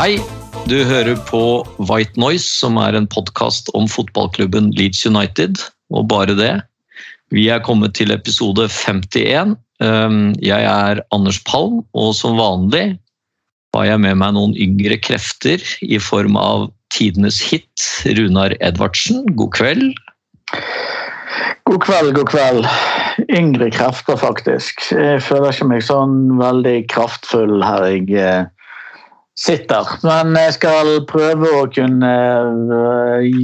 Hei, 0.00 0.14
du 0.64 0.78
hører 0.88 1.18
på 1.28 1.60
White 1.76 2.16
Noise, 2.16 2.46
som 2.48 2.78
er 2.80 2.96
en 2.96 3.04
podkast 3.12 3.66
om 3.76 3.84
fotballklubben 3.84 4.70
Leeds 4.72 5.02
United, 5.04 5.58
og 5.92 6.06
bare 6.08 6.32
det. 6.38 6.54
Vi 7.36 7.42
er 7.52 7.60
kommet 7.60 7.98
til 7.98 8.08
episode 8.14 8.64
51. 8.72 9.58
Um, 9.84 10.32
Jeg 10.40 10.64
er 10.64 11.02
Anders 11.12 11.36
Palm, 11.44 11.82
og 11.92 12.14
som 12.16 12.40
vanlig 12.40 12.94
har 13.76 13.84
jeg 13.90 14.00
med 14.00 14.16
meg 14.22 14.32
noen 14.38 14.54
yngre 14.56 14.96
krefter 15.04 15.60
i 15.84 15.98
form 16.00 16.38
av 16.40 16.70
tidenes 16.96 17.42
hit, 17.50 17.84
Runar 18.16 18.54
Edvardsen. 18.64 19.26
God 19.36 19.52
kveld. 19.58 19.84
God 21.68 21.84
kveld, 21.84 22.14
god 22.16 22.30
kveld. 22.32 22.70
Yngre 23.28 23.68
krefter, 23.76 24.16
faktisk. 24.16 24.80
Jeg 24.96 25.20
føler 25.28 25.52
ikke 25.52 25.68
meg 25.74 25.84
sånn 25.84 26.40
veldig 26.40 26.78
kraftfull 26.88 27.60
her 27.60 27.84
jeg 28.08 28.48
sitter. 29.38 29.88
Men 30.06 30.34
jeg 30.38 30.56
skal 30.58 31.00
prøve 31.10 31.52
å 31.60 31.68
kunne 31.72 32.12
eh, 33.20 33.40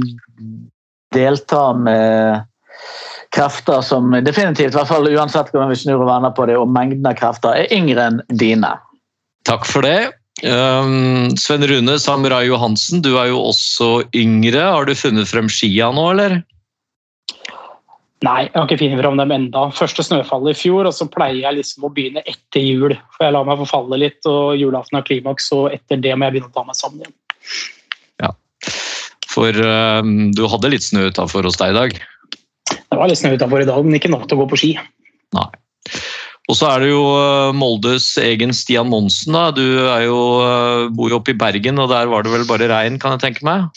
delta 1.15 1.63
med 1.77 2.45
krefter 3.35 3.81
som 3.85 4.13
definitivt, 4.23 4.71
i 4.71 4.77
hvert 4.77 4.89
fall 4.89 5.09
uansett 5.09 5.51
hvordan 5.51 5.71
vi 5.73 5.79
snur 5.79 6.01
og 6.01 6.09
vender 6.09 6.33
på 6.35 6.47
det, 6.49 6.55
og 6.57 6.71
mengden 6.71 7.07
av 7.09 7.17
krefter 7.19 7.57
er 7.59 7.73
yngre 7.75 8.09
enn 8.09 8.21
dine. 8.39 8.71
Takk 9.47 9.67
for 9.67 9.85
det. 9.85 10.13
Um, 10.45 11.33
Sven 11.39 11.65
Rune 11.65 11.97
Samurai 11.99 12.45
Johansen, 12.45 13.01
du 13.01 13.15
er 13.17 13.31
jo 13.31 13.41
også 13.49 14.05
yngre. 14.15 14.61
Har 14.61 14.85
du 14.85 14.93
funnet 14.97 15.29
frem 15.29 15.49
skia 15.51 15.89
nå, 15.93 16.11
eller? 16.13 16.39
Nei, 18.25 18.47
jeg 18.47 18.55
har 18.55 18.65
ikke 18.65 18.79
funnet 18.81 19.01
fram 19.03 19.19
dem 19.19 19.31
enda. 19.35 19.67
Første 19.77 20.01
snøfallet 20.05 20.55
i 20.55 20.57
fjor, 20.57 20.87
og 20.89 20.95
så 20.97 21.05
pleier 21.11 21.43
jeg 21.43 21.59
liksom 21.59 21.85
å 21.85 21.91
begynne 21.93 22.23
etter 22.25 22.63
jul. 22.63 22.95
For 23.13 23.27
jeg 23.27 23.35
lar 23.35 23.45
meg 23.45 23.61
forfalle 23.61 23.99
litt, 24.01 24.19
og 24.25 24.57
julaften 24.57 24.97
har 24.97 25.05
klimaks, 25.05 25.51
og 25.53 25.69
etter 25.75 26.01
det 26.01 26.15
må 26.17 26.25
jeg 26.25 26.37
begynne 26.37 26.49
å 26.49 26.55
ta 26.55 26.65
meg 26.65 26.79
sammen 26.79 27.05
igjen. 27.05 27.15
For 29.37 29.53
um, 29.53 30.31
du 30.33 30.47
hadde 30.49 30.73
litt 30.73 30.87
snø 30.87 31.11
utafor 31.11 31.45
hos 31.45 31.59
deg 31.61 31.75
i 31.75 31.77
dag. 31.77 31.97
Det 32.73 32.97
var 32.97 33.09
litt 33.11 33.19
snø 33.19 33.35
utafor 33.37 33.61
i 33.61 33.69
dag, 33.69 33.85
men 33.85 33.99
ikke 33.99 34.09
nok 34.09 34.25
til 34.25 34.39
å 34.39 34.43
gå 34.43 34.47
på 34.53 34.61
ski. 34.63 34.71
Og 36.47 36.55
så 36.55 36.69
er 36.71 36.81
det 36.81 36.89
jo 36.89 37.03
uh, 37.11 37.53
Moldes 37.53 38.07
egen 38.23 38.55
Stian 38.55 38.89
Monsen. 38.89 39.35
da. 39.35 39.51
Du 39.53 39.65
er 39.83 40.07
jo, 40.07 40.17
uh, 40.41 40.87
bor 40.95 41.11
jo 41.11 41.19
oppe 41.19 41.35
i 41.35 41.37
Bergen, 41.37 41.77
og 41.83 41.91
der 41.91 42.09
var 42.09 42.25
det 42.25 42.33
vel 42.33 42.47
bare 42.49 42.71
regn, 42.71 42.97
kan 43.03 43.17
jeg 43.17 43.27
tenke 43.27 43.45
meg? 43.45 43.67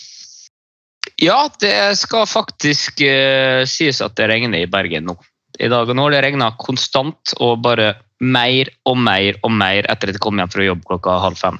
Ja, 1.20 1.50
det 1.60 1.98
skal 2.00 2.24
faktisk 2.28 3.02
uh, 3.04 3.62
sies 3.68 4.00
at 4.00 4.16
det 4.16 4.30
regner 4.30 4.62
i 4.62 4.70
Bergen 4.70 5.10
nå. 5.10 5.18
I 5.60 5.68
dag 5.68 5.90
og 5.90 5.96
nå 5.96 6.06
har 6.06 6.14
det 6.14 6.22
regna 6.24 6.48
konstant 6.56 7.34
og 7.44 7.60
bare 7.64 7.92
mer 8.24 8.70
og 8.88 8.96
mer 9.00 9.36
og 9.44 9.52
mer 9.52 9.84
etter 9.92 10.08
at 10.08 10.16
jeg 10.16 10.24
kom 10.24 10.40
hjem 10.40 10.52
fra 10.52 10.64
jobb 10.64 10.80
klokka 10.88 11.18
halv 11.20 11.36
fem. 11.36 11.58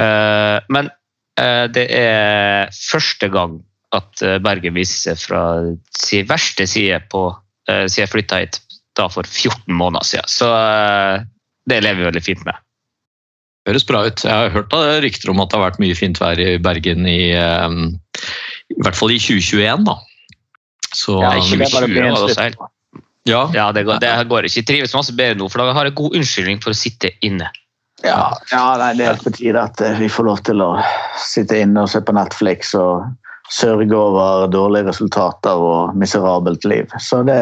Uh, 0.00 0.64
men 0.72 0.88
uh, 1.40 1.66
det 1.68 1.84
er 1.92 2.72
første 2.72 3.28
gang 3.32 3.60
at 3.94 4.24
Bergen 4.42 4.74
viser 4.74 5.12
seg 5.12 5.20
fra 5.22 5.42
sin 5.94 6.24
verste 6.26 6.64
side 6.66 6.96
på, 7.12 7.28
siden 7.68 8.00
jeg 8.00 8.10
flytta 8.10 8.40
hit 8.42 8.56
da 8.98 9.04
for 9.06 9.22
14 9.22 9.70
måneder 9.70 10.02
siden. 10.08 10.26
Så 10.26 10.48
det 11.70 11.78
lever 11.84 12.00
vi 12.00 12.08
veldig 12.08 12.22
fint 12.26 12.42
med. 12.48 12.58
Høres 13.68 13.86
bra 13.86 14.00
ut. 14.08 14.24
Jeg 14.26 14.34
har 14.34 14.50
hørt 14.50 14.74
rykter 15.04 15.30
om 15.30 15.44
at 15.44 15.52
det 15.52 15.60
har 15.60 15.64
vært 15.68 15.78
mye 15.84 15.94
fint 15.94 16.18
vær 16.18 16.42
i 16.42 16.56
Bergen 16.58 17.06
i, 17.06 17.30
i 18.74 18.84
hvert 18.84 18.98
fall 18.98 19.14
i 19.14 19.18
2021, 19.22 19.84
da. 19.86 19.98
Så 20.94 21.18
Ja, 21.22 21.34
ikke 21.38 21.58
det 21.58 21.72
bare 21.72 21.88
20 21.88 21.92
blir 21.92 22.06
en 22.06 22.14
var 22.14 22.28
det 22.28 22.36
slutt. 22.38 22.70
ja, 23.24 23.42
Ja, 23.54 23.72
det 23.72 23.84
går, 23.88 23.98
det 24.02 24.14
går 24.30 24.48
ikke. 24.48 24.60
Jeg 24.60 24.66
trives 24.70 24.94
masse 24.94 25.14
bedre 25.16 25.38
nå, 25.40 25.48
for 25.50 25.62
da 25.62 25.74
har 25.74 25.88
jeg 25.88 25.96
god 25.98 26.16
unnskyldning 26.20 26.62
for 26.62 26.74
å 26.74 26.78
sitte 26.78 27.10
inne. 27.26 27.50
Ja, 28.04 28.34
ja 28.52 28.64
nei, 28.78 28.92
det 28.98 29.06
er 29.08 29.20
på 29.22 29.32
tide 29.32 29.60
at 29.60 29.80
eh, 29.80 29.96
vi 29.98 30.10
får 30.12 30.28
lov 30.28 30.42
til 30.44 30.60
å 30.60 30.72
sitte 31.24 31.58
inne 31.62 31.86
og 31.86 31.92
se 31.92 32.02
på 32.04 32.14
Netflix 32.14 32.74
og 32.76 33.06
sørge 33.52 33.96
over 33.96 34.48
dårlige 34.52 34.88
resultater 34.88 35.60
og 35.60 35.96
miserabelt 36.00 36.64
liv. 36.68 36.90
Så 37.00 37.22
det 37.28 37.40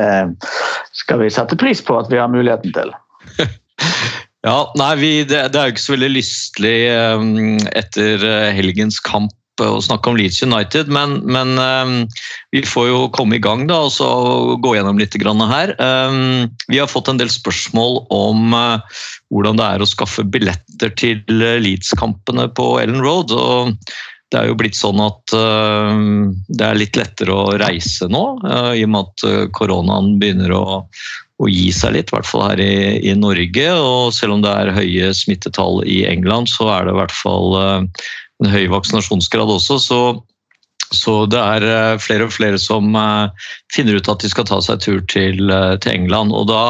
skal 0.98 1.22
vi 1.22 1.31
sette 1.32 1.59
pris 1.59 1.82
på 1.82 1.98
at 1.98 2.10
vi 2.12 2.21
har 2.21 2.31
muligheten 2.32 2.75
til. 2.76 2.94
Ja, 4.42 4.72
nei, 4.75 4.94
vi, 4.98 5.10
det, 5.22 5.38
det 5.54 5.59
er 5.59 5.69
jo 5.69 5.72
ikke 5.76 5.82
så 5.84 5.92
veldig 5.94 6.09
lystelig 6.16 6.78
um, 7.15 7.60
etter 7.78 8.25
uh, 8.26 8.48
helgens 8.50 8.97
kamp 8.98 9.31
uh, 9.60 9.74
å 9.76 9.82
snakke 9.84 10.10
om 10.10 10.18
Leeds 10.18 10.42
United, 10.44 10.90
men, 10.92 11.18
men 11.28 11.56
um, 11.58 11.94
vi 12.54 12.62
får 12.66 12.88
jo 12.88 13.00
komme 13.14 13.36
i 13.36 13.42
gang 13.42 13.66
da, 13.70 13.82
og 13.86 13.92
så 13.94 14.08
gå 14.62 14.76
gjennom 14.76 15.00
litt 15.00 15.16
her. 15.16 15.74
Um, 15.78 16.48
vi 16.68 16.80
har 16.80 16.90
fått 16.90 17.10
en 17.12 17.20
del 17.20 17.32
spørsmål 17.32 18.06
om 18.14 18.56
uh, 18.56 19.02
hvordan 19.34 19.60
det 19.60 19.68
er 19.68 19.82
å 19.82 19.91
skaffe 19.91 20.24
billetter 20.24 20.94
til 20.96 21.22
Leeds-kampene 21.28 22.48
på 22.56 22.76
Ellen 22.82 23.04
Road. 23.04 23.32
og 23.32 23.76
det 24.32 24.41
er 24.41 24.48
jo 24.48 24.56
blitt 24.56 24.78
sånn 24.78 24.96
at 25.04 25.28
det 25.28 26.64
er 26.64 26.78
litt 26.80 26.96
lettere 26.96 27.34
å 27.36 27.50
reise 27.60 28.06
nå, 28.08 28.22
i 28.72 28.80
og 28.80 28.88
med 28.88 29.10
at 29.10 29.50
koronaen 29.52 30.14
begynner 30.22 30.54
å, 30.56 30.78
å 31.36 31.50
gi 31.52 31.66
seg 31.76 31.98
litt, 31.98 32.08
i 32.08 32.16
hvert 32.16 32.30
fall 32.30 32.46
her 32.46 32.62
i, 32.64 32.76
i 33.10 33.12
Norge. 33.12 33.66
Og 33.76 34.08
selv 34.16 34.38
om 34.38 34.41
det 34.41 34.54
er 34.56 34.72
høye 34.72 35.10
smittetall 35.18 35.82
i 35.84 35.98
England, 36.08 36.48
så 36.48 36.70
er 36.72 36.88
det 36.88 36.94
i 36.94 37.00
hvert 37.02 37.12
fall 37.12 37.58
en 38.42 38.50
høy 38.53 38.66
vaksinasjonsgrad 38.72 39.50
også. 39.54 39.78
Så, 39.82 40.00
så 40.92 41.16
det 41.30 41.41
er 41.41 41.66
uh, 41.66 42.03
flere 42.03 42.28
og 42.28 42.34
flere 42.34 42.60
som 42.60 42.94
uh, 42.98 43.30
finner 43.75 43.98
ut 43.98 44.10
at 44.10 44.22
de 44.25 44.30
skal 44.32 44.48
ta 44.48 44.60
seg 44.64 44.82
tur 44.84 45.03
til, 45.12 45.47
uh, 45.50 45.75
til 45.82 45.94
England. 45.94 46.34
Og 46.34 46.48
da 46.50 46.62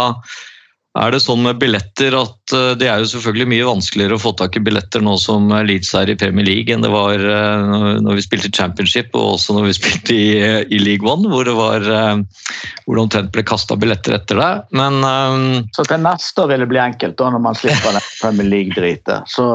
er 1.01 1.15
det 1.15 1.23
sånn 1.25 1.45
med 1.47 1.61
billetter 1.63 2.17
at 2.19 2.55
uh, 2.57 2.73
det 2.79 2.89
er 2.91 3.01
jo 3.01 3.11
selvfølgelig 3.15 3.49
mye 3.55 3.69
vanskeligere 3.69 4.19
å 4.19 4.23
få 4.23 4.35
tak 4.37 4.59
i 4.59 4.65
billetter 4.65 5.05
nå 5.05 5.17
som 5.21 5.49
Leeds 5.65 5.95
er 5.99 6.13
i 6.13 6.19
Premier 6.21 6.47
League 6.49 6.75
enn 6.75 6.85
det 6.85 6.93
var 6.93 7.23
uh, 7.23 7.97
når 8.03 8.19
vi 8.19 8.27
spilte 8.27 8.53
Championship 8.53 9.15
og 9.17 9.39
også 9.39 9.57
når 9.57 9.71
vi 9.71 9.77
spilte 9.81 10.17
i, 10.17 10.29
i 10.69 10.83
League 10.83 11.09
One, 11.09 11.31
hvor 11.33 11.49
det 11.49 11.57
var 11.57 11.87
hvor 12.85 12.97
det 12.97 13.03
omtrent 13.03 13.33
ble 13.35 13.45
kasta 13.47 13.77
billetter 13.79 14.17
etter 14.17 14.39
det. 14.39 14.51
Men 14.77 14.99
um, 15.05 15.69
Så 15.77 15.85
til 15.89 16.03
neste 16.03 16.43
år 16.43 16.51
vil 16.53 16.65
det 16.65 16.69
bli 16.71 16.81
enkelt 16.83 17.17
da 17.21 17.31
når 17.33 17.43
man 17.45 17.59
slipper 17.59 17.95
den 17.97 18.07
Premier 18.21 18.49
League-dritet. 18.49 19.31
Så 19.31 19.47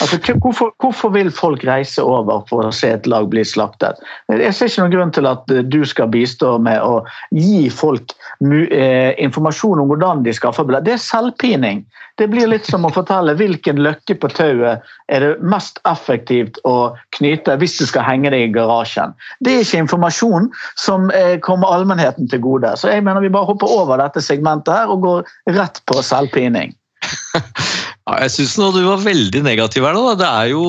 altså, 0.00 0.36
hvorfor, 0.42 0.72
hvorfor 0.82 1.12
vil 1.14 1.30
folk 1.34 1.64
reise 1.66 2.04
over 2.04 2.44
for 2.50 2.68
å 2.68 2.74
se 2.74 2.92
et 2.94 3.08
lag 3.10 3.28
bli 3.32 3.44
slaktet? 3.46 4.00
Jeg 4.30 4.54
ser 4.54 4.70
ikke 4.70 4.84
noen 4.84 4.94
grunn 4.94 5.14
til 5.16 5.28
at 5.30 5.52
eh, 5.54 5.64
du 5.66 5.80
skal 5.88 6.10
bistå 6.12 6.56
med 6.62 6.80
å 6.82 7.02
gi 7.34 7.66
folk 7.72 8.14
eh, 8.44 9.12
informasjon 9.26 9.82
om 9.82 9.90
hvordan 9.90 10.24
de 10.26 10.34
skaffer 10.36 10.66
billett. 10.66 10.85
Det 10.86 10.94
er 10.94 11.02
selvpining. 11.02 11.82
Det 12.16 12.28
blir 12.32 12.48
litt 12.48 12.68
som 12.70 12.86
å 12.86 12.92
fortelle 12.94 13.34
hvilken 13.36 13.80
løkke 13.82 14.14
på 14.22 14.30
tauet 14.32 14.84
er 15.12 15.24
det 15.24 15.32
mest 15.44 15.80
effektivt 15.90 16.60
å 16.64 16.94
knyte 17.18 17.58
hvis 17.60 17.76
du 17.80 17.84
skal 17.90 18.06
henge 18.06 18.30
deg 18.32 18.46
i 18.46 18.52
garasjen. 18.54 19.12
Det 19.44 19.52
er 19.52 19.66
ikke 19.66 19.82
informasjon 19.84 20.48
som 20.80 21.10
eh, 21.10 21.36
kommer 21.44 21.74
allmennheten 21.74 22.30
til 22.30 22.44
gode. 22.46 22.72
Så 22.78 22.94
jeg 22.94 23.04
mener 23.04 23.24
vi 23.24 23.32
bare 23.34 23.50
hopper 23.50 23.74
over 23.82 24.00
dette 24.00 24.22
segmentet 24.24 24.72
her 24.72 24.94
og 24.94 25.04
går 25.04 25.56
rett 25.58 25.82
på 25.90 26.00
selvpining. 26.06 26.76
Ja, 28.06 28.20
jeg 28.22 28.36
syns 28.36 28.52
du 28.54 28.84
var 28.86 29.00
veldig 29.02 29.40
negativ 29.42 29.82
her. 29.82 29.96
nå. 29.96 30.12
Det 30.14 30.26
er, 30.26 30.52
jo, 30.52 30.66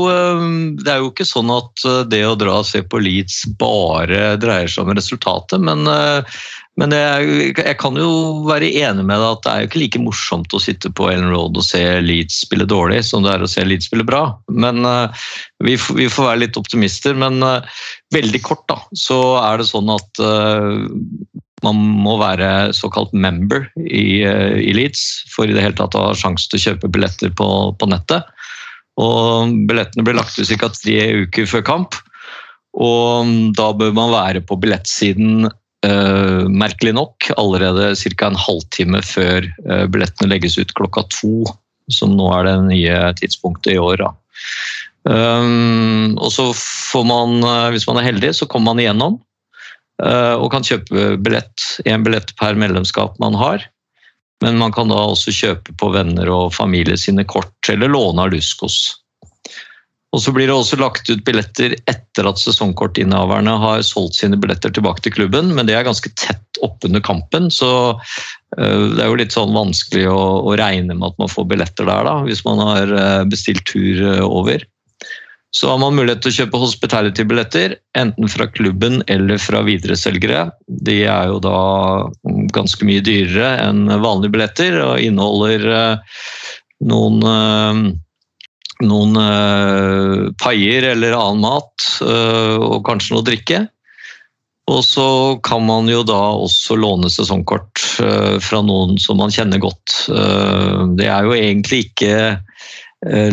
det 0.81 0.89
er 0.89 1.03
jo 1.03 1.11
ikke 1.11 1.27
sånn 1.29 1.51
at 1.53 1.83
øh, 1.85 1.99
det 2.09 2.23
å 2.25 2.33
dra 2.33 2.55
og 2.63 2.65
se 2.65 2.81
på 2.81 2.97
Leeds 2.97 3.43
bare 3.61 4.31
dreier 4.41 4.71
seg 4.73 4.87
om 4.87 4.97
resultatet, 4.97 5.61
men, 5.61 5.85
øh, 5.85 6.39
men 6.77 6.93
er, 6.93 7.23
jeg 7.57 7.75
kan 7.81 7.97
jo 7.97 8.09
være 8.45 8.69
enig 8.69 9.01
med 9.01 9.17
deg 9.17 9.31
at 9.31 9.41
det 9.43 9.51
er 9.51 9.61
jo 9.63 9.69
ikke 9.71 9.79
like 9.81 10.01
morsomt 10.03 10.53
å 10.53 10.61
sitte 10.61 10.91
på 10.93 11.07
Ellen 11.09 11.31
Road 11.33 11.57
og 11.57 11.65
se 11.65 11.81
Leeds 12.05 12.43
spille 12.43 12.67
dårlig 12.69 12.99
som 13.07 13.25
det 13.25 13.33
er 13.33 13.45
å 13.45 13.49
se 13.49 13.65
Leeds 13.65 13.89
spille 13.89 14.05
bra. 14.05 14.21
Men 14.53 14.85
uh, 14.85 15.09
vi, 15.65 15.73
vi 15.97 16.05
får 16.13 16.29
være 16.29 16.43
litt 16.43 16.59
optimister. 16.61 17.17
Men 17.17 17.41
uh, 17.41 17.65
veldig 18.13 18.43
kort 18.45 18.61
da, 18.69 18.77
så 18.93 19.19
er 19.41 19.57
det 19.57 19.67
sånn 19.71 19.89
at 19.89 20.21
uh, 20.21 20.85
man 21.65 21.81
må 22.05 22.19
være 22.21 22.69
såkalt 22.77 23.15
member 23.17 23.65
i, 23.81 24.21
i 24.21 24.71
Leeds 24.77 25.07
for 25.33 25.49
i 25.49 25.57
det 25.57 25.65
hele 25.65 25.79
tatt 25.81 25.97
å 25.97 26.11
ha 26.11 26.15
sjanse 26.17 26.45
til 26.51 26.61
å 26.61 26.65
kjøpe 26.67 26.93
billetter 26.93 27.33
på, 27.33 27.47
på 27.73 27.89
nettet. 27.89 28.29
Og 29.01 29.53
Billettene 29.69 30.05
blir 30.05 30.17
lagt 30.17 30.37
ut 30.37 30.53
ca. 30.61 30.69
tre 30.73 31.25
uker 31.25 31.49
før 31.49 31.65
kamp. 31.65 31.97
Og 32.77 33.57
da 33.57 33.71
bør 33.73 33.97
man 33.97 34.13
være 34.13 34.45
på 34.45 34.57
billettsiden 34.61 35.49
eh, 35.87 36.47
merkelig 36.51 36.93
nok 36.97 37.29
allerede 37.37 37.93
ca. 37.95 38.27
en 38.27 38.39
halvtime 38.39 39.01
før 39.05 39.47
uh, 39.69 39.85
billettene 39.91 40.29
legges 40.31 40.57
ut 40.59 40.73
klokka 40.77 41.05
to 41.13 41.45
som 41.93 42.17
nå 42.17 42.27
er 42.35 42.47
det 42.47 42.55
nye 42.67 42.97
tidspunktet 43.19 43.75
i 43.75 43.79
år. 43.79 44.03
Um, 45.07 46.17
og 46.19 46.29
så 46.35 46.49
får 46.57 47.07
man, 47.07 47.39
uh, 47.45 47.69
hvis 47.71 47.87
man 47.87 48.01
er 48.01 48.09
heldig, 48.09 48.33
så 48.35 48.47
kommer 48.49 48.73
man 48.73 48.83
igjennom 48.83 49.17
uh, 50.03 50.35
og 50.35 50.51
kan 50.51 50.67
kjøpe 50.67 51.15
billett. 51.23 51.67
Én 51.87 52.03
billett 52.03 52.35
per 52.39 52.59
medlemskap 52.59 53.15
man 53.23 53.37
har. 53.39 53.63
Men 54.43 54.59
man 54.59 54.73
kan 54.75 54.91
da 54.91 54.99
også 55.01 55.33
kjøpe 55.33 55.73
på 55.79 55.89
venner 55.95 56.29
og 56.29 56.53
familie 56.53 56.97
sine 56.99 57.25
kort, 57.25 57.55
eller 57.71 57.89
låne 57.89 58.27
av 58.27 58.35
Luskos. 58.35 58.99
Og 60.15 60.21
så 60.23 60.31
blir 60.31 60.47
det 60.47 60.55
også 60.55 60.79
lagt 60.79 61.09
ut 61.11 61.23
billetter 61.27 61.75
etter 61.89 62.29
at 62.29 62.39
sesongkortinnehaverne 62.39 63.57
har 63.59 63.83
solgt 63.83 64.15
sine 64.21 64.39
billetter 64.39 64.71
tilbake 64.73 65.03
til 65.03 65.13
klubben, 65.17 65.51
men 65.55 65.67
det 65.67 65.75
er 65.75 65.87
ganske 65.87 66.11
tett 66.15 66.61
oppunder 66.63 67.03
kampen, 67.03 67.51
så 67.53 67.69
uh, 67.97 68.85
det 68.95 69.03
er 69.03 69.11
jo 69.11 69.19
litt 69.19 69.35
sånn 69.35 69.51
vanskelig 69.55 70.07
å, 70.09 70.21
å, 70.47 70.55
regne 70.57 70.95
med 70.95 71.11
at 71.11 71.19
man 71.19 71.31
får 71.31 71.49
billetter 71.51 71.89
der, 71.89 72.07
da, 72.07 72.15
hvis 72.23 72.45
man 72.47 72.63
har 72.63 72.95
uh, 72.95 73.27
bestilt 73.27 73.67
tur 73.67 73.99
uh, 74.07 74.23
over. 74.25 74.63
Så 75.55 75.69
har 75.71 75.77
man 75.81 75.95
mulighet 75.97 76.23
til 76.23 76.31
å 76.31 76.37
kjøpe 76.39 76.63
hospitality-billetter, 76.63 77.77
enten 77.99 78.31
fra 78.31 78.47
klubben 78.51 78.99
eller 79.11 79.39
fra 79.41 79.61
videreselgere. 79.67 80.47
De 80.87 81.01
er 81.07 81.29
jo 81.31 81.39
da 81.43 81.59
ganske 82.55 82.87
mye 82.87 83.03
dyrere 83.03 83.55
enn 83.63 83.87
vanlige 84.03 84.35
billetter 84.35 84.75
og 84.83 84.99
inneholder 85.01 85.63
noen 86.85 87.95
noen 88.85 89.17
uh, 89.17 90.29
paier 90.41 90.91
eller 90.91 91.15
annen 91.17 91.43
mat, 91.45 91.87
uh, 92.03 92.57
og 92.61 92.85
kanskje 92.87 93.15
noe 93.15 93.25
drikke. 93.25 93.63
Og 94.67 94.81
så 94.83 95.07
kan 95.47 95.63
man 95.63 95.87
jo 95.87 96.01
da 96.05 96.19
også 96.35 96.75
låne 96.75 97.09
sesongkort 97.11 97.81
uh, 98.03 98.35
fra 98.43 98.61
noen 98.65 98.97
som 99.01 99.19
man 99.21 99.33
kjenner 99.33 99.61
godt. 99.63 99.95
det 100.99 101.07
er 101.07 101.25
jo 101.25 101.35
egentlig 101.35 101.87
ikke 101.87 102.37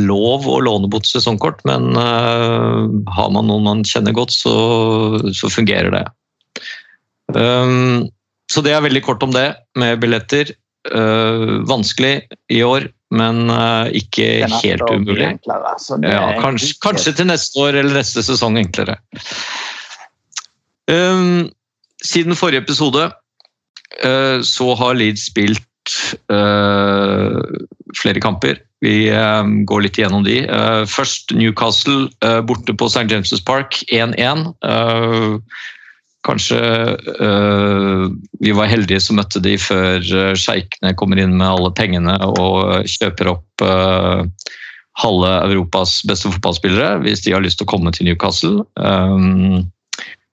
lov 0.04 0.44
å 0.46 0.58
låne 0.60 0.90
bort 0.92 1.06
sesongkort, 1.08 1.62
men 1.64 1.96
har 1.96 3.30
man 3.32 3.48
noen 3.48 3.64
man 3.64 3.80
kjenner 3.88 4.12
godt, 4.12 4.34
så, 4.36 4.52
så 5.32 5.48
fungerer 5.48 5.88
det. 5.94 6.02
Um, 7.32 8.04
så 8.52 8.60
det 8.60 8.74
er 8.76 8.84
veldig 8.84 9.00
kort 9.06 9.24
om 9.24 9.32
det 9.32 9.54
med 9.80 10.02
billetter. 10.04 10.52
vanskelig 11.64 12.28
i 12.52 12.60
år, 12.60 12.90
men 13.16 13.50
uh, 13.50 13.90
ikke 13.94 14.46
helt 14.62 14.86
umulig. 14.90 15.26
Enklere, 15.36 15.74
ja, 16.06 16.22
kanskje, 16.42 16.74
kanskje, 16.84 17.14
til 17.18 17.30
neste 17.30 17.60
år 17.62 17.80
eller 17.80 18.00
neste 18.00 18.24
sesong 18.26 18.58
enklere. 18.60 18.98
Um, 20.90 21.48
siden 22.04 22.36
forrige 22.36 22.64
episode 22.64 23.06
uh, 23.08 24.38
så 24.44 24.68
har 24.80 24.98
Leeds 24.98 25.28
spilt 25.30 25.96
uh, 26.32 27.40
flere 28.00 28.22
kamper. 28.24 28.62
Vi 28.84 29.08
går 29.64 29.80
litt 29.80 29.96
gjennom 29.96 30.26
de. 30.26 30.42
først 30.92 31.30
Newcastle 31.32 32.10
borte 32.44 32.74
på 32.76 32.88
St. 32.92 33.06
James' 33.08 33.40
Park 33.48 33.78
1-1. 33.88 34.42
Kanskje 36.24 36.58
øh, 37.20 38.04
vi 38.40 38.52
var 38.56 38.70
heldige 38.70 39.02
som 39.04 39.18
møtte 39.20 39.42
de 39.44 39.58
før 39.60 40.00
øh, 40.00 40.32
sjeikene 40.40 40.94
kommer 40.96 41.20
inn 41.20 41.36
med 41.36 41.50
alle 41.50 41.72
pengene 41.76 42.16
og 42.24 42.86
kjøper 42.88 43.34
opp 43.34 43.64
øh, 43.64 44.24
halve 45.02 45.32
Europas 45.50 45.98
beste 46.08 46.30
fotballspillere 46.30 47.02
hvis 47.04 47.24
de 47.26 47.34
har 47.34 47.44
lyst 47.44 47.60
til 47.60 47.68
å 47.68 47.72
komme 47.74 47.92
til 47.94 48.08
Newcastle. 48.08 48.64
Um, 48.78 49.66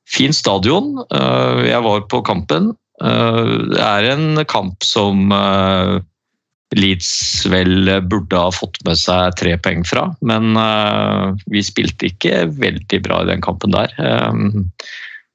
fin 0.09 0.35
stadion. 0.35 0.95
Uh, 1.09 1.65
jeg 1.65 1.81
var 1.85 2.07
på 2.11 2.21
kampen. 2.27 2.71
Uh, 3.01 3.67
det 3.73 3.81
er 3.81 4.09
en 4.13 4.43
kamp 4.49 4.85
som 4.85 5.33
uh, 5.33 5.97
Leeds 6.77 7.43
vel 7.51 7.89
burde 8.07 8.37
ha 8.37 8.51
fått 8.53 8.79
med 8.87 8.99
seg 8.99 9.35
tre 9.35 9.57
poeng 9.59 9.81
fra, 9.83 10.05
men 10.23 10.55
vi 11.51 11.59
spilte 11.67 12.07
ikke 12.07 12.45
veldig 12.61 12.99
bra 13.03 13.17
i 13.25 13.27
den 13.27 13.43
kampen 13.43 13.75
der. 13.75 13.91
Um, 13.99 14.69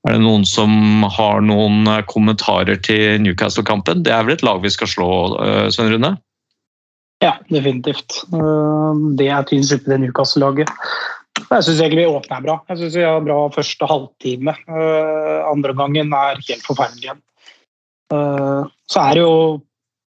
er 0.07 0.15
det 0.15 0.23
noen 0.23 0.45
som 0.47 1.03
har 1.17 1.43
noen 1.43 1.87
eh, 1.91 2.05
kommentarer 2.07 2.79
til 2.87 3.19
Newcastle-kampen? 3.25 4.05
Det 4.07 4.13
er 4.15 4.23
vel 4.27 4.37
et 4.37 4.45
lag 4.47 4.63
vi 4.63 4.71
skal 4.71 4.91
slå, 4.91 5.11
eh, 5.43 5.67
Svein 5.75 5.91
Rune? 5.95 6.13
Ja, 7.25 7.35
definitivt. 7.51 8.21
Eh, 8.31 9.03
det 9.19 9.29
er 9.35 9.47
tynn 9.49 9.67
suppe, 9.67 9.91
det 9.91 9.99
Newcastle-laget. 10.05 10.71
Jeg 11.37 11.67
syns 11.67 11.81
egentlig 11.81 12.05
vi 12.05 12.17
åpner 12.17 12.45
bra. 12.45 12.59
Jeg 12.71 12.81
synes 12.81 12.97
vi 12.97 13.05
har 13.05 13.25
bra 13.25 13.39
første 13.53 13.87
halvtime. 13.91 14.55
Andre 15.51 15.75
gangen 15.77 16.15
er 16.17 16.39
helt 16.41 16.65
forferdelig 16.65 17.11
igjen. 17.11 17.21
Så 18.89 19.03
er 19.03 19.19
det 19.19 19.21
jo 19.21 19.35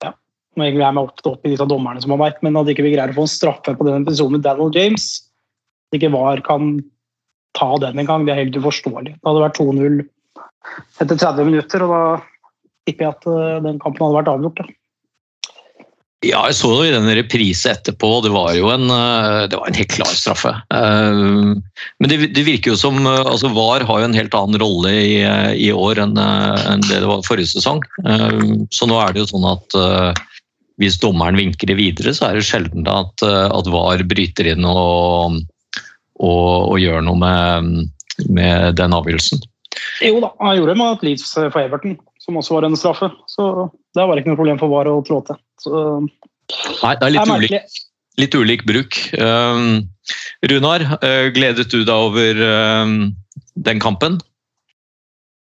ja, 0.04 0.12
Nå 0.54 0.68
er 0.68 0.76
jeg 0.76 1.00
opp, 1.02 1.24
opp 1.26 1.48
i 1.48 1.54
litt 1.54 1.64
av 1.64 1.72
dommerne 1.72 2.04
som 2.04 2.14
har 2.14 2.22
vært, 2.22 2.44
men 2.46 2.60
at 2.60 2.70
ikke 2.70 2.86
vi 2.86 2.94
greier 2.94 3.10
å 3.10 3.18
få 3.18 3.26
en 3.26 3.34
straffe 3.34 3.74
på 3.74 3.88
den 3.88 4.06
episoden 4.06 4.38
med 4.38 4.46
Daniel 4.46 4.70
James 4.76 5.08
At 5.90 5.98
ikke 5.98 6.14
VAR 6.14 6.44
kan 6.46 6.76
ta 7.58 7.72
den 7.82 8.02
en 8.02 8.10
gang. 8.10 8.28
Det 8.28 8.36
er 8.36 8.44
helt 8.44 8.60
uforståelig. 8.62 9.18
Det 9.18 9.30
hadde 9.30 9.46
vært 9.48 9.60
2-0 9.62 10.02
etter 11.02 11.20
30 11.20 11.52
minutter, 11.52 11.86
og 11.86 11.94
da 11.94 12.02
tipper 12.86 13.08
jeg 13.08 13.16
at 13.16 13.30
eh, 13.30 13.62
den 13.66 13.80
kampen 13.82 14.06
hadde 14.06 14.20
vært 14.20 14.34
avgjort. 14.34 14.62
Da. 14.62 14.76
Ja, 16.26 16.42
jeg 16.50 16.58
så 16.58 16.72
jo 16.74 16.86
i 16.88 16.94
den 16.94 17.08
reprise 17.20 17.74
etterpå, 17.76 18.10
det 18.26 18.32
var 18.34 18.54
jo 18.58 18.72
en, 18.74 18.88
eh, 18.90 19.46
det 19.52 19.60
var 19.60 19.70
en 19.70 19.78
helt 19.78 19.94
klar 19.94 20.14
straffe. 20.18 20.54
Eh, 20.74 21.24
men 22.02 22.12
det, 22.12 22.20
det, 22.36 22.46
virker 22.48 22.74
jo 22.74 22.80
som 22.80 23.02
altså 23.06 23.52
VAR 23.54 23.86
har 23.88 24.02
jo 24.02 24.10
en 24.10 24.18
helt 24.18 24.38
annen 24.38 24.62
rolle 24.62 24.94
i, 24.94 25.18
i 25.68 25.72
år 25.74 26.02
enn, 26.06 26.16
enn, 26.18 26.86
det 26.88 27.04
det 27.04 27.10
var 27.10 27.26
forrige 27.28 27.54
sesong. 27.56 27.84
Så 28.74 28.88
nå 28.90 28.98
er 29.02 29.14
det 29.14 29.26
jo 29.26 29.34
sånn 29.36 29.50
at 29.50 29.78
hvis 30.82 30.98
dommeren 31.00 31.38
vinker 31.40 31.70
det 31.70 31.78
videre, 31.80 32.12
så 32.12 32.28
er 32.28 32.40
det 32.40 32.48
sjelden 32.48 32.88
at, 32.92 33.24
at 33.24 33.70
VAR 33.72 34.02
bryter 34.10 34.50
inn 34.52 34.66
og 34.68 35.38
og, 36.20 36.72
og 36.72 36.80
gjøre 36.82 37.04
noe 37.06 37.20
med, 37.20 37.90
med, 38.30 38.76
den 38.80 38.96
avgjørelsen. 38.96 39.44
Jo 40.04 40.20
da, 40.24 40.32
han 40.40 40.56
gjorde 40.58 40.74
det 40.74 40.80
med 40.80 40.94
et 40.94 41.04
Leeds 41.10 41.34
for 41.36 41.62
Everton, 41.62 41.98
som 42.24 42.38
også 42.40 42.58
var 42.58 42.68
en 42.68 42.78
straffe. 42.80 43.10
Så 43.32 43.50
det 43.96 44.06
var 44.08 44.20
ikke 44.20 44.32
noe 44.32 44.40
problem 44.40 44.62
for 44.62 44.72
VAR 44.72 44.92
å 44.92 45.02
trå 45.06 45.20
til. 45.28 45.40
Så, 45.62 45.82
Nei, 46.84 46.94
det 47.00 47.08
er 47.08 47.14
litt, 47.16 47.26
er 47.26 47.42
ulik, 47.42 47.82
litt 48.22 48.38
ulik 48.38 48.64
bruk. 48.70 49.02
Um, 49.20 49.84
Runar, 50.52 50.86
uh, 51.02 51.28
gledet 51.36 51.68
du 51.74 51.82
deg 51.82 51.94
over 51.96 52.42
um, 52.86 52.96
den 53.68 53.84
kampen? 53.84 54.20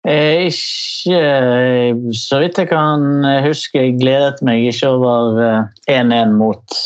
Eh, 0.03 0.49
ikke 0.49 2.11
så 2.19 2.41
vidt 2.41 2.59
jeg 2.59 2.69
kan 2.71 3.23
huske. 3.45 3.79
Jeg 3.79 3.97
gledet 4.01 4.43
meg 4.43 4.67
ikke 4.71 4.91
over 4.97 5.39
1-1 5.87 6.11
uh, 6.11 6.35
mot 6.35 6.79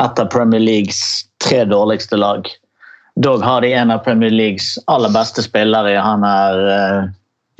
et 0.00 0.22
av 0.24 0.30
Premier 0.32 0.62
Leagues 0.62 1.02
tre 1.44 1.62
dårligste 1.68 2.16
lag. 2.20 2.48
Dog 3.20 3.42
har 3.42 3.60
de 3.60 3.72
en 3.72 3.90
av 3.90 3.98
Premier 3.98 4.30
Leagues 4.30 4.78
aller 4.86 5.12
beste 5.12 5.42
spillere. 5.44 5.98
Han 6.00 6.24
er 6.24 6.60
uh, 6.68 7.10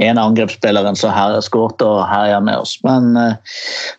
en 0.01 0.19
angrepsspilleren 0.19 0.97
som 0.97 1.13
her 1.13 1.37
skåret 1.45 1.83
og 1.85 2.07
herjer 2.09 2.41
med 2.41 2.63
oss. 2.65 2.79
Men 2.87 3.13
uh, 3.19 3.35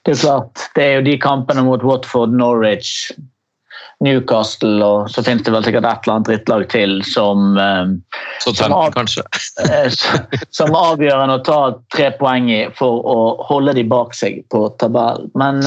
det 0.04 0.16
er 0.16 0.24
klart, 0.24 0.66
det 0.74 0.88
er 0.88 0.98
jo 0.98 1.06
de 1.06 1.20
kampene 1.22 1.66
mot 1.68 1.86
Watford, 1.86 2.34
Norwich, 2.34 3.12
Newcastle 4.04 4.84
og 4.84 5.12
så 5.14 5.22
finnes 5.24 5.46
det 5.46 5.54
vel 5.54 5.64
sikkert 5.64 5.86
et 5.88 6.08
eller 6.08 6.16
annet 6.18 6.28
drittlag 6.32 6.66
til 6.74 6.98
som 7.08 7.54
uh, 7.56 7.94
som, 8.44 8.74
av, 8.74 8.98
som 10.58 10.74
avgjørende 10.76 11.38
å 11.38 11.44
ta 11.46 11.60
tre 11.94 12.10
poeng 12.18 12.50
i 12.52 12.64
for 12.76 13.06
å 13.06 13.20
holde 13.46 13.78
de 13.78 13.86
bak 13.88 14.18
seg 14.18 14.42
på 14.52 14.66
tabellen. 14.82 15.30
Men 15.38 15.62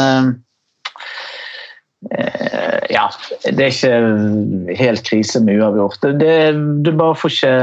ja, 2.91 3.07
det 3.43 3.65
er 3.65 3.73
ikke 3.73 4.77
helt 4.79 5.03
krise 5.07 5.41
med 5.43 5.61
uavgjort. 5.61 6.07
Du 6.85 6.93
bare 6.95 7.17
får 7.19 7.35
ikke 7.35 7.57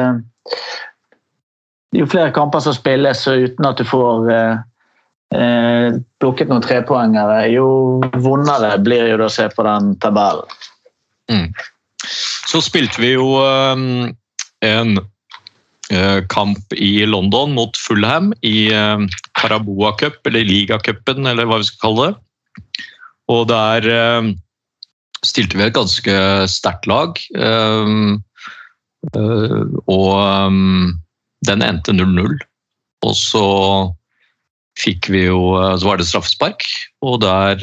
Jo 1.93 2.07
flere 2.09 2.33
kamper 2.33 2.63
som 2.65 2.73
spilles 2.73 3.19
uten 3.29 3.67
at 3.69 3.77
du 3.77 3.85
får 3.85 4.29
eh, 4.33 4.61
eh, 5.37 5.99
plukket 6.17 6.49
noen 6.49 6.63
trepoengere, 6.65 7.43
jo 7.53 7.67
vondere 8.23 8.71
blir 8.81 9.11
det 9.13 9.27
å 9.27 9.29
se 9.29 9.45
på 9.53 9.61
den 9.67 9.91
tabellen. 10.01 10.49
Mm. 11.29 11.51
Så 12.49 12.63
spilte 12.65 12.97
vi 12.97 13.11
jo 13.13 13.27
um, 13.45 14.09
en 14.65 14.97
kamp 16.33 16.73
i 16.73 17.05
London 17.05 17.53
mot 17.53 17.77
Fulham 17.77 18.31
i 18.41 18.71
Caraboa 19.37 19.91
Cup, 19.99 20.17
eller 20.25 20.47
Ligacupen, 20.47 21.27
eller 21.29 21.45
hva 21.45 21.59
vi 21.61 21.67
skal 21.69 21.83
kalle 21.83 22.07
det. 22.07 22.83
Og 23.31 23.47
der 23.51 23.87
uh, 23.87 24.31
stilte 25.23 25.59
vi 25.59 25.67
et 25.67 25.75
ganske 25.75 26.15
sterkt 26.51 26.87
lag. 26.91 27.19
Uh, 27.37 28.17
uh, 29.15 29.63
og 29.91 30.57
den 31.47 31.65
endte 31.65 31.95
0-0. 31.95 32.39
Og 33.03 33.15
så 33.19 33.47
fikk 34.79 35.11
vi 35.13 35.27
jo 35.27 35.53
Så 35.77 35.85
var 35.85 35.99
det 35.99 36.07
straffespark, 36.07 36.63
og 37.05 37.19
der 37.21 37.59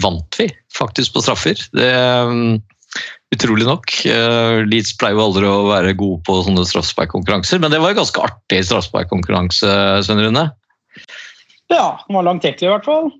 vant 0.00 0.38
vi 0.38 0.46
faktisk 0.72 1.12
på 1.12 1.24
straffer. 1.26 1.60
Det 1.76 1.90
Utrolig 3.30 3.66
nok. 3.68 3.92
Leeds 4.66 4.94
pleier 4.98 5.14
jo 5.14 5.26
aldri 5.28 5.46
å 5.46 5.68
være 5.68 5.92
gode 5.98 6.18
på 6.26 6.40
sånne 6.42 6.64
straffesparkkonkurranser, 6.66 7.60
men 7.62 7.70
det 7.70 7.78
var 7.78 7.92
en 7.92 8.00
ganske 8.00 8.22
artig 8.24 8.64
straffesparkkonkurranse, 8.66 9.74
Svein 10.06 10.24
Rune. 10.24 10.48
Ja, 11.70 12.00
den 12.06 12.16
var 12.18 12.26
langtekkelig 12.26 12.66
i 12.66 12.72
hvert 12.72 12.88
fall. 12.88 13.10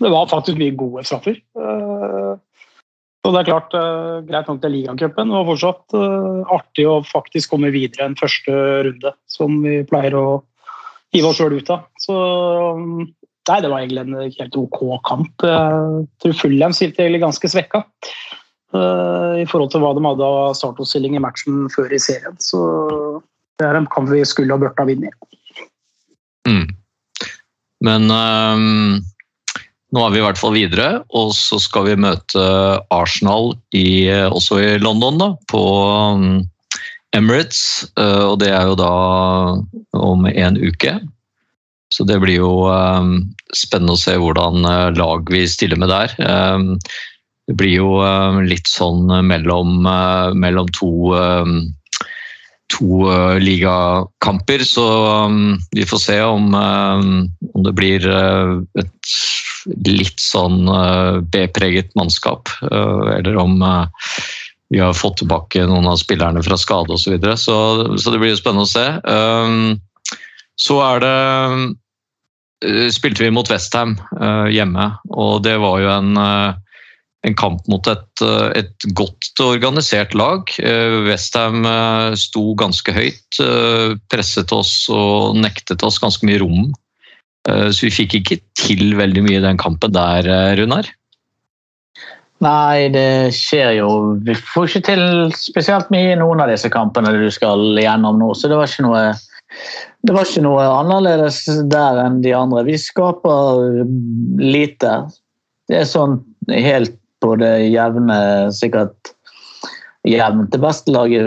det 0.00 0.10
var 0.12 0.30
faktisk 0.30 0.58
mye 0.60 0.76
gode 0.76 1.04
straffer. 1.06 1.36
Eh, 1.36 2.34
Så 3.26 3.32
det 3.34 3.40
er 3.40 3.48
klart, 3.48 3.74
eh, 3.74 4.20
greit 4.22 4.46
nok 4.46 4.60
til 4.62 4.70
ligacupen. 4.70 5.26
Det 5.26 5.34
var 5.34 5.48
fortsatt 5.48 5.94
eh, 5.98 6.52
artig 6.54 6.84
å 6.86 7.00
faktisk 7.02 7.50
komme 7.50 7.72
videre 7.74 8.06
en 8.06 8.14
første 8.14 8.52
runde, 8.86 9.12
som 9.26 9.56
vi 9.64 9.80
pleier 9.82 10.14
å 10.14 10.26
hive 11.12 11.32
oss 11.32 11.40
sjøl 11.40 11.58
ut 11.58 11.72
av. 11.74 11.88
Så 11.98 12.14
nei, 12.14 13.58
det 13.60 13.72
var 13.72 13.82
egentlig 13.82 14.04
en 14.06 14.30
helt 14.38 14.56
OK 14.62 14.78
kamp. 15.10 15.42
Jeg 15.42 16.06
tror 16.22 16.38
Fulham 16.38 16.76
stilte 16.76 17.02
egentlig 17.02 17.24
ganske 17.26 17.50
svekka 17.50 17.82
i 18.76 19.46
forhold 19.48 19.70
til 19.72 19.82
hva 19.82 19.92
de 19.96 20.02
hadde 20.04 20.26
av 20.26 20.54
startoppstilling 20.58 21.16
i 21.16 21.22
matchen 21.22 21.66
før 21.74 21.94
i 21.94 22.00
serien. 22.02 22.38
Så 22.38 22.62
det 23.58 23.66
er 23.66 23.78
en 23.78 23.90
kamp 23.90 24.10
vi 24.10 24.22
skulle 24.28 24.54
og 24.54 24.62
burde 24.62 24.78
ha 24.78 24.86
vunnet. 24.86 25.14
Mm. 26.46 26.66
Men 27.84 28.08
um, 28.08 29.00
nå 29.92 30.02
er 30.02 30.12
vi 30.14 30.20
i 30.20 30.24
hvert 30.24 30.40
fall 30.40 30.56
videre, 30.56 30.90
og 31.12 31.34
så 31.36 31.58
skal 31.62 31.90
vi 31.90 32.00
møte 32.06 32.44
Arsenal 32.94 33.52
i, 33.76 34.08
også 34.08 34.60
i 34.62 34.70
London, 34.80 35.20
da, 35.20 35.32
på 35.52 35.64
um, 36.16 36.46
Emirates. 37.16 37.86
eh, 37.98 38.24
og 38.24 38.40
det 38.42 38.50
er 38.52 38.70
jo 38.70 38.78
da 38.78 38.94
om 39.96 40.26
en 40.28 40.58
uke. 40.60 40.98
Så 41.94 42.04
det 42.04 42.18
blir 42.20 42.40
jo 42.42 42.66
ehm, 42.68 43.30
spennende 43.54 43.94
å 43.94 44.00
se 44.00 44.16
hvordan 44.18 44.66
eh, 44.66 44.88
lag 44.98 45.30
vi 45.32 45.46
stiller 45.48 45.80
med 45.80 45.92
der. 45.92 46.12
Ehm, 46.20 46.74
det 47.46 47.56
blir 47.56 47.76
jo 47.78 47.90
ehm, 48.04 48.42
litt 48.50 48.68
sånn 48.68 49.06
mellom, 49.24 49.86
eh, 49.86 50.34
mellom 50.36 50.70
to 50.76 50.92
ehm, 51.16 51.58
to 52.66 53.06
ligakamper, 53.38 54.64
så 54.66 54.84
vi 55.70 55.84
får 55.86 56.00
se 56.02 56.16
om, 56.26 56.48
om 57.56 57.64
det 57.64 57.72
blir 57.76 58.04
uh, 58.04 58.60
et 58.78 59.12
litt 59.88 60.20
sånn 60.20 60.68
uh, 60.68 61.22
B-preget 61.32 61.94
mannskap, 61.98 62.52
uh, 62.68 63.08
eller 63.16 63.38
om 63.40 63.56
vi 64.68 64.82
har 64.82 64.96
fått 64.98 65.20
tilbake 65.22 65.64
noen 65.64 65.86
av 65.88 65.96
spillerne 66.00 66.42
fra 66.42 66.58
skade 66.58 66.92
osv. 66.92 67.06
Så, 67.06 67.14
videre. 67.14 67.36
så 67.38 67.56
Så 67.96 68.12
det 68.12 68.20
blir 68.20 68.34
jo 68.34 68.40
spennende 68.40 68.66
å 68.66 68.70
se. 68.72 68.86
Så 70.58 70.78
er 70.82 71.04
det 71.04 71.18
spilte 72.90 73.22
vi 73.22 73.30
mot 73.30 73.46
Westham 73.46 73.94
hjemme, 74.50 74.88
og 75.14 75.44
det 75.46 75.54
var 75.62 75.78
jo 75.84 75.92
en 75.92 76.18
en 77.26 77.34
kamp 77.38 77.62
mot 77.70 77.86
et, 77.90 78.22
et 78.58 78.86
godt 78.98 79.40
organisert 79.42 80.14
lag. 80.18 80.50
Westham 81.06 81.66
sto 82.18 82.54
ganske 82.58 82.90
høyt, 82.94 83.38
presset 84.10 84.50
oss 84.54 84.74
og 84.90 85.38
nektet 85.38 85.86
oss 85.86 85.98
ganske 86.02 86.26
mye 86.26 86.42
rom. 86.42 86.74
Uh, 87.46 87.70
Så 87.70 87.88
vi 87.88 87.94
fikk 87.94 88.20
ikke 88.20 88.40
til 88.58 88.96
veldig 88.98 89.24
mye 89.26 89.40
i 89.40 89.44
den 89.44 89.60
kampen 89.60 89.94
der, 89.94 90.26
uh, 90.26 90.54
Runar. 90.58 90.88
Nei, 92.44 92.90
det 92.92 93.32
skjer 93.32 93.78
jo 93.78 93.88
Vi 94.26 94.34
får 94.36 94.66
ikke 94.68 94.82
til 94.90 95.04
spesielt 95.32 95.88
mye 95.94 96.10
i 96.12 96.18
noen 96.20 96.42
av 96.44 96.50
disse 96.52 96.68
kampene 96.68 97.14
du 97.14 97.30
skal 97.32 97.62
gjennom 97.80 98.18
nå, 98.20 98.34
så 98.36 98.50
det 98.52 98.58
var 98.60 98.68
ikke 98.68 98.84
noe 98.84 99.06
det 100.06 100.14
var 100.14 100.28
ikke 100.28 100.42
noe 100.44 100.62
annerledes 100.68 101.38
der 101.70 101.98
enn 102.02 102.20
de 102.22 102.32
andre. 102.36 102.64
Vi 102.66 102.76
skaper 102.78 103.82
lite. 104.38 104.92
Det 105.66 105.80
er 105.80 105.88
sånn 105.88 106.18
helt 106.50 106.94
på 107.24 107.34
det 107.40 107.54
jevne 107.72 108.18
Sikkert 108.54 109.14
jevnt. 110.06 110.52
Det 110.52 110.60
beste 110.62 110.92
laget 110.94 111.26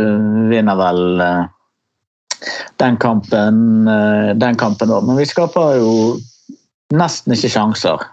vinner 0.51 0.77
vel 0.79 1.23
eh, 1.23 1.47
den 2.79 2.97
kampen 3.01 3.87
eh, 3.87 4.31
den 4.39 4.57
kampen 4.59 4.93
òg. 4.93 5.07
Men 5.07 5.19
vi 5.19 5.27
skaper 5.29 5.79
jo 5.79 5.93
nesten 6.95 7.35
ikke 7.35 7.51
sjanser. 7.53 8.05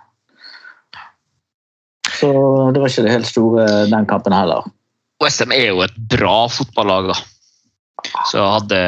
Så 2.16 2.30
det 2.72 2.80
var 2.80 2.90
ikke 2.90 3.04
det 3.06 3.14
helt 3.14 3.28
store 3.28 3.66
den 3.92 4.08
kampen 4.08 4.34
heller. 4.34 4.66
Westham 5.22 5.52
er 5.54 5.70
jo 5.70 5.82
et 5.84 5.96
bra 6.12 6.46
fotballag, 6.52 7.12
da. 7.12 7.16
Så 8.28 8.38
jeg 8.38 8.54
hadde 8.54 8.80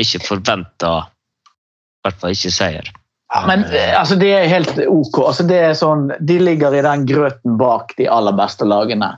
ikke 0.00 0.22
forventa 0.24 0.92
i 1.00 2.08
hvert 2.08 2.20
fall 2.20 2.34
ikke 2.36 2.52
seier. 2.54 2.90
Men 3.46 3.62
eh, 3.70 3.92
altså, 3.94 4.16
det 4.18 4.30
er 4.34 4.50
helt 4.50 4.72
ok. 4.88 5.20
Altså, 5.30 5.46
det 5.46 5.60
er 5.62 5.76
sånn, 5.78 6.08
de 6.18 6.38
ligger 6.40 6.74
i 6.74 6.82
den 6.84 7.06
grøten 7.08 7.58
bak 7.60 7.94
de 8.00 8.08
aller 8.10 8.34
beste 8.36 8.66
lagene. 8.66 9.12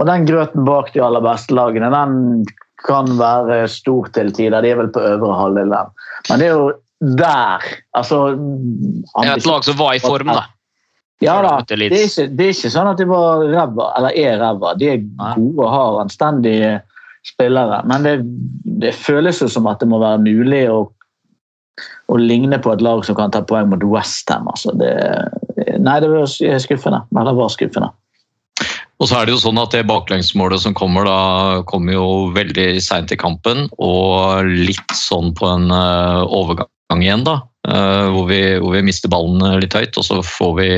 Og 0.00 0.08
den 0.08 0.26
grøten 0.26 0.66
bak 0.66 0.90
de 0.94 1.02
aller 1.04 1.22
beste 1.24 1.54
lagene 1.54 1.92
den 1.92 2.16
kan 2.86 3.10
være 3.18 3.66
stor 3.70 4.08
til 4.14 4.32
tider. 4.34 4.62
De 4.62 4.72
er 4.72 4.80
vel 4.80 4.90
på 4.94 5.02
øvre 5.02 5.36
halvdel 5.38 5.74
der. 5.74 5.92
Men 6.30 6.42
det 6.42 6.48
er 6.48 6.56
jo 6.56 6.72
der 7.02 7.64
altså, 7.98 8.18
Det 8.36 9.28
er 9.28 9.36
et 9.36 9.46
lag 9.46 9.64
som 9.64 9.78
var 9.78 9.94
i 9.94 10.02
form, 10.02 10.30
da. 10.30 10.44
Ja 11.22 11.36
da. 11.42 11.58
Det 11.66 11.78
er, 11.78 11.92
ikke, 12.02 12.26
det 12.34 12.46
er 12.46 12.54
ikke 12.54 12.70
sånn 12.74 12.90
at 12.90 12.98
de 12.98 13.06
var 13.06 13.44
ræva, 13.46 13.92
eller 13.98 14.16
er 14.18 14.40
ræva. 14.42 14.74
De 14.78 14.88
er 14.90 15.04
gode 15.36 15.68
har 15.70 16.00
anstendige 16.02 16.72
spillere. 17.26 17.82
Men 17.86 18.06
det, 18.06 18.16
det 18.82 18.94
føles 18.98 19.42
jo 19.42 19.48
som 19.50 19.68
at 19.70 19.82
det 19.82 19.90
må 19.90 20.00
være 20.02 20.22
mulig 20.24 20.64
å, 20.70 20.80
å 22.10 22.18
ligne 22.18 22.58
på 22.62 22.74
et 22.74 22.82
lag 22.82 23.04
som 23.06 23.18
kan 23.18 23.34
ta 23.34 23.44
poeng 23.46 23.70
mot 23.70 23.86
Westham. 23.86 24.50
Altså 24.50 24.74
det, 24.78 24.90
nei, 25.78 25.98
det 26.02 26.10
var 26.10 26.26
skuffende. 26.26 27.04
Eller 27.14 27.38
var 27.38 27.54
skuffende. 27.54 27.92
Og 29.02 29.08
så 29.10 29.18
er 29.18 29.26
det 29.26 29.34
jo 29.34 29.40
sånn 29.42 29.58
at 29.58 29.72
det 29.74 29.82
baklengsmålet 29.88 30.62
som 30.62 30.76
kommer, 30.78 31.08
da 31.08 31.62
kommer 31.66 31.96
jo 31.96 32.08
veldig 32.36 32.76
seint 32.84 33.10
i 33.10 33.18
kampen, 33.18 33.64
og 33.82 34.46
litt 34.46 34.94
sånn 34.94 35.32
på 35.34 35.48
en 35.50 35.72
eh, 35.74 36.20
overgang 36.22 37.02
igjen, 37.02 37.24
da. 37.26 37.40
eh, 37.66 38.06
hvor, 38.14 38.28
vi, 38.30 38.38
hvor 38.62 38.76
vi 38.76 38.84
mister 38.86 39.10
ballen 39.10 39.42
eh, 39.42 39.58
litt 39.64 39.74
høyt, 39.74 39.98
og 39.98 40.06
så 40.06 40.20
får 40.22 40.54
vi 40.60 40.70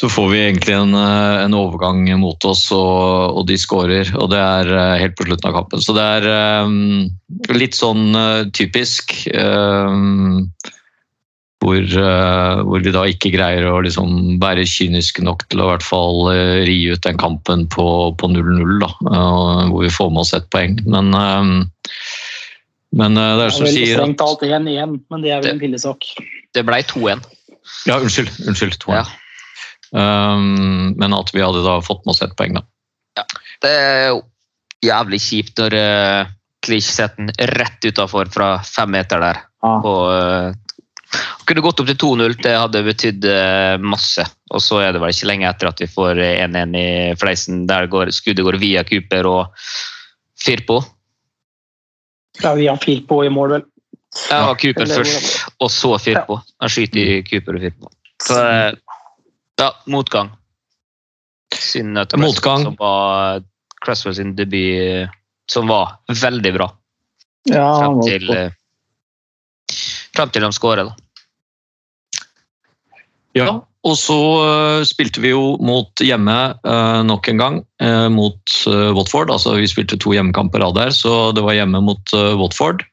så 0.00 0.08
får 0.08 0.28
vi 0.30 0.38
egentlig 0.46 0.72
en, 0.78 0.94
en 0.94 1.54
overgang 1.58 2.04
mot 2.22 2.44
oss, 2.46 2.62
og, 2.72 3.36
og 3.36 3.44
de 3.48 3.56
skårer. 3.58 4.12
Og 4.16 4.30
det 4.30 4.38
er 4.38 4.70
helt 5.02 5.16
på 5.18 5.26
slutten 5.26 5.50
av 5.50 5.56
kampen. 5.58 5.82
Så 5.82 5.92
det 5.96 6.04
er 6.06 6.28
um, 6.62 7.08
litt 7.50 7.74
sånn 7.74 8.14
uh, 8.14 8.46
typisk. 8.54 9.16
eh, 9.34 9.98
hvor, 11.60 11.76
eh, 11.76 12.60
hvor 12.64 12.80
vi 12.80 12.92
da 12.94 13.02
ikke 13.08 13.32
greier 13.34 13.66
å 13.68 13.80
liksom 13.84 14.38
være 14.40 14.64
kyniske 14.68 15.24
nok 15.26 15.44
til 15.52 15.60
å 15.60 15.66
i 15.66 15.70
hvert 15.74 15.84
fall 15.84 16.30
eh, 16.32 16.62
ri 16.68 16.78
ut 16.88 17.02
den 17.04 17.20
kampen 17.20 17.66
på 17.72 17.86
på 18.16 18.30
0-0, 18.32 18.78
da, 18.80 18.88
eh, 19.10 19.62
hvor 19.68 19.84
vi 19.84 19.92
får 19.92 20.10
med 20.14 20.24
oss 20.24 20.32
ett 20.36 20.48
poeng. 20.54 20.78
Men, 20.88 21.12
men 22.96 23.18
det 23.18 23.26
er 23.26 23.42
Det 23.44 23.50
som 23.58 23.66
er 23.66 23.68
vel 23.68 23.76
sier 23.76 24.04
at 24.06 24.16
talt 24.22 24.46
1-1, 24.48 24.96
men 25.12 25.26
det 25.26 25.34
er 25.34 25.44
vel 25.44 25.54
en 25.54 25.62
pillesokk. 25.62 26.08
Det 26.56 26.64
ble 26.66 26.80
2-1. 26.88 27.28
Ja, 27.86 28.00
unnskyld. 28.00 28.32
unnskyld 28.48 28.80
to 28.80 28.96
Ja. 28.96 29.04
um, 29.92 30.96
men 30.96 31.14
at 31.14 31.30
vi 31.34 31.44
hadde 31.44 31.62
da 31.66 31.78
fått 31.84 32.04
med 32.06 32.16
oss 32.16 32.24
ett 32.24 32.36
poeng, 32.40 32.56
da. 32.56 33.24
Det 33.60 33.70
er 33.70 34.04
jo 34.14 34.22
jævlig 34.86 35.20
kjipt 35.20 35.60
når 35.60 35.76
uh, 35.76 36.30
Klich 36.64 36.88
setter 36.88 37.28
den 37.28 37.52
rett 37.56 37.84
utafor 37.84 38.28
fra 38.32 38.50
fem 38.64 38.90
meter 38.92 39.20
der. 39.20 39.38
Ah. 39.64 39.80
På, 39.80 39.92
eh, 40.12 40.52
kunne 41.46 41.62
gått 41.64 41.80
opp 41.82 41.88
til 41.90 41.98
2-0, 41.98 42.36
det 42.44 42.52
hadde 42.54 42.82
betydd 42.86 43.26
eh, 43.26 43.76
masse. 43.82 44.24
Og 44.54 44.62
så 44.62 44.80
er 44.84 44.92
det 44.94 45.00
vel 45.02 45.12
ikke 45.14 45.28
lenge 45.30 45.48
etter 45.50 45.70
at 45.70 45.82
vi 45.82 45.88
får 45.90 46.20
1-1 46.22 46.76
i 46.78 46.86
fleisen, 47.18 47.64
der 47.70 47.88
går, 47.90 48.12
skuddet 48.14 48.46
går 48.46 48.58
via 48.62 48.84
Cooper 48.86 49.26
og 49.30 49.64
Firpo. 50.40 50.80
Ja, 52.40 52.54
via 52.58 52.76
Firpo 52.80 53.22
i 53.26 53.30
mål, 53.32 53.56
vel. 53.58 53.66
Ja, 54.30 54.54
Cooper 54.58 54.82
Eller- 54.86 55.04
først, 55.04 55.54
og 55.62 55.70
så 55.70 55.94
Firpo. 56.02 56.40
Han 56.60 56.72
skyter 56.72 57.00
i 57.18 57.22
Cooper 57.26 57.58
og 57.58 57.66
Firpo. 57.66 57.90
Så 58.22 58.38
eh, 58.46 58.72
ja, 59.60 59.70
motgang. 59.86 60.30
Synd 61.54 61.98
at 61.98 62.10
det 62.14 62.20
Motgang. 62.22 62.62
som 62.62 62.76
var 62.78 63.42
Cresswell 63.84 64.14
sin 64.14 64.34
debut, 64.38 64.80
eh, 65.04 65.08
som 65.50 65.66
var 65.70 65.98
veldig 66.08 66.52
bra. 66.54 66.70
Ja, 67.50 67.64
han 67.80 67.98
Frem 67.98 68.02
til, 68.06 68.30
eh, 68.30 68.50
frem 70.16 70.30
til 70.34 70.46
de 70.46 70.52
skårer, 70.54 70.90
da. 70.90 70.94
Ja, 73.38 73.50
og 73.86 73.96
så 73.96 74.16
eh, 74.44 74.82
spilte 74.88 75.22
vi 75.24 75.32
jo 75.32 75.54
mot 75.64 76.02
hjemme 76.04 76.36
eh, 76.52 77.00
nok 77.06 77.30
en 77.32 77.40
gang, 77.40 77.58
eh, 77.80 78.08
mot 78.12 78.56
Watford. 78.68 79.32
Altså 79.32 79.56
vi 79.56 79.68
spilte 79.70 79.98
to 80.00 80.12
hjemmekamper 80.16 80.64
av 80.64 80.74
der, 80.76 80.92
så 80.94 81.30
det 81.36 81.44
var 81.46 81.56
hjemme 81.56 81.80
mot 81.84 82.16
Watford. 82.40 82.84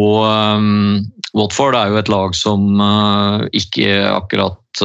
Og 0.00 0.24
Watford 1.38 1.76
er 1.78 1.92
jo 1.92 1.98
et 2.00 2.08
lag 2.10 2.32
som 2.34 2.80
ikke 3.54 3.92
akkurat 4.10 4.82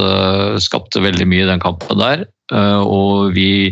skapte 0.62 1.02
veldig 1.02 1.26
mye 1.26 1.48
i 1.48 1.50
den 1.50 1.64
kampen 1.64 1.98
der. 1.98 2.28
Eh, 2.56 2.82
og 2.82 3.36
vi 3.36 3.70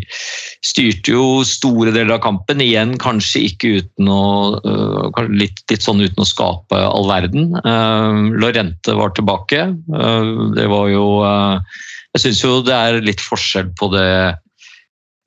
styrte 0.66 1.14
jo 1.16 1.44
store 1.48 1.94
deler 1.96 2.18
av 2.18 2.24
kampen, 2.26 2.62
igjen 2.62 2.96
kanskje 3.02 3.46
ikke 3.50 3.74
uten 3.82 4.10
å 4.12 4.24
eh, 4.62 5.22
litt, 5.34 5.64
litt 5.72 5.86
sånn 5.86 6.04
uten 6.04 6.24
å 6.24 6.28
skape 6.28 6.82
all 6.86 7.08
verden. 7.10 7.54
Eh, 7.58 8.24
Lorente 8.38 8.98
var 8.98 9.16
tilbake. 9.18 9.70
Det 10.58 10.68
var 10.72 10.92
jo 10.92 11.06
Jeg 12.16 12.22
syns 12.24 12.44
jo 12.44 12.60
det 12.66 12.76
er 12.76 13.02
litt 13.06 13.22
forskjell 13.22 13.74
på 13.78 13.90
det 13.94 14.10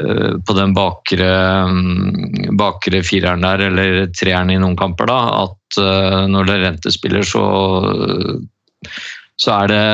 på 0.00 0.54
den 0.56 0.70
bakre, 0.72 1.26
mm, 1.68 2.54
bakre 2.56 3.02
fireren 3.04 3.44
der, 3.44 3.66
eller 3.66 4.06
treeren 4.16 4.48
i 4.48 4.56
noen 4.56 4.78
kamper, 4.80 5.10
da, 5.10 5.42
at 5.42 5.76
når 6.32 6.48
Lorente 6.48 6.88
spiller, 6.94 7.20
så 7.28 7.42
så 9.40 9.52
er 9.56 9.70
det 9.72 9.84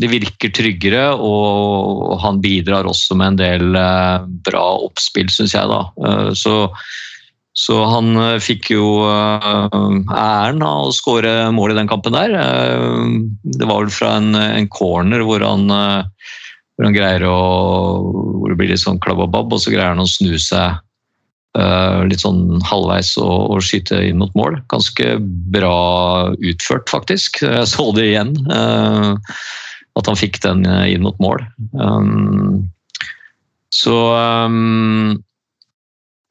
De 0.00 0.10
virker 0.10 0.52
tryggere, 0.54 1.08
og 1.14 2.16
han 2.22 2.40
bidrar 2.42 2.88
også 2.88 3.16
med 3.18 3.34
en 3.34 3.40
del 3.40 3.78
eh, 3.78 4.26
bra 4.46 4.64
oppspill, 4.88 5.30
syns 5.32 5.54
jeg, 5.54 5.70
da. 5.70 5.82
Eh, 6.02 6.30
så, 6.34 6.56
så 7.56 7.78
han 7.86 8.10
eh, 8.24 8.40
fikk 8.42 8.72
jo 8.74 8.88
æren 9.06 10.64
av 10.66 10.88
å 10.88 10.94
skåre 10.94 11.52
mål 11.54 11.76
i 11.76 11.78
den 11.78 11.90
kampen 11.90 12.16
der. 12.18 12.34
Det 13.44 13.70
var 13.70 13.84
vel 13.84 13.94
fra 13.94 14.16
en, 14.18 14.34
en 14.34 14.68
corner 14.72 15.22
hvor 15.26 15.46
han, 15.46 15.70
hvor 15.70 16.88
han 16.88 16.96
greier 16.96 17.28
å 17.30 17.38
Hvor 18.02 18.50
det 18.50 18.58
blir 18.58 18.74
litt 18.74 18.82
sånn 18.82 19.00
klabb 19.02 19.22
og 19.22 19.30
babb, 19.34 19.54
og 19.54 19.62
så 19.62 19.72
greier 19.72 19.94
han 19.94 20.02
å 20.02 20.10
snu 20.10 20.34
seg 20.42 20.82
litt 22.10 22.22
sånn 22.22 22.60
halvveis 22.68 23.14
og, 23.20 23.52
og 23.54 23.62
skyte 23.64 24.00
inn 24.04 24.20
mot 24.20 24.34
mål. 24.38 24.58
Ganske 24.72 25.16
bra 25.54 25.76
utført, 26.36 26.90
faktisk. 26.92 27.40
Jeg 27.44 27.68
så 27.70 27.90
det 27.96 28.10
igjen. 28.10 28.34
eh, 28.52 29.14
at 29.96 30.10
han 30.10 30.18
fikk 30.20 30.42
den 30.44 30.66
eh, 30.68 30.92
inn 30.92 31.06
mot 31.06 31.16
mål. 31.22 31.40
Så 33.72 33.96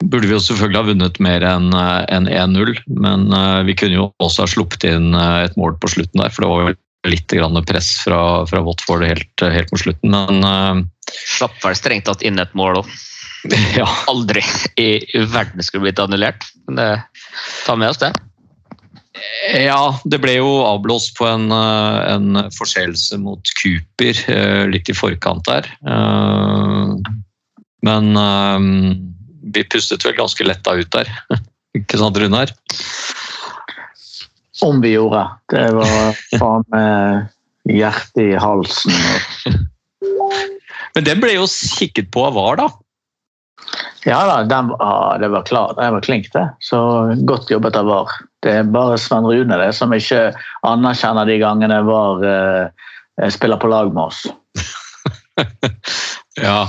burde 0.04 0.28
vi 0.28 0.34
jo 0.34 0.42
selvfølgelig 0.42 0.80
ha 0.80 0.88
vunnet 0.90 1.20
mer 1.24 1.44
enn 1.46 1.70
eh, 1.74 2.32
1-0, 2.36 2.74
men 3.00 3.30
eh, 3.32 3.60
vi 3.68 3.76
kunne 3.78 3.98
jo 3.98 4.08
også 4.22 4.44
ha 4.44 4.50
sluppet 4.50 4.84
inn 4.88 5.14
eh, 5.16 5.46
et 5.46 5.56
mål 5.60 5.78
på 5.80 5.90
slutten 5.94 6.22
der, 6.22 6.32
for 6.34 6.44
det 6.44 6.50
var 6.52 6.62
jo 6.64 6.76
litt 7.06 7.34
press 7.68 7.90
fra, 8.02 8.20
fra 8.50 8.62
Watford 8.66 9.06
helt, 9.06 9.42
helt 9.42 9.72
mot 9.72 9.82
slutten. 9.82 10.12
Men 10.12 10.44
eh, 10.44 10.84
Slapp 11.36 11.54
vel 11.62 11.76
strengt 11.78 12.08
tatt 12.08 12.24
inn 12.26 12.40
et 12.42 12.54
mål 12.58 12.82
òg. 12.82 12.88
ja, 13.78 13.88
Aldri 14.10 14.42
i 14.76 14.88
verden 15.32 15.62
skulle 15.62 15.86
blitt 15.86 16.00
annullert. 16.02 16.44
Men 16.66 16.80
det, 16.80 16.88
ta 17.66 17.76
med 17.76 17.92
oss 17.92 18.02
det. 18.02 18.12
Ja, 19.56 19.96
det 20.04 20.18
ble 20.20 20.36
jo 20.38 20.48
avblåst 20.66 21.14
på 21.16 21.26
en, 21.28 21.48
eh, 21.52 21.98
en 22.12 22.40
forseelse 22.56 23.16
mot 23.20 23.52
Cooper 23.60 24.18
eh, 24.32 24.64
litt 24.68 24.90
i 24.92 24.96
forkant 24.96 25.46
der. 25.48 25.68
Eh, 25.86 26.96
Men 27.86 28.08
vi 29.54 29.62
pustet 29.70 30.02
vel 30.02 30.16
ganske 30.16 30.42
letta 30.42 30.72
ut 30.74 30.90
der. 30.90 31.10
Ikke 31.78 32.00
sant, 32.00 32.16
Runar? 32.18 32.50
Om 34.64 34.80
vi 34.82 34.96
gjorde. 34.96 35.22
Det 35.52 35.68
var 35.76 36.16
faen 36.40 36.64
meg 36.72 37.76
hjertet 37.76 38.22
i 38.24 38.40
halsen. 38.40 38.96
Men 40.96 41.06
den 41.06 41.22
ble 41.22 41.36
jo 41.36 41.46
kikket 41.46 42.10
på 42.10 42.24
av 42.26 42.34
VAR, 42.34 42.58
da. 42.58 42.68
Ja 44.06 44.20
da, 44.28 44.36
den, 44.46 44.70
ah, 44.78 45.18
det 45.18 45.28
var 45.28 45.42
klart. 45.48 45.76
Det 45.76 45.90
var 45.90 46.00
klink, 46.04 46.30
det. 46.32 46.44
Så 46.62 46.78
godt 47.26 47.50
jobbet 47.50 47.76
av 47.76 47.88
VAR. 47.90 48.16
Det 48.46 48.52
er 48.60 48.70
bare 48.70 48.98
Sven 49.02 49.26
Rune 49.26 49.58
det, 49.58 49.72
som 49.74 49.94
ikke 49.94 50.28
anerkjenner 50.68 51.26
de 51.26 51.40
gangene 51.42 51.80
VAR 51.88 52.26
eh, 52.30 53.30
spiller 53.34 53.58
på 53.58 53.70
lag 53.72 53.94
med 53.94 54.08
oss. 54.08 54.26
Ja. 56.36 56.66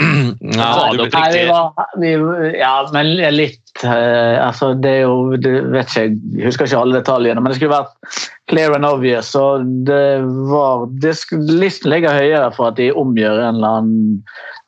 Ja, 0.40 0.92
Nei, 0.96 1.32
vi 1.32 1.42
var, 1.48 1.72
vi, 2.00 2.10
ja, 2.58 2.88
men 2.92 3.10
litt 3.34 3.82
eh, 3.84 4.36
altså 4.40 4.70
Det 4.80 4.94
er 4.94 5.02
jo 5.04 5.36
det 5.36 5.52
vet 5.74 5.90
ikke, 5.92 6.04
Jeg 6.38 6.46
husker 6.48 6.68
ikke 6.68 6.80
alle 6.80 7.00
detaljene, 7.02 7.42
men 7.42 7.52
det 7.52 7.58
skulle 7.58 7.74
vært 7.74 8.22
clear 8.50 8.74
and 8.74 8.88
obvious. 8.88 9.34
Og 9.38 9.66
det 9.86 10.22
var, 10.50 10.88
det 11.04 11.12
skulle, 11.20 11.58
listen 11.60 11.92
ligger 11.92 12.16
høyere 12.16 12.48
for 12.56 12.70
at 12.70 12.80
de 12.80 12.88
omgjør 12.96 13.42
en 13.44 13.60
eller 13.60 13.76
annen 13.82 14.22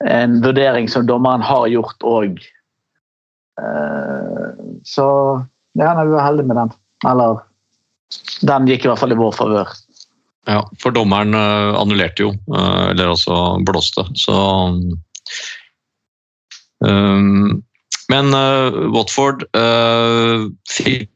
en 0.08 0.40
vurdering 0.42 0.88
som 0.90 1.06
dommeren 1.06 1.44
har 1.46 1.66
gjort 1.70 2.02
òg. 2.02 2.42
så 4.82 5.06
ja, 5.78 6.04
vi 6.04 6.10
var 6.10 6.24
heldige 6.24 6.48
med 6.48 6.56
den. 6.56 6.72
Eller 7.06 7.40
den 8.46 8.68
gikk 8.68 8.86
i 8.86 8.90
hvert 8.90 9.00
fall 9.00 9.14
i 9.14 9.18
vår 9.18 9.34
favør. 9.36 9.72
ja, 10.50 10.60
for 10.82 10.94
dommeren 10.94 11.36
eh, 11.38 11.72
annullerte 11.78 12.24
jo, 12.24 12.32
eh, 12.34 12.86
eller 12.90 13.12
altså 13.12 13.36
blåste, 13.66 14.04
så 14.18 14.36
um, 16.82 17.62
Men 18.10 18.34
uh, 18.34 18.90
Watford 18.92 19.44
uh, 19.56 20.50
fikk 20.68 21.08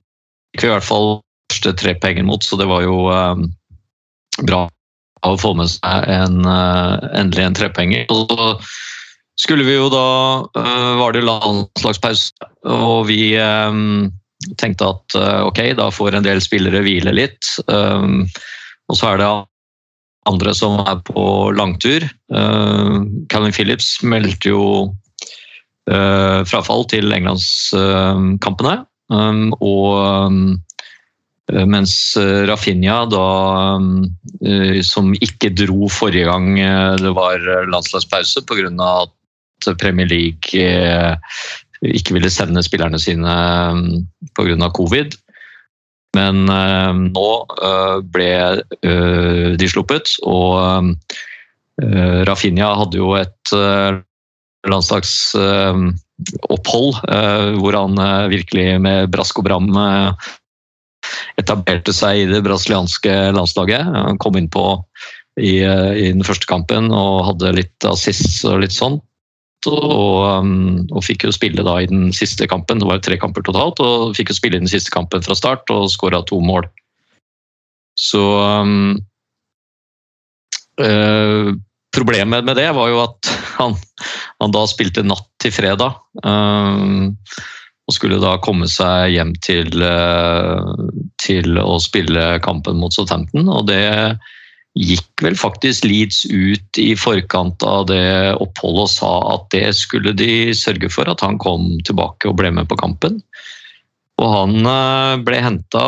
i 0.63 0.71
hvert 0.71 0.87
fall 0.87 1.19
første 1.51 1.75
tre 1.77 1.93
penger 2.01 2.25
mot, 2.25 2.45
så 2.45 2.57
det 2.57 2.69
var 2.71 2.87
jo 2.87 3.11
um, 3.11 3.43
bra 4.47 4.63
å 5.25 5.37
få 5.41 5.55
med 5.59 5.71
seg 5.73 6.07
en, 6.13 6.45
eh, 6.45 7.09
endelig 7.21 7.47
en 7.47 7.59
trepenger. 7.61 8.07
Og 8.13 8.31
så 8.31 8.51
skulle 9.41 9.67
vi 9.67 9.77
jo 9.77 9.89
da 9.93 10.07
eh, 10.57 10.93
Var 11.01 11.13
det 11.13 11.25
landslagspause, 11.27 12.33
og 12.73 13.07
vi 13.11 13.35
eh, 13.41 13.83
tenkte 14.61 14.93
at 14.93 15.17
ok, 15.49 15.61
da 15.79 15.89
får 15.91 16.17
en 16.17 16.27
del 16.27 16.43
spillere 16.45 16.83
hvile 16.85 17.15
litt. 17.17 17.49
Og 17.67 18.95
så 18.95 19.09
er 19.09 19.23
det 19.23 19.31
andre 20.29 20.53
som 20.55 20.81
er 20.85 21.01
på 21.07 21.25
langtur. 21.57 22.05
Uh, 22.33 23.07
Calvin 23.33 23.55
Phillips 23.55 23.97
meldte 24.07 24.53
jo 24.53 24.63
uh, 25.91 26.41
frafall 26.47 26.87
til 26.93 27.15
englandskampene. 27.15 28.77
Um, 29.11 29.53
og 29.63 30.29
um, 30.29 30.41
mens 31.47 32.17
Rafinha, 32.49 33.05
da, 33.07 33.27
um, 33.77 34.01
uh, 34.43 34.81
som 34.83 35.13
ikke 35.15 35.53
dro 35.55 35.87
forrige 35.93 36.27
gang 36.27 36.57
det 36.99 37.13
var 37.15 37.39
landslagspause 37.71 38.43
pga. 38.49 38.73
at 39.05 39.69
Premier 39.79 40.11
League 40.11 40.51
ikke 41.87 42.17
ville 42.17 42.33
sende 42.33 42.65
spillerne 42.67 42.99
sine 42.99 43.37
pga. 44.35 44.71
covid. 44.75 45.15
Men 46.17 46.49
eh, 46.49 46.93
nå 47.13 47.29
eh, 47.69 47.99
ble 48.15 48.31
eh, 48.57 49.57
de 49.59 49.69
sluppet, 49.71 50.07
og 50.25 50.53
eh, 51.83 52.19
Rafinha 52.29 52.69
hadde 52.81 52.97
jo 53.01 53.09
et 53.19 53.47
eh, 53.57 53.93
landslagsopphold 54.71 56.93
eh, 57.13 57.49
hvor 57.61 57.73
han 57.77 57.93
eh, 58.03 58.31
virkelig 58.33 58.69
med 58.87 59.11
brask 59.13 59.39
og 59.43 59.47
bram 59.51 59.69
eh, 59.83 60.09
etablerte 61.41 61.95
seg 61.95 62.23
i 62.23 62.31
det 62.31 62.43
brasilianske 62.47 63.15
landslaget. 63.37 63.85
Han 63.95 64.19
kom 64.23 64.39
innpå 64.39 64.65
i, 65.41 65.61
eh, 65.65 65.93
i 65.93 66.07
den 66.13 66.25
første 66.27 66.49
kampen 66.49 66.91
og 66.95 67.27
hadde 67.31 67.57
litt 67.59 67.89
assist 67.89 68.45
og 68.49 68.63
litt 68.65 68.75
sånt. 68.75 69.03
Og, 69.67 70.23
um, 70.47 70.85
og 70.95 71.03
fikk 71.03 71.25
jo 71.27 71.35
spille 71.35 71.65
da 71.67 71.81
i 71.83 71.89
den 71.91 72.13
siste 72.15 72.47
kampen, 72.47 72.79
det 72.79 72.87
var 72.87 73.01
jo 73.01 73.07
tre 73.09 73.17
kamper 73.19 73.43
totalt, 73.43 73.81
og 73.83 74.15
fikk 74.15 74.31
jo 74.31 74.37
spille 74.39 74.61
i 74.61 74.63
den 74.63 74.71
siste 74.71 74.93
kampen 74.95 75.25
fra 75.25 75.35
start 75.35 75.73
og 75.75 75.89
skåra 75.91 76.21
to 76.29 76.39
mål. 76.45 76.69
Så 77.99 78.23
eh, 80.85 81.55
Problemet 81.97 82.45
med 82.45 82.59
det 82.61 82.69
var 82.77 82.91
jo 82.93 82.99
at 83.01 83.31
han, 83.57 83.75
han 84.43 84.53
da 84.53 84.67
spilte 84.69 85.03
natt 85.07 85.31
til 85.41 85.55
fredag. 85.57 85.97
um, 86.23 87.17
og 87.87 87.95
skulle 87.95 88.19
da 88.23 88.35
komme 88.43 88.67
seg 88.71 89.15
hjem 89.15 89.35
til, 89.45 89.83
eh, 89.83 90.71
til 91.23 91.59
å 91.63 91.77
spille 91.83 92.37
kampen 92.43 92.81
mot 92.81 92.95
Southampton, 92.95 93.47
og 93.49 93.69
det 93.71 94.19
gikk 94.77 95.23
vel 95.25 95.37
faktisk 95.39 95.87
Leeds 95.87 96.27
ut 96.29 96.81
i 96.83 96.91
forkant 96.99 97.63
av 97.65 97.87
det 97.89 98.37
oppholdet 98.43 98.83
og 98.83 98.91
sa 98.93 99.13
at 99.37 99.47
det 99.55 99.71
skulle 99.79 100.13
de 100.19 100.53
sørge 100.53 100.91
for, 100.93 101.09
at 101.09 101.23
han 101.25 101.39
kom 101.41 101.79
tilbake 101.87 102.29
og 102.29 102.37
ble 102.43 102.51
med 102.53 102.69
på 102.69 102.77
kampen. 102.81 103.23
Og 104.21 104.33
han 104.33 104.67
eh, 104.67 105.15
ble 105.25 105.41
henta 105.45 105.87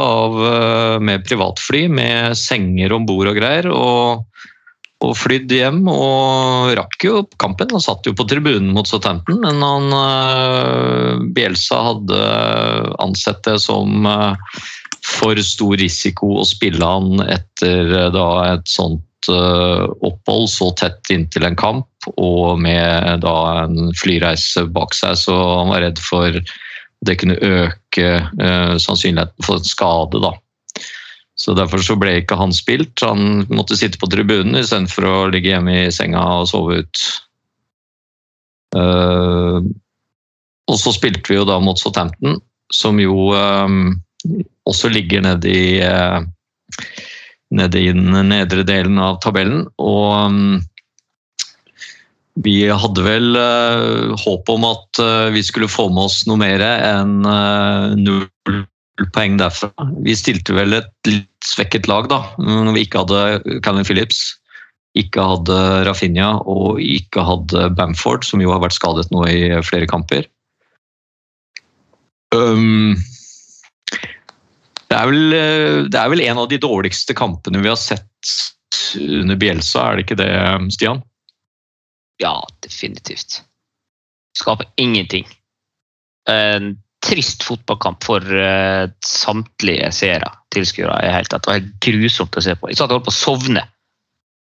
med 1.02 1.26
privatfly 1.26 1.86
med 1.90 2.38
senger 2.38 2.94
om 2.94 3.08
bord 3.08 3.32
og 3.32 3.40
greier. 3.40 3.68
og 3.72 4.24
og 5.04 5.14
flydd 5.14 5.52
hjem 5.54 5.84
og 5.92 6.72
rakk 6.78 7.04
jo 7.06 7.22
kampen. 7.38 7.70
Han 7.74 7.82
satt 7.82 8.06
jo 8.08 8.14
på 8.18 8.26
tribunen 8.28 8.72
mot 8.74 8.88
Southampton, 8.88 9.38
men 9.44 9.62
han, 9.62 9.92
eh, 9.94 11.26
Bielsa 11.36 11.78
hadde 11.92 12.22
ansett 13.04 13.44
det 13.46 13.58
som 13.62 14.06
eh, 14.06 14.56
for 15.06 15.38
stor 15.38 15.78
risiko 15.78 16.40
å 16.40 16.46
spille 16.46 16.82
han 16.82 17.22
etter 17.28 17.94
eh, 17.94 18.08
da 18.14 18.30
et 18.54 18.66
sånt 18.70 19.04
opphold 19.28 20.46
så 20.48 20.70
tett 20.78 21.10
inntil 21.12 21.44
en 21.44 21.56
kamp, 21.58 22.06
og 22.16 22.62
med 22.62 23.18
da 23.20 23.34
en 23.66 23.90
flyreise 23.98 24.62
bak 24.72 24.94
seg, 24.96 25.18
så 25.20 25.34
han 25.34 25.72
var 25.74 25.82
redd 25.84 26.00
for 26.00 26.38
det 27.04 27.16
kunne 27.20 27.36
øke 27.36 28.22
sannsynligheten 28.80 29.44
for 29.44 29.60
en 29.60 29.68
skade. 29.68 30.22
da. 30.22 30.32
Så 31.38 31.54
Derfor 31.54 31.82
så 31.84 31.94
ble 31.98 32.16
ikke 32.18 32.38
han 32.38 32.52
spilt. 32.54 32.98
Han 33.06 33.44
måtte 33.52 33.78
sitte 33.78 34.00
på 34.00 34.10
tribunen 34.10 34.58
istedenfor 34.58 35.06
å 35.06 35.16
ligge 35.30 35.52
hjemme 35.52 35.84
i 35.84 35.92
senga 35.94 36.22
og 36.40 36.48
sove 36.50 36.80
ut. 36.82 37.04
Uh, 38.74 39.62
og 40.68 40.76
så 40.82 40.92
spilte 40.92 41.30
vi 41.30 41.38
jo 41.38 41.46
da 41.48 41.60
mot 41.62 41.78
Southampton, 41.80 42.40
som 42.74 42.98
jo 43.00 43.30
um, 43.32 43.94
også 44.68 44.90
ligger 44.92 45.22
nede 45.24 45.48
i, 45.54 45.78
uh, 45.80 46.20
nede 47.54 47.80
i 47.80 47.92
den 47.94 48.18
nedre 48.28 48.66
delen 48.68 48.98
av 49.00 49.22
tabellen. 49.24 49.62
Og 49.78 50.10
um, 50.26 50.58
vi 52.44 52.58
hadde 52.70 53.02
vel 53.06 53.38
uh, 53.38 54.14
håp 54.20 54.50
om 54.52 54.66
at 54.68 55.00
uh, 55.02 55.30
vi 55.34 55.42
skulle 55.46 55.70
få 55.70 55.88
med 55.90 56.10
oss 56.10 56.20
noe 56.28 56.38
mer 56.38 56.62
enn 56.62 57.22
eh, 57.26 57.94
null 57.98 58.66
poeng 59.14 59.38
derfra. 59.38 59.70
Vi 60.04 60.16
stilte 60.18 60.56
vel 60.56 60.74
et 60.80 60.90
litt 61.08 61.46
svekket 61.46 61.88
lag, 61.90 62.08
da. 62.10 62.22
Når 62.42 62.74
vi 62.74 62.84
ikke 62.86 63.04
hadde 63.04 63.60
Calvin 63.64 63.86
Phillips, 63.86 64.22
ikke 64.98 65.22
hadde 65.22 65.58
Rafinha 65.86 66.32
og 66.48 66.80
ikke 66.82 67.22
hadde 67.26 67.68
Bamford, 67.78 68.26
som 68.26 68.42
jo 68.42 68.50
har 68.54 68.62
vært 68.64 68.78
skadet 68.78 69.10
nå 69.14 69.24
i 69.30 69.40
flere 69.66 69.88
kamper. 69.90 70.26
Um, 72.34 72.96
det, 74.88 74.96
er 74.96 75.06
vel, 75.08 75.36
eh, 75.36 75.76
det 75.88 76.00
er 76.00 76.10
vel 76.12 76.24
en 76.26 76.42
av 76.42 76.48
de 76.50 76.58
dårligste 76.60 77.16
kampene 77.16 77.62
vi 77.64 77.70
har 77.70 77.78
sett 77.80 78.34
under 78.98 79.38
Bielsa, 79.38 79.84
er 79.84 79.98
det 79.98 80.06
ikke 80.06 80.18
det, 80.20 80.32
Stian? 80.74 81.00
Ja, 82.20 82.34
definitivt. 82.64 83.42
Skaper 84.38 84.68
ingenting. 84.80 85.26
En 86.28 86.76
trist 87.04 87.44
fotballkamp 87.46 88.04
for 88.04 88.24
uh, 88.24 88.88
samtlige 89.04 89.90
seere, 89.94 90.30
tilskuere. 90.54 90.98
i 91.04 91.12
hele 91.14 91.30
tatt. 91.30 91.44
Det 91.44 91.50
var 91.50 91.60
helt 91.60 91.84
grusomt 91.84 92.38
å 92.38 92.44
se 92.44 92.56
på. 92.58 92.70
Jeg 92.70 92.80
satt 92.80 92.90
og 92.90 92.98
holdt 92.98 93.08
på 93.10 93.14
å 93.14 93.18
sovne 93.18 93.64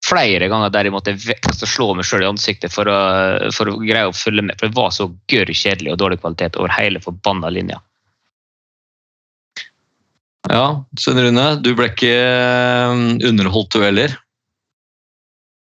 flere 0.03 0.49
ganger 0.51 0.71
der 0.73 0.87
jeg 0.87 0.93
måtte 0.95 1.15
vekst 1.15 1.63
slå 1.69 1.93
meg 1.95 2.07
sjøl 2.07 2.25
i 2.25 2.27
ansiktet 2.27 2.73
for 2.73 2.89
å, 2.91 2.99
for 3.55 3.71
å 3.71 3.77
greie 3.79 4.09
å 4.09 4.15
følge 4.15 4.43
med. 4.43 4.59
For 4.59 4.69
det 4.69 4.77
var 4.77 4.91
så 4.95 5.07
gørr 5.31 5.53
kjedelig 5.55 5.93
og 5.93 6.01
dårlig 6.01 6.19
kvalitet 6.19 6.59
over 6.59 6.73
hele 6.75 7.01
forbanna 7.03 7.51
linja. 7.53 7.79
Ja, 10.51 10.83
Svein 10.99 11.21
Rune, 11.23 11.45
du 11.63 11.71
ble 11.77 11.87
ikke 11.93 12.11
eh, 12.11 13.03
underholdt 13.29 13.77
du 13.77 13.85
heller? 13.85 14.17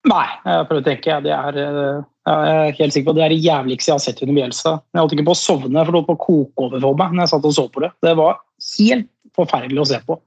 Nei, 0.06 0.26
jeg 0.46 0.66
prøver 0.68 0.82
å 0.82 0.86
tenke. 0.86 1.18
Det 1.24 1.32
er, 1.34 1.58
eh, 1.58 2.04
jeg 2.26 2.54
er 2.54 2.78
helt 2.78 2.94
sikker 2.94 3.10
på 3.10 3.16
det 3.16 3.24
er 3.24 3.34
det 3.34 3.42
jævligste 3.42 3.90
jeg 3.90 3.96
har 3.96 4.04
sett 4.04 4.22
under 4.22 4.38
Bjelsa. 4.38 4.72
Jeg 4.94 5.02
holdt 5.02 5.14
ikke 5.16 5.26
på 5.26 5.34
å 5.34 5.40
sovne, 5.40 5.82
for 5.82 5.90
det 5.90 6.00
holdt 6.00 6.10
på 6.10 6.16
å 6.16 6.24
koke 6.26 6.66
over 6.66 6.82
for 6.84 6.98
meg 7.00 7.14
når 7.14 7.24
jeg 7.24 7.32
satt 7.34 7.48
og 7.50 7.56
så 7.56 7.66
på 7.72 7.82
det. 7.82 7.90
Det 8.06 8.14
var 8.18 8.38
helt 8.78 9.08
forferdelig 9.36 9.82
å 9.82 9.88
se 9.90 10.00
på. 10.06 10.18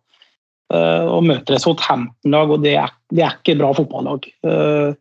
Uh, 0.69 1.05
og 1.09 1.23
møter 1.25 1.55
et 1.55 1.63
Southampton-lag, 1.63 2.51
og 2.53 2.61
det 2.61 2.75
er, 2.77 2.91
det 3.09 3.23
er, 3.25 3.37
ikke 3.39 3.57
bra 3.57 3.71
fotballag. 3.73 4.27
Uh, 4.45 4.91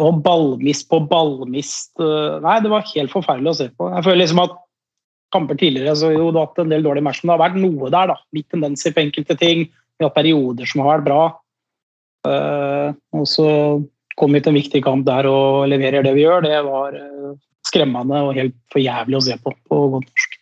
og 0.00 0.22
ballmist 0.24 0.88
på 0.90 0.98
ballmist 1.06 2.00
Nei, 2.00 2.56
det 2.58 2.72
var 2.72 2.88
helt 2.88 3.12
forferdelig 3.12 3.52
å 3.52 3.58
se 3.60 3.68
på. 3.70 3.86
Jeg 3.92 4.02
føler 4.02 4.18
liksom 4.24 4.40
at 4.42 4.56
kamper 5.30 5.58
tidligere 5.60 5.94
så 5.94 6.10
jo, 6.10 6.32
det 6.32 6.40
har 6.40 6.48
hatt 6.48 6.64
en 6.64 6.72
del 6.72 6.82
dårlige 6.82 7.06
matcher, 7.06 7.22
men 7.22 7.30
det 7.30 7.36
har 7.36 7.44
vært 7.44 7.60
noe 7.62 7.92
der. 7.94 8.10
da, 8.10 8.16
Litt 8.34 8.48
tendenser 8.50 8.96
på 8.96 9.04
enkelte 9.04 9.36
ting. 9.38 9.68
Vi 9.70 10.06
har 10.06 10.14
perioder 10.16 10.66
som 10.66 10.82
har 10.82 10.96
vært 10.96 11.06
bra. 11.06 11.20
Og 13.20 13.28
så 13.28 13.46
kom 14.20 14.34
vi 14.34 14.42
til 14.42 14.52
en 14.52 14.60
viktig 14.60 14.82
kamp 14.84 15.06
der 15.08 15.28
og 15.30 15.68
leverer 15.70 16.04
det 16.04 16.14
vi 16.16 16.26
gjør. 16.26 16.44
Det 16.44 16.60
var 16.66 16.96
skremmende 17.66 18.22
og 18.26 18.36
helt 18.36 18.56
for 18.72 18.82
jævlig 18.82 19.18
å 19.18 19.24
se 19.28 19.36
på 19.40 19.54
på 19.68 19.80
godt 19.94 20.08
norsk. 20.08 20.36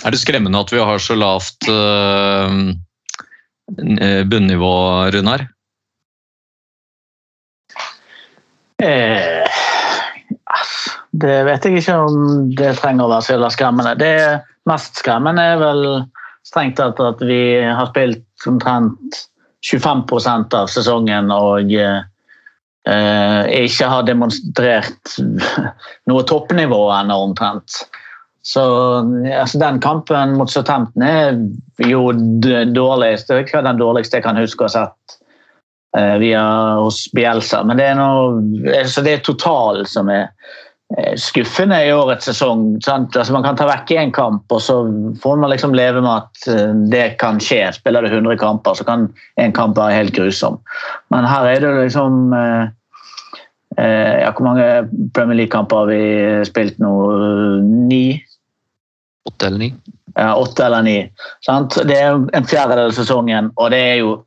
Er 0.00 0.14
det 0.14 0.20
skremmende 0.22 0.60
at 0.60 0.72
vi 0.72 0.80
har 0.80 1.02
så 1.02 1.16
lavt 1.18 1.68
uh, 1.68 2.72
bunnivå, 4.30 4.74
Runar? 5.12 5.44
Eh, 8.80 9.44
det 11.20 11.36
vet 11.44 11.66
jeg 11.66 11.82
ikke 11.82 11.98
om 12.00 12.48
det 12.56 12.78
trenger 12.78 13.04
å 13.04 13.12
være 13.12 13.26
så 13.28 13.50
skremmende. 13.52 13.92
Det 14.00 14.14
mest 14.70 15.02
skremmende 15.02 15.44
er 15.52 15.60
vel 15.60 15.84
strengt 16.48 16.78
tatt 16.80 17.00
at 17.04 17.20
vi 17.26 17.60
har 17.60 17.90
spilt 17.90 18.48
omtrent 18.48 19.26
25% 19.66 20.56
av 20.56 20.70
sesongen 20.72 21.30
og 21.34 21.72
eh, 21.76 22.02
ikke 23.60 23.88
har 23.92 24.06
demonstrert 24.08 25.16
noe 26.10 26.26
toppnivå 26.28 26.84
ennå, 26.96 27.18
omtrent. 27.28 27.82
Så 28.42 28.62
altså, 29.34 29.58
Den 29.60 29.80
kampen 29.80 30.36
mot 30.38 30.50
Southampton 30.50 31.04
er 31.04 31.34
jo 31.84 32.08
dårligst. 32.72 33.28
Det 33.28 33.52
er 33.52 33.66
den 33.66 33.80
dårligste 33.80 34.18
jeg 34.18 34.24
kan 34.24 34.40
huske 34.40 34.64
å 34.64 34.70
ha 34.70 34.72
sett 34.72 35.18
eh, 35.96 36.16
via 36.22 36.44
hos 36.80 37.04
Bielsa. 37.16 37.60
Men 37.68 37.80
det 37.80 37.90
er, 37.90 38.00
noe, 38.00 38.40
altså, 38.78 39.04
det 39.04 39.18
er 39.18 39.26
totalen 39.28 39.88
som 39.88 40.08
er 40.12 40.30
skuffende 41.20 41.76
i 41.86 41.92
årets 41.94 42.26
sesong. 42.26 42.64
Altså, 42.82 43.30
man 43.32 43.44
kan 43.46 43.58
ta 43.58 43.68
vekk 43.68 43.92
én 43.94 44.10
kamp, 44.14 44.42
og 44.50 44.62
så 44.64 44.80
får 45.22 45.38
man 45.38 45.52
liksom 45.52 45.74
leve 45.76 46.02
med 46.02 46.24
at 46.24 46.48
uh, 46.50 46.72
det 46.90 47.04
kan 47.22 47.38
skje. 47.42 47.62
Spiller 47.76 48.02
du 48.02 48.10
100 48.10 48.38
kamper, 48.40 48.74
så 48.74 48.86
kan 48.88 49.06
én 49.40 49.54
kamp 49.54 49.78
være 49.78 50.00
helt 50.00 50.16
grusom. 50.16 50.58
Men 51.14 51.28
her 51.30 51.46
er 51.46 51.62
det 51.62 51.72
liksom 51.78 52.34
ja, 53.78 54.32
Hvor 54.34 54.44
mange 54.44 54.64
Premier 55.14 55.38
League-kamper 55.38 55.84
har 55.84 55.86
vi 55.88 56.44
spilt 56.44 56.80
nå? 56.82 56.90
Ni? 57.86 58.18
Åtte 59.30 59.46
eller 59.46 59.58
ni? 59.62 59.70
Ja, 60.16 60.34
åtte 60.34 60.64
eller 60.64 60.82
ni. 60.82 60.96
Sant? 61.46 61.76
Det 61.86 61.96
er 61.96 62.18
en 62.18 62.48
fjerdedel 62.48 62.90
av 62.90 62.96
sesongen, 62.96 63.52
og 63.56 63.70
det 63.74 63.80
er 63.92 63.96
jo 64.02 64.18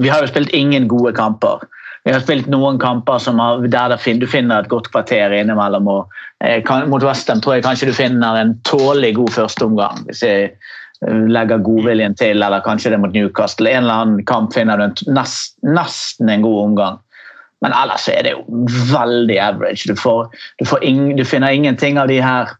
Vi 0.00 0.08
har 0.08 0.22
jo 0.24 0.30
spilt 0.30 0.54
ingen 0.56 0.86
gode 0.88 1.10
kamper. 1.12 1.60
Vi 2.06 2.12
har 2.14 2.22
spilt 2.22 2.46
noen 2.46 2.76
kamper 2.78 3.18
har, 3.40 3.64
der 3.66 3.96
du 3.98 4.26
finner 4.30 4.62
et 4.62 4.70
godt 4.70 4.92
kvarter 4.92 5.32
innimellom. 5.34 5.88
og 5.90 6.12
eh, 6.38 6.62
kan, 6.62 6.86
Mot 6.88 7.02
Westham 7.02 7.40
tror 7.42 7.56
jeg 7.56 7.64
kanskje 7.66 7.88
du 7.90 7.96
finner 7.96 8.38
en 8.38 8.52
tålelig 8.68 9.16
god 9.16 9.32
førsteomgang. 9.34 10.04
Hvis 10.06 10.22
jeg 10.22 10.52
eh, 10.52 11.24
legger 11.26 11.64
godviljen 11.66 12.14
til, 12.14 12.38
eller 12.38 12.62
kanskje 12.62 12.92
det 12.92 13.00
er 13.00 13.02
mot 13.02 13.16
Newcastle. 13.16 13.72
En 13.72 13.82
eller 13.82 14.04
annen 14.04 14.22
kamp 14.28 14.54
finner 14.54 14.78
du 14.78 14.86
en, 14.86 14.94
nest, 15.18 15.56
nesten 15.66 16.30
en 16.30 16.46
god 16.46 16.62
omgang. 16.68 17.02
Men 17.64 17.74
ellers 17.74 18.06
er 18.12 18.22
det 18.22 18.36
jo 18.36 18.68
veldig 18.92 19.40
average. 19.42 19.90
Du, 19.90 19.98
får, 19.98 20.30
du, 20.60 20.64
får 20.68 20.86
ing, 20.86 21.16
du 21.18 21.24
finner 21.26 21.50
ingenting 21.50 21.98
av 21.98 22.06
de 22.12 22.20
her 22.22 22.54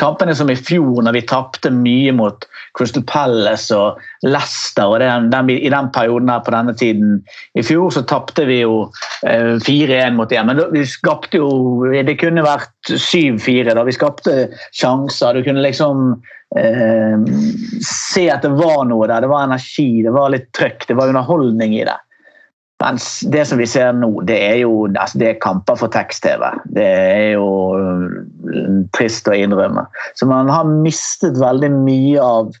kampene 0.00 0.34
som 0.36 0.50
i 0.50 0.56
fjor, 0.58 1.02
når 1.04 1.16
vi 1.16 1.24
tapte 1.28 1.70
mye 1.74 2.12
mot 2.16 2.46
Crystal 2.78 3.04
Palace 3.06 3.74
og 3.76 4.00
Leicester 4.26 4.90
og 4.90 4.98
den, 5.02 5.30
den, 5.32 5.50
I 5.54 5.70
den 5.72 5.90
perioden 5.94 6.30
her 6.32 6.42
på 6.44 6.54
denne 6.54 6.74
tiden 6.78 7.20
i 7.54 7.62
fjor 7.66 7.92
så 7.94 8.04
tapte 8.08 8.46
vi 8.48 8.60
jo 8.62 8.88
eh, 9.26 9.54
4-1 9.62 10.16
mot 10.18 10.30
dem. 10.30 10.50
Men 10.50 10.60
da, 10.60 10.68
vi 10.74 10.84
skapte 10.88 11.38
jo 11.38 11.50
Det 11.94 12.16
kunne 12.20 12.44
vært 12.46 12.90
7-4. 12.90 13.74
da 13.74 13.84
Vi 13.86 13.94
skapte 13.94 14.38
sjanser. 14.74 15.34
Du 15.38 15.46
kunne 15.46 15.62
liksom 15.64 16.16
eh, 16.58 17.28
se 17.84 18.26
at 18.32 18.42
det 18.46 18.54
var 18.58 18.82
noe 18.90 19.06
der. 19.10 19.24
Det 19.24 19.30
var 19.30 19.46
energi, 19.46 20.02
det 20.02 20.14
var 20.14 20.34
litt 20.34 20.50
trøkk, 20.56 20.88
det 20.90 20.98
var 20.98 21.14
underholdning 21.14 21.78
i 21.78 21.86
det. 21.86 21.98
Mens 22.84 23.20
det 23.32 23.46
som 23.48 23.58
vi 23.58 23.66
ser 23.70 23.94
nå, 23.96 24.10
det 24.28 24.36
er 24.44 24.58
jo 24.60 24.84
altså 24.90 25.20
det 25.20 25.28
er 25.30 25.40
kamper 25.40 25.78
for 25.80 25.92
tekst-TV. 25.92 26.42
Det 26.76 26.84
er 26.84 27.30
jo 27.38 27.46
mm, 27.78 28.82
trist 28.96 29.30
å 29.30 29.36
innrømme. 29.36 29.86
Så 30.18 30.28
man 30.28 30.50
har 30.52 30.68
mistet 30.68 31.38
veldig 31.40 31.70
mye 31.78 32.20
av 32.20 32.52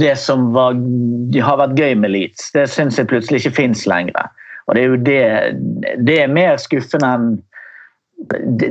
det 0.00 0.14
som 0.20 0.52
var, 0.54 0.78
har 1.34 1.58
vært 1.58 1.80
gøy 1.80 1.96
med 2.04 2.14
Leeds. 2.14 2.52
Det 2.54 2.68
syns 2.70 3.00
jeg 3.00 3.10
plutselig 3.10 3.42
ikke 3.42 3.58
fins 3.58 3.82
lenger. 3.90 4.30
Og 4.68 4.76
det 4.76 4.84
er 4.84 4.92
jo 4.92 5.00
det, 5.08 5.22
det 6.06 6.20
er 6.22 6.32
mer 6.32 6.60
skuffende 6.62 7.10
enn 7.16 7.32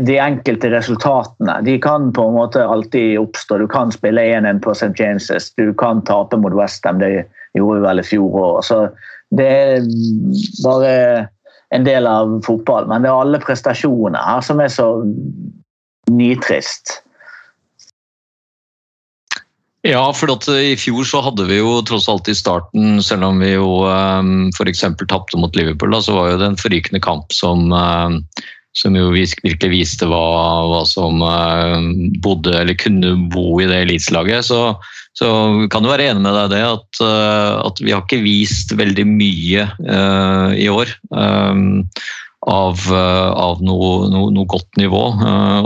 de 0.07 0.15
enkelte 0.15 0.69
resultatene. 0.71 1.57
De 1.67 1.75
kan 1.83 2.13
på 2.15 2.23
en 2.29 2.37
måte 2.37 2.63
alltid 2.63 3.19
oppstå. 3.19 3.59
Du 3.59 3.67
kan 3.67 3.91
spille 3.91 4.23
1-1 4.23 4.61
på 4.63 4.71
St. 4.71 4.93
James', 4.95 5.51
du 5.59 5.73
kan 5.75 5.99
tape 6.07 6.39
mot 6.39 6.55
Westham. 6.55 7.03
Det 7.03 7.25
gjorde 7.59 7.81
vi 7.81 7.87
vel 7.89 7.99
i 7.99 8.07
fjor 8.07 8.37
òg. 8.45 8.61
Det 9.31 9.47
er 9.47 9.85
bare 10.63 10.95
en 11.71 11.87
del 11.87 12.07
av 12.07 12.33
fotball, 12.45 12.89
men 12.91 13.03
det 13.03 13.11
er 13.11 13.21
alle 13.23 13.39
prestasjoner 13.43 14.19
her 14.19 14.43
som 14.43 14.59
er 14.59 14.71
så 14.71 14.89
nitrist. 16.11 16.99
Ja, 19.87 20.03
for 20.13 20.29
i 20.53 20.75
fjor 20.77 21.07
så 21.09 21.23
hadde 21.25 21.47
vi 21.49 21.57
jo 21.57 21.79
tross 21.87 22.05
alt 22.11 22.29
i 22.29 22.37
starten, 22.37 22.99
selv 23.01 23.25
om 23.31 23.39
vi 23.41 23.55
jo 23.55 23.81
um, 23.87 24.51
f.eks. 24.53 24.83
tapte 25.09 25.39
mot 25.41 25.55
Liverpool, 25.57 25.95
da, 25.95 26.03
så 26.05 26.13
var 26.13 26.29
jo 26.29 26.41
det 26.41 26.51
en 26.51 26.59
forrykende 26.59 27.01
kamp 27.01 27.33
som, 27.33 27.71
um, 27.73 28.19
som 28.77 28.95
jo 28.95 29.09
virkelig 29.11 29.69
viste 29.71 30.07
hva, 30.07 30.23
hva 30.71 30.81
som 30.87 31.19
uh, 31.23 31.77
bodde 32.23 32.55
eller 32.55 32.77
kunne 32.79 33.15
bo 33.33 33.59
i 33.59 33.67
det 33.69 33.83
elitelaget. 33.85 34.47
Så 34.47 34.63
så 35.17 35.27
kan 35.67 35.83
jo 35.83 35.91
være 35.91 36.07
enig 36.07 36.23
med 36.23 36.37
deg 36.37 36.53
det 36.53 36.61
at, 36.63 36.99
eh, 37.03 37.55
at 37.67 37.79
vi 37.83 37.91
har 37.91 38.05
ikke 38.05 38.21
vist 38.23 38.71
veldig 38.79 39.03
mye 39.09 39.65
uh, 39.83 40.55
i 40.55 40.69
år. 40.71 40.93
Um, 41.11 41.83
av, 42.47 42.79
av 42.89 43.59
noe, 43.61 44.07
noe, 44.09 44.31
noe, 44.33 44.47
godt 44.49 44.79
nivå. 44.79 45.01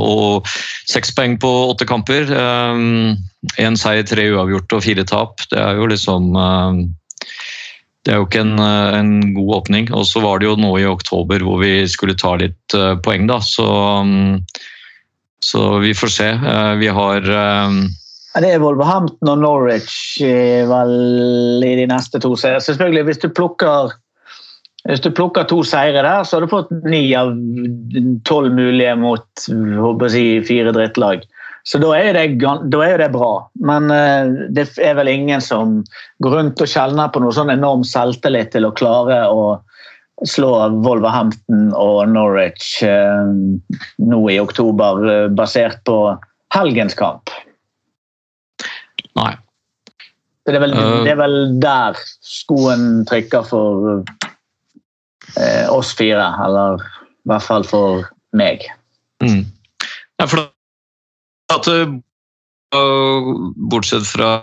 Og 0.04 0.50
seks 0.92 1.14
poeng 1.16 1.38
på 1.40 1.52
åtte 1.70 1.88
kamper. 1.88 2.28
Én 2.36 3.78
seier, 3.80 4.04
tre 4.04 4.26
uavgjort 4.34 4.76
og 4.76 4.84
fire 4.84 5.06
tap. 5.08 5.46
Det 5.54 5.62
er 5.62 5.80
jo 5.80 5.88
liksom 5.88 6.36
Det 8.06 8.14
er 8.14 8.22
jo 8.22 8.28
ikke 8.28 8.44
en, 8.46 8.60
en 8.62 9.12
god 9.34 9.52
åpning. 9.60 9.90
Og 9.98 10.06
så 10.06 10.22
var 10.22 10.40
det 10.40 10.50
jo 10.50 10.56
nå 10.62 10.76
i 10.78 10.88
oktober 10.88 11.42
hvor 11.42 11.58
vi 11.64 11.74
skulle 11.90 12.18
ta 12.18 12.36
litt 12.38 12.78
poeng, 13.06 13.26
da. 13.30 13.40
Så, 13.42 13.66
um, 13.66 14.42
så 15.42 15.80
vi 15.82 15.96
får 15.98 16.14
se. 16.14 16.32
vi 16.82 16.92
har 16.94 17.26
det 18.36 18.50
er 18.52 18.60
Wolverhampton 18.60 19.32
og 19.32 19.40
Norwich 19.40 20.20
eh, 20.24 20.66
vel, 20.68 21.64
i 21.64 21.76
de 21.80 21.86
neste 21.88 22.20
to 22.20 22.34
seriene. 22.36 22.64
Selvfølgelig, 22.64 23.06
hvis 23.08 23.22
du 23.24 23.30
plukker 23.32 23.94
hvis 24.86 25.02
du 25.02 25.10
plukker 25.18 25.48
to 25.50 25.64
seire 25.66 26.04
der, 26.06 26.26
så 26.28 26.38
har 26.38 26.46
du 26.46 26.52
fått 26.52 26.74
ni 26.86 27.08
av 27.18 27.32
tolv 28.28 28.54
mulige 28.54 28.92
mot 29.02 29.26
si, 30.14 30.26
fire 30.46 30.74
drittlag. 30.76 31.24
Så 31.66 31.80
da 31.82 31.96
er, 31.98 32.14
det, 32.14 32.26
da 32.70 32.82
er 32.86 32.92
jo 32.94 33.00
det 33.02 33.12
bra. 33.16 33.30
Men 33.66 33.90
eh, 33.94 34.28
det 34.54 34.68
er 34.78 34.98
vel 35.00 35.10
ingen 35.10 35.42
som 35.42 35.80
går 36.22 36.38
rundt 36.38 36.62
og 36.62 36.70
kjenner 36.70 37.10
på 37.10 37.24
noe 37.24 37.34
sånn 37.34 37.50
enorm 37.54 37.86
selvtillit 37.88 38.54
til 38.54 38.68
å 38.68 38.74
klare 38.78 39.24
å 39.34 39.56
slå 40.30 40.52
Wolverhampton 40.86 41.74
og 41.76 42.04
Norwich 42.14 42.84
eh, 42.86 43.34
nå 43.98 44.22
i 44.30 44.38
oktober, 44.44 45.02
eh, 45.10 45.26
basert 45.34 45.82
på 45.90 45.98
helgens 46.54 46.94
kamp. 47.00 47.34
Nei. 49.18 49.34
Det 50.46 50.54
er 50.54 50.62
vel, 50.62 50.76
det 51.02 51.16
er 51.16 51.18
vel 51.18 51.38
der 51.58 51.98
skoen 52.22 53.02
trykker 53.10 53.48
for 53.50 54.04
oss 55.74 55.90
fire, 55.98 56.28
eller 56.46 56.84
i 56.86 57.32
hvert 57.32 57.48
fall 57.48 57.66
for 57.66 58.06
meg. 58.38 58.62
Mm. 59.26 59.42
Ja, 60.22 60.28
for 60.30 60.46
at 61.56 61.72
øh, 61.72 63.32
Bortsett 63.72 64.08
fra 64.10 64.38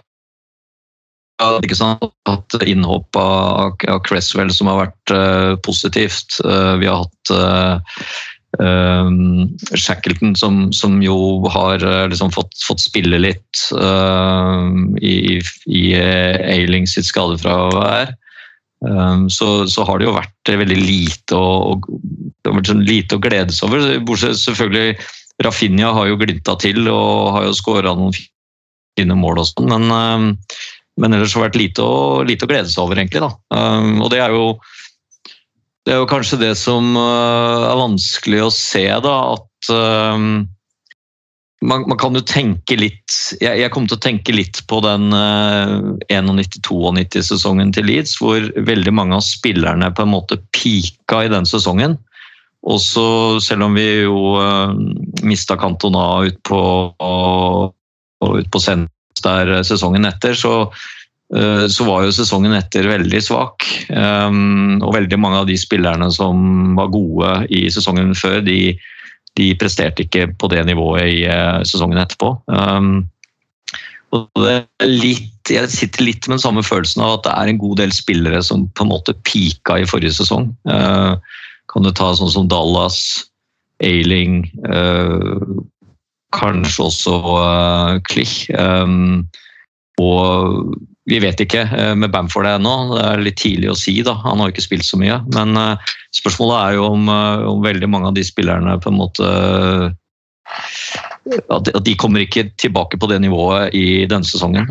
ikke 1.62 1.78
sant, 1.78 2.04
at 2.30 2.56
innhopp 2.66 3.16
av, 3.18 3.74
av 3.90 4.02
Cresswell 4.06 4.52
som 4.54 4.70
har 4.70 4.84
vært 4.86 5.14
uh, 5.14 5.54
positivt. 5.66 6.38
Uh, 6.44 6.78
vi 6.80 6.88
har 6.90 7.02
hatt 7.02 7.32
uh, 7.34 8.06
um, 8.62 9.48
Shackleton 9.74 10.36
som, 10.38 10.64
som 10.76 11.00
jo 11.02 11.42
har 11.52 11.82
liksom 12.12 12.32
fått, 12.34 12.54
fått 12.66 12.84
spille 12.84 13.18
litt 13.22 13.62
i, 15.02 15.16
i 15.66 15.84
Ailing 15.96 16.86
sitt 16.90 17.08
skadefravær. 17.08 18.14
Um, 18.82 19.28
så, 19.30 19.62
så 19.70 19.84
har 19.86 20.00
det 20.00 20.08
jo 20.08 20.16
vært 20.16 20.50
veldig 20.58 20.78
lite 20.78 21.38
å, 21.38 21.76
å, 21.78 22.54
sånn 22.66 22.82
lite 22.82 23.14
å 23.14 23.22
glede 23.22 23.54
over. 23.62 23.92
Bortsett 24.02 24.40
selvfølgelig 24.42 24.96
Rafinha 25.42 25.92
har 25.96 26.10
jo 26.10 26.18
glinta 26.20 26.56
til 26.60 26.84
og 26.90 27.32
har 27.36 27.48
jo 27.48 27.56
skåra 27.56 27.94
noen 27.98 28.14
fine 28.98 29.16
mål 29.16 29.40
og 29.42 29.48
sånn, 29.48 29.70
men, 29.72 29.88
um, 29.88 30.26
men 31.00 31.16
ellers 31.16 31.34
har 31.34 31.42
det 31.42 31.48
vært 31.48 31.60
lite 31.60 31.84
å, 31.86 32.22
lite 32.28 32.46
å 32.46 32.50
glede 32.50 32.68
seg 32.70 32.84
over, 32.84 33.00
egentlig. 33.00 33.22
da. 33.24 33.32
Um, 33.56 34.02
og 34.04 34.12
det 34.12 34.20
er 34.24 34.36
jo 34.36 34.46
det 35.82 35.96
er 35.96 36.02
jo 36.02 36.10
kanskje 36.10 36.38
det 36.38 36.52
som 36.60 36.92
uh, 36.94 37.70
er 37.72 37.78
vanskelig 37.80 38.44
å 38.44 38.52
se, 38.54 38.84
da, 39.02 39.16
at 39.34 39.72
man, 41.62 41.84
man 41.86 41.98
kan 42.00 42.16
jo 42.18 42.22
tenke 42.26 42.74
litt 42.78 43.16
Jeg, 43.38 43.60
jeg 43.60 43.70
kom 43.70 43.84
til 43.86 43.94
å 43.94 44.02
tenke 44.02 44.34
litt 44.34 44.58
på 44.70 44.80
den 44.84 45.14
uh, 45.14 45.94
91-92-sesongen 46.10 47.70
til 47.74 47.86
Leeds, 47.88 48.16
hvor 48.20 48.48
veldig 48.66 48.94
mange 48.94 49.18
av 49.18 49.24
spillerne 49.26 49.92
på 49.94 50.04
en 50.04 50.14
måte 50.14 50.40
pika 50.56 51.24
i 51.26 51.30
den 51.32 51.46
sesongen. 51.48 51.96
Og 52.62 52.78
så, 52.78 53.06
selv 53.42 53.66
om 53.66 53.74
vi 53.74 53.86
jo 54.04 54.36
uh, 54.38 54.74
mista 55.26 55.56
Cantona 55.58 56.22
ut 56.28 56.38
på, 56.46 56.62
og 56.94 58.36
ut 58.38 58.50
på 58.54 58.62
der 59.22 59.50
sesongen 59.66 60.06
etter, 60.06 60.36
så, 60.38 60.54
uh, 61.34 61.64
så 61.66 61.86
var 61.88 62.06
jo 62.06 62.14
sesongen 62.14 62.54
etter 62.54 62.86
veldig 62.90 63.22
svak. 63.22 63.66
Um, 63.90 64.78
og 64.78 64.94
veldig 64.94 65.18
mange 65.18 65.42
av 65.42 65.50
de 65.50 65.58
spillerne 65.58 66.10
som 66.14 66.76
var 66.78 66.92
gode 66.94 67.34
i 67.50 67.66
sesongen 67.74 68.14
før, 68.18 68.40
de, 68.46 68.76
de 69.38 69.52
presterte 69.58 70.06
ikke 70.06 70.28
på 70.38 70.50
det 70.52 70.62
nivået 70.70 71.08
i 71.10 71.18
uh, 71.26 71.62
sesongen 71.66 71.98
etterpå. 72.02 72.36
Um, 72.46 73.08
og 74.12 74.28
det 74.36 74.56
er 74.60 74.90
litt, 74.90 75.50
jeg 75.50 75.70
sitter 75.72 76.04
litt 76.04 76.26
med 76.28 76.36
den 76.36 76.42
samme 76.44 76.62
følelsen 76.62 77.02
av 77.02 77.16
at 77.16 77.26
det 77.26 77.32
er 77.32 77.50
en 77.50 77.62
god 77.62 77.78
del 77.80 77.94
spillere 77.96 78.42
som 78.44 78.66
på 78.76 78.84
en 78.84 78.92
måte 78.92 79.16
pika 79.26 79.78
i 79.80 79.88
forrige 79.88 80.18
sesong. 80.20 80.52
Uh, 80.68 81.16
kan 81.72 81.86
du 81.86 81.92
ta 81.96 82.12
sånn 82.16 82.32
som 82.32 82.48
Dallas, 82.50 82.98
Ailing, 83.82 84.44
uh, 84.68 85.40
kanskje 86.36 86.86
også 86.86 87.18
uh, 87.18 88.00
Klich. 88.08 88.46
Um, 88.54 89.24
og 90.00 90.76
vi 91.10 91.18
vet 91.20 91.40
ikke 91.42 91.64
med 91.98 92.12
Bamford 92.14 92.46
ennå, 92.46 92.72
det 92.94 93.02
er 93.04 93.24
litt 93.26 93.40
tidlig 93.40 93.72
å 93.72 93.78
si. 93.78 93.96
da, 94.06 94.14
Han 94.22 94.40
har 94.40 94.52
ikke 94.52 94.62
spilt 94.64 94.86
så 94.86 94.96
mye. 95.00 95.18
Men 95.34 95.58
spørsmålet 96.14 96.58
er 96.60 96.76
jo 96.76 96.84
om, 96.94 97.10
om 97.10 97.64
veldig 97.64 97.88
mange 97.90 98.12
av 98.12 98.14
de 98.14 98.22
spillerne 98.24 98.76
på 98.80 98.92
en 98.92 99.00
måte 99.00 99.26
at, 101.50 101.72
de 101.82 101.96
kommer 101.98 102.22
ikke 102.22 102.46
tilbake 102.62 103.00
på 103.02 103.10
det 103.10 103.18
nivået 103.24 103.74
i 103.74 104.06
denne 104.06 104.30
sesongen. 104.30 104.70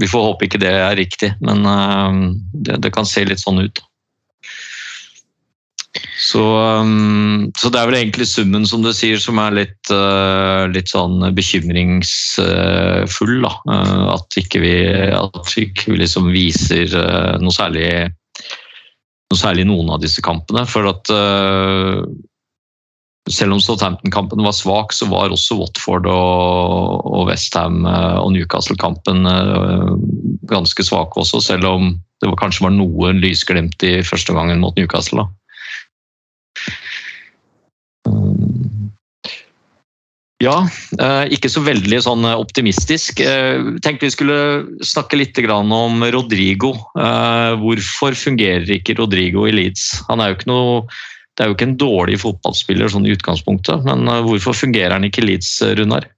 Vi 0.00 0.08
får 0.08 0.26
håpe 0.30 0.48
ikke 0.48 0.62
det 0.64 0.72
er 0.72 0.96
riktig, 0.96 1.34
men 1.44 1.60
det, 2.56 2.80
det 2.88 2.94
kan 2.96 3.08
se 3.08 3.28
litt 3.28 3.44
sånn 3.44 3.60
ut. 3.68 3.84
Så, 6.20 6.42
um, 6.42 7.50
så 7.58 7.68
det 7.72 7.80
er 7.80 7.86
vel 7.88 7.96
egentlig 7.98 8.26
summen 8.30 8.66
som 8.68 8.82
du 8.84 8.92
sier 8.94 9.18
som 9.18 9.38
er 9.42 9.50
litt, 9.56 9.90
uh, 9.90 10.68
litt 10.70 10.88
sånn 10.92 11.34
bekymringsfull. 11.34 13.42
Da. 13.42 13.52
Uh, 13.66 14.14
at 14.14 14.38
ikke 14.38 14.60
vi, 14.62 14.74
at 15.16 15.54
vi 15.56 15.62
ikke 15.66 15.96
liksom 15.98 16.30
viser 16.34 16.86
uh, 16.94 17.38
noe 17.42 17.52
særlig 17.54 17.90
noe 19.30 19.38
særlig 19.38 19.64
noen 19.66 19.90
av 19.94 20.00
disse 20.02 20.20
kampene. 20.26 20.66
For 20.66 20.82
at 20.90 21.06
selv 23.30 23.54
om 23.54 23.60
Southampton-kampen 23.62 24.42
var 24.42 24.54
svak, 24.58 24.90
så 24.90 25.06
var 25.06 25.30
også 25.30 25.54
Watford 25.60 26.02
og, 26.10 27.06
og 27.06 27.28
Westham 27.28 27.86
og 27.86 28.34
Newcastle-kampen 28.34 29.22
ganske 30.50 30.82
svake 30.82 31.14
også, 31.22 31.38
selv 31.46 31.62
om 31.70 31.94
det 31.94 32.26
var, 32.26 32.42
kanskje 32.42 32.66
var 32.66 32.74
noe 32.74 33.14
lysglimt 33.22 33.78
i 33.86 34.02
første 34.02 34.34
gangen 34.34 34.58
mot 34.64 34.74
Newcastle. 34.74 35.22
da. 35.22 35.39
Ja, 40.40 40.62
eh, 40.96 41.26
ikke 41.36 41.50
så 41.52 41.60
veldig 41.60 41.98
sånn 42.00 42.24
optimistisk. 42.24 43.20
Eh, 43.20 43.60
tenkte 43.84 44.06
vi 44.06 44.14
skulle 44.14 44.38
snakke 44.80 45.18
litt 45.20 45.36
om 45.44 46.04
Rodrigo. 46.14 46.72
Eh, 46.96 47.52
Hvorfor 47.60 48.16
fungerer 48.16 48.64
ikke 48.72 48.96
Rodrigo 48.96 49.44
i 49.46 49.52
Leeds? 49.52 50.00
Han 50.08 50.20
er 50.20 50.30
jo 50.30 50.38
ikke 50.38 50.48
noe, 50.48 50.86
det 51.36 51.44
er 51.44 51.50
jo 51.50 51.58
ikke 51.58 51.68
en 51.68 51.76
dårlig 51.76 52.16
fotballspiller 52.22 52.88
sånn 52.88 53.04
i 53.04 53.12
utgangspunktet, 53.12 53.84
men 53.84 54.08
eh, 54.08 54.22
hvorfor 54.24 54.56
fungerer 54.56 54.96
han 54.96 55.04
ikke 55.04 55.20
i 55.20 55.28
Leeds, 55.28 55.60
Runar? 55.76 56.08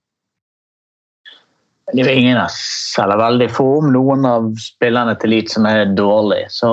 Det 1.91 2.05
er 2.05 2.13
jo 2.15 2.21
ingen 2.23 2.39
av 2.39 2.55
eller 3.03 3.19
veldig 3.19 3.49
få 3.51 3.67
om 3.81 3.91
noen 3.91 4.23
av 4.29 4.53
spillerne 4.63 5.17
til 5.19 5.35
Leeds 5.35 5.59
som 5.59 5.67
er 5.67 5.91
dårlige. 5.99 6.47
Så 6.55 6.71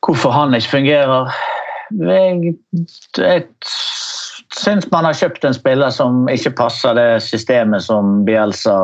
hvorfor 0.00 0.32
han 0.32 0.56
ikke 0.56 0.78
fungerer 0.78 1.28
Jeg, 1.94 2.54
jeg 3.20 3.44
syns 4.56 4.88
man 4.90 5.06
har 5.06 5.16
kjøpt 5.16 5.44
en 5.46 5.56
spiller 5.56 5.92
som 5.94 6.24
ikke 6.32 6.54
passer 6.58 6.96
det 6.98 7.08
systemet 7.24 7.84
som 7.86 8.24
Bielsa 8.26 8.76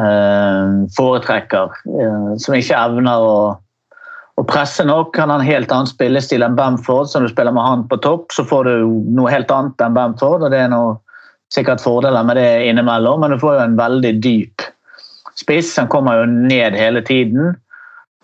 eh, 0.00 0.72
foretrekker. 0.96 1.76
Eh, 1.92 2.32
som 2.40 2.56
ikke 2.56 2.78
evner 2.78 3.26
å, 3.26 3.36
å 4.40 4.46
presse 4.48 4.86
nok. 4.88 5.16
Han 5.20 5.32
har 5.34 5.42
en 5.42 5.48
helt 5.48 5.72
annen 5.74 5.90
spillestil 5.90 6.44
enn 6.46 6.56
Bamford. 6.58 7.10
Så 7.10 7.20
når 7.20 7.30
du 7.30 7.34
spiller 7.36 7.56
med 7.56 7.68
han 7.68 7.86
på 7.90 8.00
topp, 8.04 8.30
så 8.34 8.46
får 8.48 8.70
du 8.70 8.74
noe 9.16 9.32
helt 9.32 9.52
annet 9.52 9.84
enn 9.84 9.98
Bamford. 9.98 10.46
og 10.46 10.52
det 10.54 10.64
er 10.64 10.72
noe 10.72 10.96
sikkert 11.52 11.82
fordeler 11.84 12.24
med 12.24 12.38
det 12.40 12.50
innimellom, 12.70 13.20
men 13.20 13.34
du 13.34 13.40
får 13.40 13.58
jo 13.58 13.64
en 13.66 13.76
veldig 13.76 14.14
dyp 14.24 14.64
spiss. 15.36 15.74
Han 15.76 15.90
kommer 15.92 16.22
jo 16.22 16.30
ned 16.30 16.76
hele 16.78 17.02
tiden. 17.04 17.52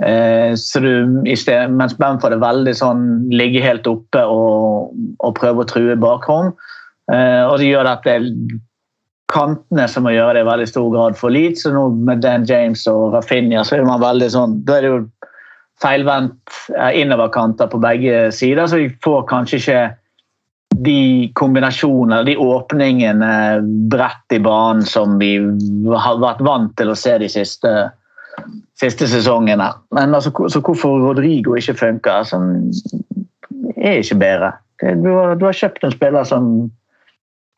Eh, 0.05 0.55
så 0.55 0.81
du, 0.81 0.93
sted, 1.35 1.75
mens 1.75 1.97
Bamford 1.99 2.37
er 2.37 2.43
veldig 2.43 2.75
sånn 2.79 3.05
ligge 3.35 3.63
helt 3.65 3.89
oppe 3.91 4.23
og, 4.23 4.95
og 5.19 5.37
prøve 5.39 5.65
å 5.65 5.69
true 5.69 5.99
bakrom. 5.99 6.53
Eh, 7.13 7.43
og 7.49 7.59
det 7.59 7.71
gjør 7.73 7.91
at 7.91 8.07
det 8.07 8.17
er 8.19 8.29
kantene 9.29 9.85
som 9.91 10.07
må 10.07 10.15
gjøre 10.15 10.39
det 10.39 10.47
i 10.47 10.49
veldig 10.49 10.69
stor 10.71 10.89
grad 10.95 11.19
for 11.19 11.35
Leeds. 11.35 11.67
Så 11.67 11.75
nå 11.75 11.89
med 12.09 12.23
Dan 12.25 12.47
James 12.49 12.87
og 12.91 13.17
Rafinha 13.17 13.65
så 13.67 13.79
er 13.79 13.89
man 13.89 14.03
veldig 14.03 14.31
sånn 14.33 14.59
Da 14.69 14.79
er 14.79 14.87
det 14.87 14.93
jo 14.93 15.01
feilvendt 15.83 16.59
eh, 16.75 17.01
innoverkanter 17.03 17.71
på 17.71 17.81
begge 17.83 18.29
sider, 18.35 18.67
så 18.67 18.81
vi 18.81 18.91
får 19.05 19.27
kanskje 19.31 19.61
ikke 19.63 19.83
de 20.85 21.31
kombinasjonene, 21.39 22.23
de 22.27 22.37
åpningene 22.39 23.31
bredt 23.91 24.35
i 24.37 24.41
banen 24.43 24.85
som 24.87 25.17
vi 25.19 25.33
har 25.39 26.19
vært 26.23 26.43
vant 26.45 26.75
til 26.79 26.93
å 26.93 26.99
se 26.99 27.17
de 27.23 27.31
siste, 27.31 27.73
siste 28.81 29.09
sesongene. 29.11 29.73
Men 29.95 30.15
altså, 30.15 30.33
så 30.49 30.63
hvorfor 30.63 31.01
Rodrigo 31.03 31.57
ikke 31.59 31.75
funker, 31.75 32.23
som 32.29 32.71
er 33.77 34.03
ikke 34.03 34.19
bedre. 34.21 34.53
Du 35.03 35.11
har, 35.17 35.35
du 35.35 35.47
har 35.49 35.57
kjøpt 35.57 35.85
en 35.85 35.95
spiller 35.95 36.27
som 36.29 36.71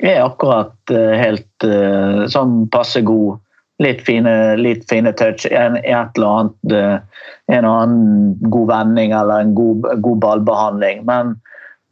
er 0.00 0.22
akkurat 0.24 0.92
eh, 0.94 1.16
helt 1.20 1.66
uh, 1.66 2.24
sånn 2.32 2.64
passe 2.72 3.02
god. 3.04 3.40
Litt 3.80 4.02
fine, 4.04 4.32
litt 4.60 4.86
fine 4.88 5.12
touch, 5.16 5.46
en, 5.48 5.76
et 5.80 6.16
eller 6.16 6.28
annet, 6.28 6.72
uh, 6.72 7.28
en 7.52 7.58
eller 7.58 7.68
annen 7.68 8.50
god 8.52 8.72
vending 8.72 9.14
eller 9.16 9.44
en 9.44 9.54
god, 9.56 9.88
god 10.04 10.24
ballbehandling. 10.24 11.04
Men 11.08 11.34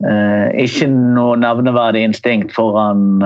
eh, 0.04 0.64
ikke 0.64 0.88
noe 0.92 1.36
nevneverdig 1.40 2.06
instinkt 2.08 2.54
foran, 2.56 3.20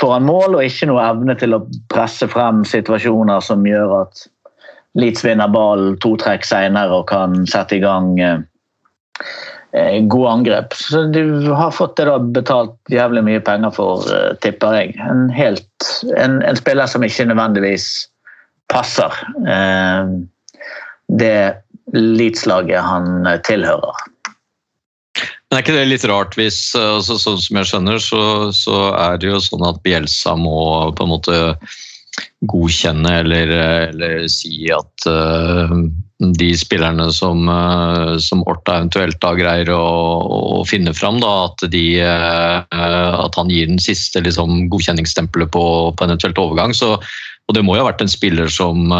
foran 0.00 0.26
mål, 0.26 0.58
og 0.58 0.66
ikke 0.66 0.90
noe 0.90 1.04
evne 1.04 1.38
til 1.38 1.54
å 1.54 1.62
presse 1.92 2.26
frem 2.30 2.64
situasjoner 2.66 3.44
som 3.44 3.66
gjør 3.66 4.00
at 4.00 4.26
Leeds 4.98 5.24
vinner 5.24 5.50
ballen 5.52 5.96
to 6.02 6.16
trekk 6.20 6.46
senere 6.46 7.00
og 7.00 7.08
kan 7.10 7.44
sette 7.50 7.78
i 7.78 7.82
gang 7.82 8.16
eh, 8.18 8.40
gode 10.10 10.30
angrep. 10.32 10.74
Så 10.74 11.04
du 11.14 11.50
har 11.54 11.74
fått 11.76 11.96
det 12.00 12.08
da 12.08 12.18
betalt 12.18 12.76
jævlig 12.92 13.22
mye 13.28 13.42
penger 13.44 13.74
for, 13.76 14.08
eh, 14.14 14.34
tipper 14.42 14.80
jeg. 14.80 14.96
En, 15.06 15.28
helt, 15.34 15.90
en, 16.16 16.40
en 16.42 16.58
spiller 16.58 16.90
som 16.90 17.06
ikke 17.06 17.28
nødvendigvis 17.30 17.88
passer 18.72 19.14
eh, 19.48 20.12
det 21.08 21.40
Leeds-laget 21.94 22.84
han 22.84 23.26
eh, 23.26 23.40
tilhører. 23.46 24.06
Men 25.48 25.56
er 25.56 25.64
ikke 25.64 25.76
det 25.78 25.86
litt 25.88 26.06
rart 26.08 26.36
hvis, 26.36 26.60
eh, 26.76 26.94
altså, 26.98 27.16
sånn 27.20 27.40
som 27.40 27.60
jeg 27.60 27.70
skjønner, 27.70 28.02
så, 28.02 28.22
så 28.56 28.80
er 28.92 29.20
det 29.20 29.30
jo 29.30 29.40
sånn 29.42 29.64
at 29.68 29.80
Bjelsa 29.86 30.36
må 30.36 30.58
på 30.96 31.06
en 31.06 31.14
måte 31.14 31.38
godkjenne 32.50 33.14
eller, 33.22 33.52
eller 33.88 34.28
si 34.30 34.68
at 34.74 35.08
uh, 35.10 35.74
de 36.38 36.48
spillerne 36.58 37.08
som, 37.14 37.44
uh, 37.50 38.16
som 38.22 38.44
Orta 38.50 38.78
eventuelt 38.80 39.20
da 39.22 39.34
greier 39.38 39.72
å, 39.74 39.82
å 40.58 40.62
finne 40.68 40.94
fram, 40.96 41.20
da, 41.22 41.32
at, 41.48 41.66
de, 41.72 41.84
uh, 42.02 42.62
at 43.24 43.38
han 43.38 43.52
gir 43.52 43.70
den 43.70 43.82
siste 43.82 44.22
liksom, 44.24 44.66
godkjenningsstempelet 44.72 45.52
på, 45.54 45.64
på 45.94 46.06
en 46.06 46.14
eventuelt 46.14 46.40
overgang. 46.42 46.74
Så, 46.76 46.96
og 46.98 47.56
det 47.56 47.64
må 47.66 47.76
jo 47.76 47.84
ha 47.84 47.90
vært 47.92 48.04
en 48.04 48.12
spiller 48.12 48.50
som 48.52 48.90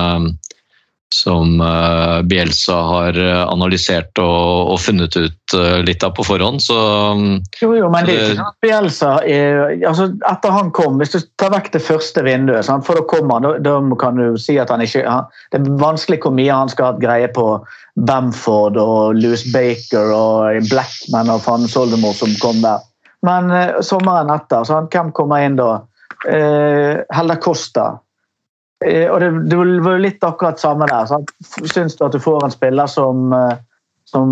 som 1.14 1.60
eh, 1.60 2.22
Bielsa 2.22 2.74
har 2.74 3.18
eh, 3.18 3.42
analysert 3.48 4.18
og, 4.20 4.72
og 4.74 4.80
funnet 4.82 5.16
ut 5.16 5.54
eh, 5.56 5.78
litt 5.86 6.04
av 6.04 6.12
på 6.16 6.24
forhånd. 6.26 6.60
Så 6.62 6.76
Jo, 7.62 7.70
jo, 7.76 7.88
men 7.92 8.06
det 8.08 8.16
det- 8.36 8.46
Bielsa 8.62 9.14
er, 9.24 9.78
altså 9.88 10.10
Etter 10.28 10.52
han 10.52 10.70
kom, 10.76 10.98
hvis 11.00 11.14
du 11.14 11.20
tar 11.40 11.52
vekk 11.54 11.72
det 11.72 11.82
første 11.84 12.24
vinduet, 12.26 12.66
sant, 12.66 12.84
for 12.86 12.98
da 12.98 13.04
kommer 13.08 13.40
han, 13.40 13.62
da, 13.64 13.78
kan 14.00 14.20
du 14.20 14.36
si 14.40 14.58
at 14.60 14.70
han 14.70 14.84
ikke 14.84 15.06
han, 15.08 15.28
Det 15.52 15.60
er 15.62 15.70
vanskelig 15.80 16.20
hvor 16.22 16.34
mye 16.36 16.52
han 16.52 16.72
skal 16.72 16.92
ha 16.92 17.00
greie 17.00 17.30
på 17.32 17.46
Bamford 18.08 18.76
og 18.78 19.16
Louis 19.18 19.46
Baker 19.52 20.12
og 20.14 20.68
Blackman 20.68 21.32
og 21.32 21.42
Fannes 21.42 21.76
Oldemor 21.76 22.14
som 22.14 22.34
kom 22.42 22.60
der. 22.62 22.84
Men 23.26 23.50
sommeren 23.82 24.30
etter, 24.30 24.62
sant, 24.68 24.92
hvem 24.94 25.10
kommer 25.16 25.42
inn 25.42 25.56
da? 25.58 25.80
Eh, 26.30 27.00
Helda 27.14 27.36
Costa. 27.42 27.96
Eh, 28.86 29.08
og 29.10 29.20
det, 29.20 29.32
det 29.50 29.58
var 29.58 29.96
jo 29.96 30.04
litt 30.04 30.24
akkurat 30.24 30.60
samme 30.60 30.86
der. 30.90 31.08
Sant? 31.10 31.32
Syns 31.66 31.98
du 31.98 32.04
at 32.06 32.14
du 32.14 32.22
får 32.22 32.46
en 32.46 32.54
spiller 32.54 32.90
som, 32.90 33.32
eh, 33.34 33.56
som, 34.06 34.30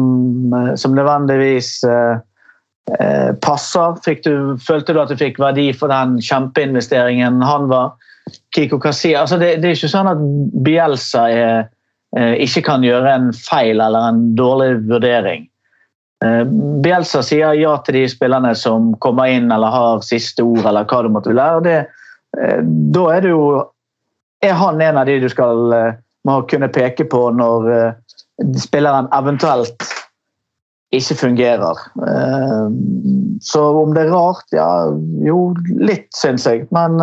eh, 0.54 0.74
som 0.78 0.94
nødvendigvis 0.94 1.72
eh, 1.90 3.32
passer? 3.42 3.98
Du, 4.22 4.56
følte 4.62 4.94
du 4.94 5.02
at 5.02 5.11
du 5.11 5.18
fikk 5.18 5.40
verdi 5.42 5.72
for 5.74 5.90
den 5.92 6.20
kjempeinvesteringen 6.22 7.42
han 7.42 7.70
var? 7.72 7.96
Kiko 8.54 8.78
Kassi, 8.82 9.12
altså 9.14 9.38
det, 9.38 9.56
det 9.62 9.70
er 9.70 9.76
ikke 9.76 9.90
sånn 9.90 10.11
at 10.11 10.22
Bielsa 10.66 11.26
er, 11.30 11.68
eh, 12.16 12.35
ikke 12.46 12.64
kan 12.66 12.87
gjøre 12.87 13.12
en 13.18 13.28
feil 13.35 13.82
eller 13.82 14.11
en 14.12 14.24
dårlig 14.38 14.72
vurdering. 14.87 15.46
Eh, 16.24 16.42
Bielsa 16.82 17.22
sier 17.26 17.54
ja 17.59 17.76
til 17.87 18.00
de 18.00 18.09
spillerne 18.11 18.54
som 18.59 18.94
kommer 19.02 19.30
inn 19.35 19.50
eller 19.54 19.74
har 19.74 20.02
siste 20.06 20.46
ord, 20.46 20.64
eller 20.64 20.87
hva 20.87 21.02
det 21.06 21.14
måtte 21.14 21.35
være. 21.35 21.56
og 21.59 21.66
det, 21.66 21.78
Da 22.94 23.04
er 23.14 23.22
det 23.24 23.30
jo 23.30 23.42
er 24.44 24.57
han 24.59 24.81
en 24.83 24.99
av 25.01 25.07
de 25.09 25.18
du 25.22 25.29
skal 25.33 25.72
eh, 25.72 25.94
må 26.27 26.40
kunne 26.51 26.68
peke 26.72 27.07
på 27.09 27.22
når 27.37 27.70
eh, 27.72 28.18
spilleren 28.61 29.09
eventuelt 29.16 29.87
ikke 30.94 31.16
fungerer. 31.18 31.81
Eh, 32.09 32.66
Så 33.42 33.62
om 33.83 33.92
det 33.94 34.07
er 34.07 34.12
rart? 34.14 34.46
Ja, 34.55 34.88
jo, 35.27 35.55
litt, 35.77 36.09
syns 36.16 36.46
jeg. 36.49 36.64
Men 36.72 36.96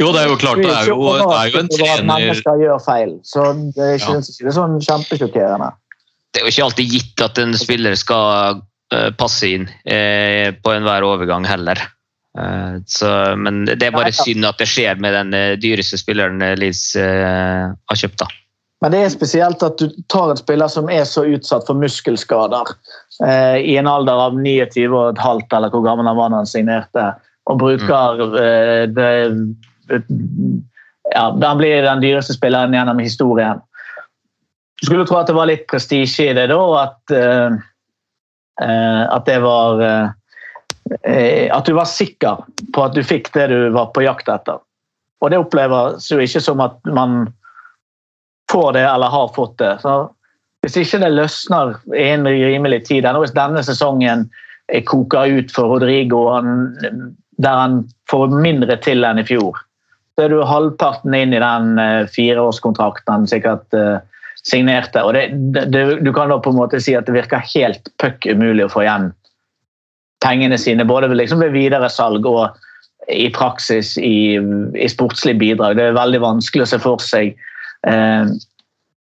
jo, 0.00 0.08
det 0.14 0.22
er 0.22 0.30
jo 0.30 0.38
klart, 0.40 0.62
det 0.64 0.72
er 0.72 0.88
jo, 0.88 0.96
det 1.04 1.36
er 1.36 1.50
jo 1.52 1.60
en 1.60 1.68
trener 1.74 2.08
Mennesker 2.08 2.62
gjør 2.62 2.80
feil. 2.80 3.12
Så 3.28 3.44
det 3.76 3.84
er 3.84 3.98
ikke, 3.98 4.14
Ja. 4.16 4.22
ikke 4.24 4.46
det 4.46 4.48
er 4.48 4.56
sånn 4.56 4.78
kjempesjokkerende. 4.86 5.70
Det 6.32 6.40
er 6.40 6.46
jo 6.46 6.52
ikke 6.54 6.64
alltid 6.64 6.94
gitt 6.96 7.22
at 7.26 7.38
en 7.42 7.52
spiller 7.58 7.94
skal 7.98 8.62
passe 9.20 9.46
inn 9.46 9.68
eh, 9.84 10.50
på 10.56 10.72
enhver 10.74 11.04
overgang 11.06 11.44
heller. 11.46 11.78
Eh, 12.38 12.74
så, 12.86 13.36
men 13.36 13.64
det 13.66 13.82
er 13.82 13.94
bare 13.94 14.12
synd 14.14 14.46
at 14.46 14.60
det 14.60 14.68
skjer 14.70 15.00
med 15.02 15.16
den 15.16 15.34
eh, 15.34 15.56
dyreste 15.58 15.98
spilleren 15.98 16.42
eh, 16.44 16.54
Leeds 16.58 16.84
har 16.96 17.98
kjøpt. 17.98 18.22
da. 18.22 18.30
Men 18.80 18.94
det 18.94 19.00
er 19.04 19.10
spesielt 19.12 19.62
at 19.64 19.80
du 19.80 19.90
tar 20.08 20.30
en 20.32 20.40
spiller 20.40 20.70
som 20.72 20.88
er 20.88 21.04
så 21.08 21.26
utsatt 21.28 21.66
for 21.68 21.76
muskelskader 21.76 22.70
eh, 23.26 23.58
i 23.60 23.74
en 23.76 23.90
alder 23.90 24.22
av 24.28 24.38
29 24.38 24.86
og 24.88 25.02
et 25.10 25.20
halvt, 25.20 25.52
eller 25.56 25.72
hvor 25.72 25.84
gammel 25.84 26.08
han 26.08 26.16
var 26.16 26.32
da 26.32 26.40
han 26.40 26.48
signerte, 26.48 27.10
og 27.50 27.58
bruker 27.60 28.22
eh, 28.40 28.84
det, 28.88 29.10
ja, 31.10 31.26
Han 31.34 31.60
blir 31.60 31.82
den 31.84 32.00
dyreste 32.00 32.36
spilleren 32.38 32.76
gjennom 32.76 33.02
historien. 33.02 33.60
Du 34.80 34.86
skulle 34.86 35.04
tro 35.04 35.18
at 35.18 35.28
det 35.28 35.36
var 35.36 35.50
litt 35.50 35.66
prestisje 35.68 36.30
i 36.30 36.36
det 36.38 36.46
da, 36.48 36.60
at, 36.80 37.12
eh, 37.12 37.58
at 39.10 39.28
det 39.28 39.40
var 39.44 39.84
At 40.90 41.68
du 41.68 41.76
var 41.76 41.86
sikker 41.86 42.40
på 42.74 42.82
at 42.82 42.96
du 42.96 43.04
fikk 43.06 43.28
det 43.36 43.44
du 43.52 43.68
var 43.70 43.92
på 43.94 44.02
jakt 44.02 44.28
etter. 44.32 44.58
Og 45.20 45.30
det 45.30 45.38
oppleves 45.38 46.08
jo 46.10 46.18
ikke 46.22 46.42
som 46.42 46.62
at 46.64 46.78
man 46.88 47.28
får 48.50 48.72
det 48.72 48.84
eller 48.88 49.12
har 49.12 49.32
fått 49.36 49.58
det. 49.58 49.76
Så 49.84 49.94
hvis 50.64 50.76
ikke 50.80 51.00
det 51.04 51.14
løsner 51.14 51.74
innen 51.94 52.28
rimelig 52.28 52.84
tid, 52.88 53.04
eller 53.04 53.24
hvis 53.24 53.36
denne 53.36 53.62
sesongen 53.64 54.26
eh, 54.72 54.82
koker 54.84 55.32
ut 55.38 55.52
for 55.54 55.72
Rodrigo, 55.74 56.26
der 57.40 57.60
han 57.62 57.82
får 58.10 58.34
mindre 58.34 58.76
til 58.84 59.06
enn 59.06 59.22
i 59.22 59.26
fjor, 59.28 59.60
så 60.16 60.26
er 60.26 60.34
du 60.34 60.42
halvparten 60.44 61.16
inn 61.16 61.36
i 61.36 61.42
den 61.42 61.80
eh, 61.80 62.08
fireårskontrakten 62.12 63.14
han 63.14 63.30
sikkert 63.30 63.76
eh, 63.76 64.00
signerte. 64.44 65.04
og 65.04 65.14
det, 65.16 65.30
det, 65.72 66.00
Du 66.04 66.12
kan 66.16 66.32
da 66.32 66.40
på 66.40 66.52
en 66.52 66.60
måte 66.60 66.80
si 66.80 66.96
at 66.96 67.08
det 67.08 67.16
virker 67.16 67.44
helt 67.54 67.92
puck 68.00 68.26
umulig 68.28 68.66
å 68.66 68.72
få 68.72 68.84
igjen 68.84 69.10
pengene 70.24 70.58
sine, 70.60 70.84
både 70.84 71.08
liksom 71.14 71.40
ved 71.40 71.54
videresalg 71.56 72.26
og 72.28 72.58
i 73.10 73.30
praksis 73.34 73.96
i, 73.98 74.36
i 74.76 74.88
sportslig 74.88 75.38
bidrag. 75.40 75.78
Det 75.78 75.88
er 75.88 75.96
veldig 75.96 76.20
vanskelig 76.22 76.66
å 76.66 76.70
se 76.74 76.78
for 76.82 77.02
seg 77.02 77.32
Eh, 77.86 78.24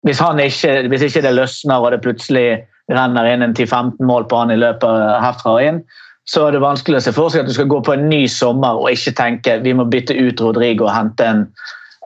hvis, 0.04 0.20
ikke, 0.20 0.88
hvis 0.88 1.06
ikke 1.08 1.22
det 1.24 1.34
løsner 1.36 1.80
og 1.80 1.92
det 1.94 2.02
plutselig 2.04 2.48
renner 2.92 3.28
inn 3.30 3.42
en 3.42 3.54
10-15 3.56 4.04
mål 4.06 4.28
på 4.30 4.42
han 4.42 4.52
i 4.54 4.60
løpet 4.60 5.06
herfra 5.22 5.56
og 5.56 5.64
inn, 5.64 5.80
så 6.26 6.46
er 6.46 6.56
det 6.56 6.62
vanskelig 6.62 7.00
å 7.00 7.04
se 7.06 7.14
for 7.14 7.32
seg 7.32 7.44
at 7.44 7.50
du 7.50 7.54
skal 7.54 7.70
gå 7.70 7.80
på 7.86 7.94
en 7.94 8.08
ny 8.10 8.24
sommer 8.30 8.78
og 8.78 8.90
ikke 8.92 9.14
tenke 9.18 9.60
vi 9.62 9.74
må 9.78 9.86
bytte 9.90 10.14
ut 10.14 10.42
Rodrigo 10.42 10.88
og 10.88 10.94
hente 10.94 11.26
en, 11.26 11.44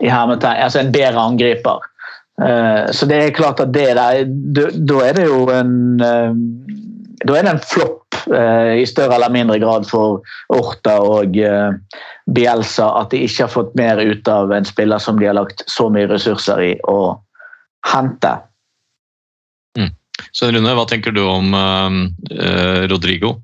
altså 0.04 0.82
en 0.82 0.92
bedre 0.92 1.20
angriper. 1.20 1.86
Eh, 2.40 2.84
så 2.96 3.08
det 3.08 3.20
er 3.20 3.36
klart 3.36 3.60
at 3.64 3.72
det 3.74 3.88
der, 3.98 4.22
da 4.24 5.00
er 5.04 5.16
det 5.18 5.26
jo 5.26 5.46
en 5.52 6.04
eh, 6.04 7.40
en 7.40 7.64
flopp 7.68 7.99
i 8.28 8.84
større 8.88 9.16
eller 9.16 9.32
mindre 9.32 9.58
grad 9.62 9.86
for 9.88 10.20
Orta 10.52 10.98
og 11.04 11.38
eh, 11.38 12.00
Bielsa 12.30 12.90
at 13.00 13.14
de 13.14 13.24
ikke 13.26 13.46
har 13.46 13.52
fått 13.52 13.74
mer 13.78 14.02
ut 14.02 14.28
av 14.28 14.52
en 14.52 14.68
spiller 14.68 15.02
som 15.02 15.18
de 15.20 15.28
har 15.30 15.38
lagt 15.38 15.64
så 15.70 15.88
mye 15.92 16.10
ressurser 16.10 16.62
i 16.66 16.72
å 16.90 17.00
hente. 17.92 18.36
Så 20.32 20.50
Rune, 20.50 20.74
hva 20.76 20.84
tenker 20.88 21.14
du 21.14 21.22
om 21.24 21.54
eh, 21.56 22.84
Rodrigo? 22.90 23.38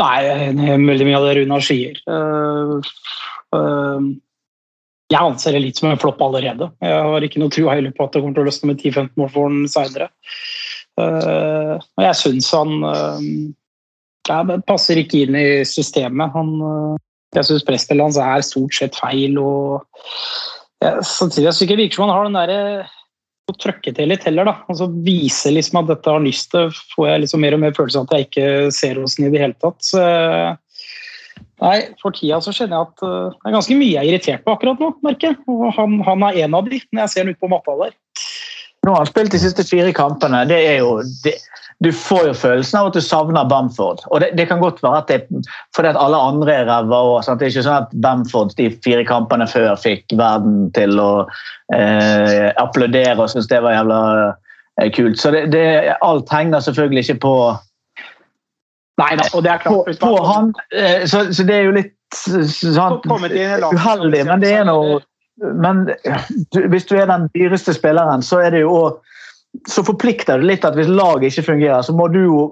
Nei, 0.00 0.18
veldig 0.88 1.06
mye 1.06 1.18
av 1.18 1.26
det 1.28 1.34
Runar 1.38 1.64
sier. 1.64 1.98
Uh, 2.08 2.80
uh, 3.54 4.06
jeg 5.12 5.20
anser 5.20 5.54
det 5.54 5.62
litt 5.66 5.78
som 5.78 5.90
en 5.90 6.00
flopp 6.00 6.22
allerede. 6.24 6.70
Jeg 6.82 7.02
har 7.12 7.26
ikke 7.26 7.42
noe 7.42 7.52
tro 7.52 7.68
heller 7.68 7.92
på 7.94 8.06
at 8.06 8.14
det 8.14 8.22
kommer 8.22 8.38
til 8.38 8.46
å 8.46 8.48
løsne 8.48 8.70
med 8.70 8.80
10-15 8.80 9.12
mål 9.20 9.32
for 9.34 9.50
han 9.50 9.68
senere. 9.70 10.08
Eh, 11.00 11.74
og 11.80 12.04
jeg 12.04 12.18
syns 12.20 12.50
han 12.52 12.72
eh, 12.84 13.28
ja, 14.28 14.42
det 14.46 14.60
passer 14.68 15.00
ikke 15.00 15.24
inn 15.24 15.38
i 15.38 15.46
systemet. 15.68 16.34
Han, 16.36 16.54
eh, 16.68 16.96
jeg 17.38 17.48
syns 17.48 17.66
presspillet 17.68 18.10
hans 18.10 18.20
er 18.20 18.46
stort 18.46 18.76
sett 18.76 18.98
feil. 18.98 19.38
og 19.40 19.86
ja, 20.84 20.98
Samtidig 21.00 21.48
jeg 21.48 21.54
synes 21.56 21.64
ikke 21.66 21.76
det 21.78 21.84
virker 21.86 22.00
som 22.00 22.08
han 22.08 22.16
har 22.16 22.28
den 22.28 22.40
derre 22.40 22.90
å 23.50 23.56
trøkke 23.58 23.94
til 23.96 24.12
litt 24.12 24.26
heller. 24.28 24.46
da, 24.48 24.56
altså 24.70 24.90
Vise 25.06 25.50
liksom 25.50 25.80
at 25.82 25.88
dette 25.90 26.12
har 26.12 26.22
lyst 26.22 26.52
til, 26.52 26.70
får 26.94 27.08
jeg 27.08 27.24
liksom 27.24 27.42
mer 27.42 27.56
og 27.56 27.64
mer 27.64 27.72
følelse 27.76 28.02
av 28.02 28.06
at 28.06 28.18
jeg 28.18 28.28
ikke 28.28 28.50
ser 28.74 29.00
hos 29.02 29.18
i 29.18 29.32
det 29.32 29.42
hele 29.42 29.56
tatt. 29.64 29.80
Så, 29.82 30.04
nei, 31.64 31.78
For 32.02 32.14
tida 32.14 32.38
så 32.44 32.54
kjenner 32.54 32.78
jeg 32.78 32.92
at 32.92 33.02
det 33.02 33.50
er 33.50 33.56
ganske 33.56 33.80
mye 33.80 33.90
jeg 33.96 34.04
er 34.04 34.12
irritert 34.12 34.44
på 34.44 34.54
akkurat 34.54 34.84
nå. 34.84 34.92
merker 35.02 35.32
jeg, 35.32 35.40
og 35.50 35.72
han, 35.74 35.98
han 36.06 36.28
er 36.28 36.44
en 36.44 36.60
av 36.60 36.70
de 36.70 36.78
når 36.84 37.02
jeg 37.02 37.14
ser 37.14 37.24
han 37.24 37.34
ute 37.34 37.42
på 37.42 37.50
matta 37.50 37.76
der. 37.80 37.98
Nå 38.82 38.90
har 38.90 39.04
han 39.04 39.06
spilt 39.06 39.30
de 39.30 39.38
siste 39.38 39.62
fire 39.64 39.92
kampene. 39.94 40.44
det 40.50 40.58
er 40.58 40.78
jo, 40.82 40.96
det, 41.24 41.36
Du 41.82 41.92
får 41.94 42.26
jo 42.26 42.34
følelsen 42.34 42.78
av 42.78 42.88
at 42.90 42.96
du 42.98 43.00
savner 43.02 43.46
Bamford. 43.50 44.02
Og 44.10 44.20
det, 44.22 44.32
det 44.38 44.48
kan 44.50 44.60
godt 44.62 44.82
være 44.82 44.98
at 45.02 45.08
det 45.10 45.46
fordi 45.76 45.88
at 45.88 45.98
alle 45.98 46.18
andre 46.18 46.52
er 46.54 46.66
ræva 46.66 46.98
òg. 47.12 47.26
Det 47.26 47.46
er 47.46 47.50
ikke 47.52 47.64
sånn 47.66 47.86
at 47.86 47.94
Bamford 48.02 48.54
de 48.58 48.70
fire 48.84 49.04
kampene 49.06 49.46
før 49.50 49.74
fikk 49.78 50.14
verden 50.18 50.70
til 50.74 50.98
å 51.02 51.10
eh, 51.74 52.50
applaudere 52.62 53.18
og 53.22 53.30
synes 53.30 53.50
det 53.50 53.62
var 53.62 53.74
jævla 53.78 54.00
eh, 54.82 54.90
kult. 54.94 55.18
Så 55.18 55.30
det, 55.34 55.44
det, 55.54 55.64
alt 56.02 56.30
henger 56.34 56.60
selvfølgelig 56.66 57.06
ikke 57.06 57.20
på 57.26 57.36
Nei 59.00 59.14
da, 59.16 59.24
og 59.32 59.42
det 59.42 59.50
er 59.54 59.62
på, 59.64 59.78
klart. 59.86 60.02
på 60.02 60.24
han. 60.26 60.50
eh, 60.76 61.06
Så, 61.08 61.24
så 61.32 61.46
det 61.48 61.54
er 61.54 61.62
jo 61.70 61.78
litt 61.78 61.94
sånn, 62.12 62.98
uheldig, 63.08 64.26
men 64.28 64.42
det 64.42 64.50
er 64.58 64.66
noe 64.68 65.00
men 65.42 65.86
du, 66.54 66.60
hvis 66.70 66.86
du 66.86 66.96
er 66.98 67.10
den 67.10 67.28
dyreste 67.34 67.74
spilleren, 67.74 68.22
så 68.22 68.40
er 68.46 68.54
det 68.54 68.62
jo 68.64 68.76
så 69.68 69.84
forplikter 69.84 70.40
det 70.40 70.48
litt 70.48 70.64
at 70.64 70.76
hvis 70.78 70.90
laget 70.90 71.28
ikke 71.28 71.50
fungerer, 71.50 71.82
så 71.84 71.94
må 71.96 72.08
du 72.12 72.22
jo 72.22 72.42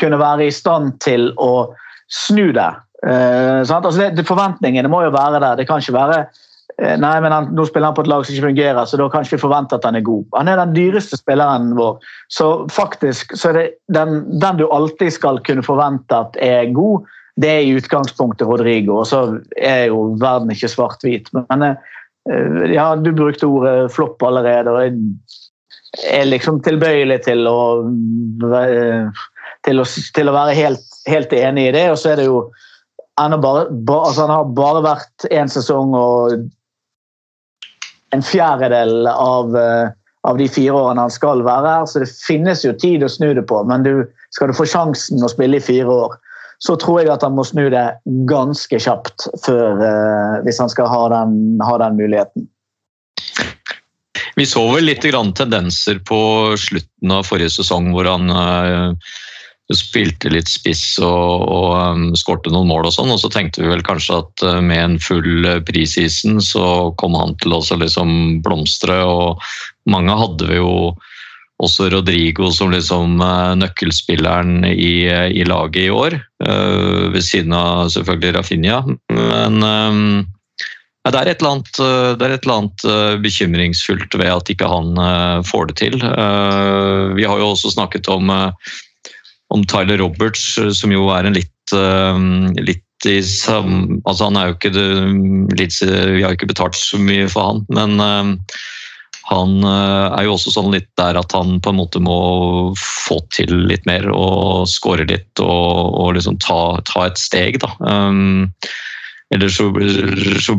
kunne 0.00 0.18
være 0.20 0.48
i 0.48 0.54
stand 0.54 0.96
til 1.04 1.30
å 1.40 1.68
snu 2.12 2.50
det. 2.56 2.72
Eh, 3.06 3.62
altså 3.62 3.96
det, 3.98 4.10
det 4.18 4.26
forventningene 4.28 4.90
må 4.92 5.02
jo 5.04 5.14
være 5.14 5.40
der. 5.40 5.58
Det 5.58 5.66
kan 5.68 5.82
ikke 5.82 5.96
være 5.96 6.18
eh, 6.22 6.96
Nei, 7.00 7.14
men 7.24 7.32
han, 7.32 7.50
nå 7.56 7.66
spiller 7.68 7.90
han 7.90 7.96
på 7.96 8.04
et 8.06 8.10
lag 8.12 8.24
som 8.24 8.36
ikke 8.36 8.48
fungerer, 8.50 8.82
så 8.88 9.00
da 9.00 9.08
kan 9.12 9.26
ikke 9.26 9.36
vi 9.36 9.44
forvente 9.44 9.78
at 9.78 9.88
han 9.88 9.98
er 9.98 10.06
god. 10.06 10.24
Han 10.36 10.52
er 10.52 10.60
den 10.60 10.76
dyreste 10.76 11.18
spilleren 11.20 11.74
vår, 11.78 11.98
så 12.32 12.50
faktisk 12.72 13.36
så 13.36 13.52
er 13.52 13.60
det 13.60 13.66
den, 13.96 14.22
den 14.40 14.62
du 14.62 14.66
alltid 14.68 15.14
skal 15.16 15.42
kunne 15.46 15.64
forvente 15.66 16.24
at 16.24 16.40
er 16.44 16.72
god, 16.76 17.08
det 17.40 17.50
er 17.52 17.66
i 17.66 17.74
utgangspunktet 17.76 18.48
Rodrigo. 18.48 19.02
Og 19.02 19.10
så 19.10 19.26
er 19.60 19.90
jo 19.90 20.14
verden 20.20 20.52
ikke 20.52 20.72
svart-hvit. 20.72 21.28
Men 21.36 21.64
eh, 21.64 21.92
ja, 22.72 22.96
du 22.96 23.12
brukte 23.12 23.46
ordet 23.46 23.92
flopp 23.94 24.22
allerede. 24.22 24.70
og 24.70 24.82
jeg 24.82 24.94
er 26.12 26.28
liksom 26.28 26.60
tilbøyelig 26.64 27.22
til 27.24 27.46
å, 27.48 27.60
eh, 28.60 29.22
til 29.66 29.80
å, 29.80 29.86
til 30.16 30.28
å 30.28 30.34
være 30.34 30.56
helt, 30.58 30.96
helt 31.08 31.32
enig 31.32 31.68
i 31.68 31.74
det. 31.76 31.86
Og 31.92 31.98
så 32.00 32.12
er 32.12 32.20
det 32.20 32.26
jo 32.28 32.40
ennå 33.20 33.38
bare, 33.40 33.68
bare 33.70 34.10
altså 34.10 34.26
Han 34.26 34.34
har 34.34 34.50
bare 34.58 34.82
vært 34.84 35.28
én 35.30 35.48
sesong 35.48 35.94
og 35.96 36.36
en 38.14 38.22
fjerdedel 38.22 39.08
av, 39.10 39.56
eh, 39.56 39.88
av 40.28 40.38
de 40.38 40.48
fire 40.48 40.74
årene 40.74 41.06
han 41.06 41.14
skal 41.14 41.42
være 41.46 41.72
her, 41.78 41.86
så 41.86 42.02
det 42.02 42.10
finnes 42.10 42.64
jo 42.64 42.74
tid 42.76 43.04
å 43.04 43.10
snu 43.10 43.32
det 43.34 43.46
på. 43.48 43.62
Men 43.68 43.86
du, 43.86 44.04
skal 44.34 44.50
du 44.50 44.56
få 44.58 44.66
sjansen 44.68 45.24
å 45.24 45.32
spille 45.32 45.58
i 45.58 45.64
fire 45.64 45.90
år, 45.90 46.16
så 46.58 46.76
tror 46.80 47.02
jeg 47.02 47.12
at 47.12 47.24
han 47.26 47.36
må 47.36 47.44
snu 47.44 47.66
det 47.72 47.84
ganske 48.28 48.80
kjapt 48.80 49.28
før, 49.44 49.80
eh, 49.84 50.36
hvis 50.46 50.60
han 50.62 50.72
skal 50.72 50.90
ha 50.90 51.02
den, 51.12 51.38
ha 51.64 51.78
den 51.82 51.98
muligheten. 52.00 52.48
Vi 54.36 54.44
så 54.48 54.62
vel 54.74 54.88
litt 54.88 55.04
tendenser 55.04 56.00
på 56.04 56.18
slutten 56.60 57.12
av 57.12 57.24
forrige 57.28 57.54
sesong 57.56 57.92
hvor 57.94 58.08
han 58.08 58.28
eh, 58.32 59.14
spilte 59.74 60.30
litt 60.30 60.48
spiss 60.48 60.98
og, 61.02 61.42
og 61.42 61.70
um, 61.74 62.04
skårte 62.16 62.52
noen 62.52 62.68
mål 62.70 62.86
og 62.86 62.94
sånn, 62.94 63.10
og 63.10 63.18
så 63.18 63.30
tenkte 63.32 63.64
vi 63.64 63.72
vel 63.72 63.82
kanskje 63.84 64.20
at 64.20 64.44
med 64.62 64.78
en 64.78 64.98
full 65.02 65.48
preseason 65.66 66.38
så 66.44 66.92
kom 67.00 67.16
han 67.18 67.34
til 67.42 67.56
å 67.56 67.62
liksom 67.80 68.44
blomstre, 68.44 69.00
og 69.02 69.42
mange 69.90 70.14
hadde 70.14 70.52
vi 70.52 70.60
jo 70.60 70.94
også 71.64 71.88
Rodrigo 71.90 72.52
som 72.52 72.70
liksom 72.70 73.18
nøkkelspilleren 73.58 74.68
i, 74.68 75.08
i 75.08 75.44
laget 75.48 75.88
i 75.88 75.90
år, 75.90 76.20
ved 76.36 77.22
siden 77.24 77.54
av 77.56 77.88
selvfølgelig 77.94 78.34
Rafinha. 78.36 78.82
Men 79.08 79.54
um, 79.64 80.00
ja, 81.00 81.12
det 81.14 81.20
er 81.22 81.30
annet, 81.48 81.70
det 81.78 82.26
er 82.26 82.34
et 82.34 82.44
eller 82.44 82.58
annet 82.58 82.84
uh, 82.84 83.14
bekymringsfullt 83.24 84.18
ved 84.20 84.28
at 84.34 84.52
ikke 84.52 84.68
han 84.68 85.00
får 85.48 85.70
det 85.70 85.76
til. 85.80 85.96
Vi 87.16 87.24
har 87.24 87.40
jo 87.40 87.52
også 87.54 87.72
snakket 87.72 88.10
om 88.12 88.28
om 89.48 89.64
Tyler 89.66 89.98
Roberts, 89.98 90.58
eh, 90.58 90.70
som 90.70 90.92
jo 90.92 91.08
er 91.14 91.26
en 91.26 91.36
litt, 91.36 91.72
eh, 91.74 92.18
litt 92.62 92.82
i 93.06 93.20
sam, 93.22 94.00
altså 94.08 94.30
Han 94.30 94.38
er 94.40 94.46
jo 94.48 94.54
ikke 94.56 94.72
det, 94.72 94.86
litt, 95.60 95.76
Vi 95.84 96.22
har 96.24 96.32
ikke 96.32 96.48
betalt 96.48 96.74
så 96.74 96.98
mye 96.98 97.28
for 97.28 97.52
han, 97.52 97.66
men 97.68 98.00
eh, 98.00 98.56
han 99.26 99.64
er 99.66 100.22
jo 100.26 100.36
også 100.36 100.52
sånn 100.54 100.70
litt 100.74 100.88
der 101.00 101.18
at 101.18 101.34
han 101.34 101.56
på 101.62 101.72
en 101.72 101.80
måte 101.80 102.02
må 102.02 102.18
få 102.78 103.18
til 103.34 103.52
litt 103.66 103.86
mer 103.88 104.06
og 104.14 104.68
score 104.70 105.06
litt 105.08 105.42
og, 105.42 105.96
og 105.98 106.12
liksom 106.14 106.38
ta, 106.44 106.78
ta, 106.86 107.08
et 107.08 107.18
steg, 107.18 107.58
da. 107.62 107.72
Um, 107.82 108.52
eller 109.34 109.50
så, 109.50 109.66
så, 110.42 110.54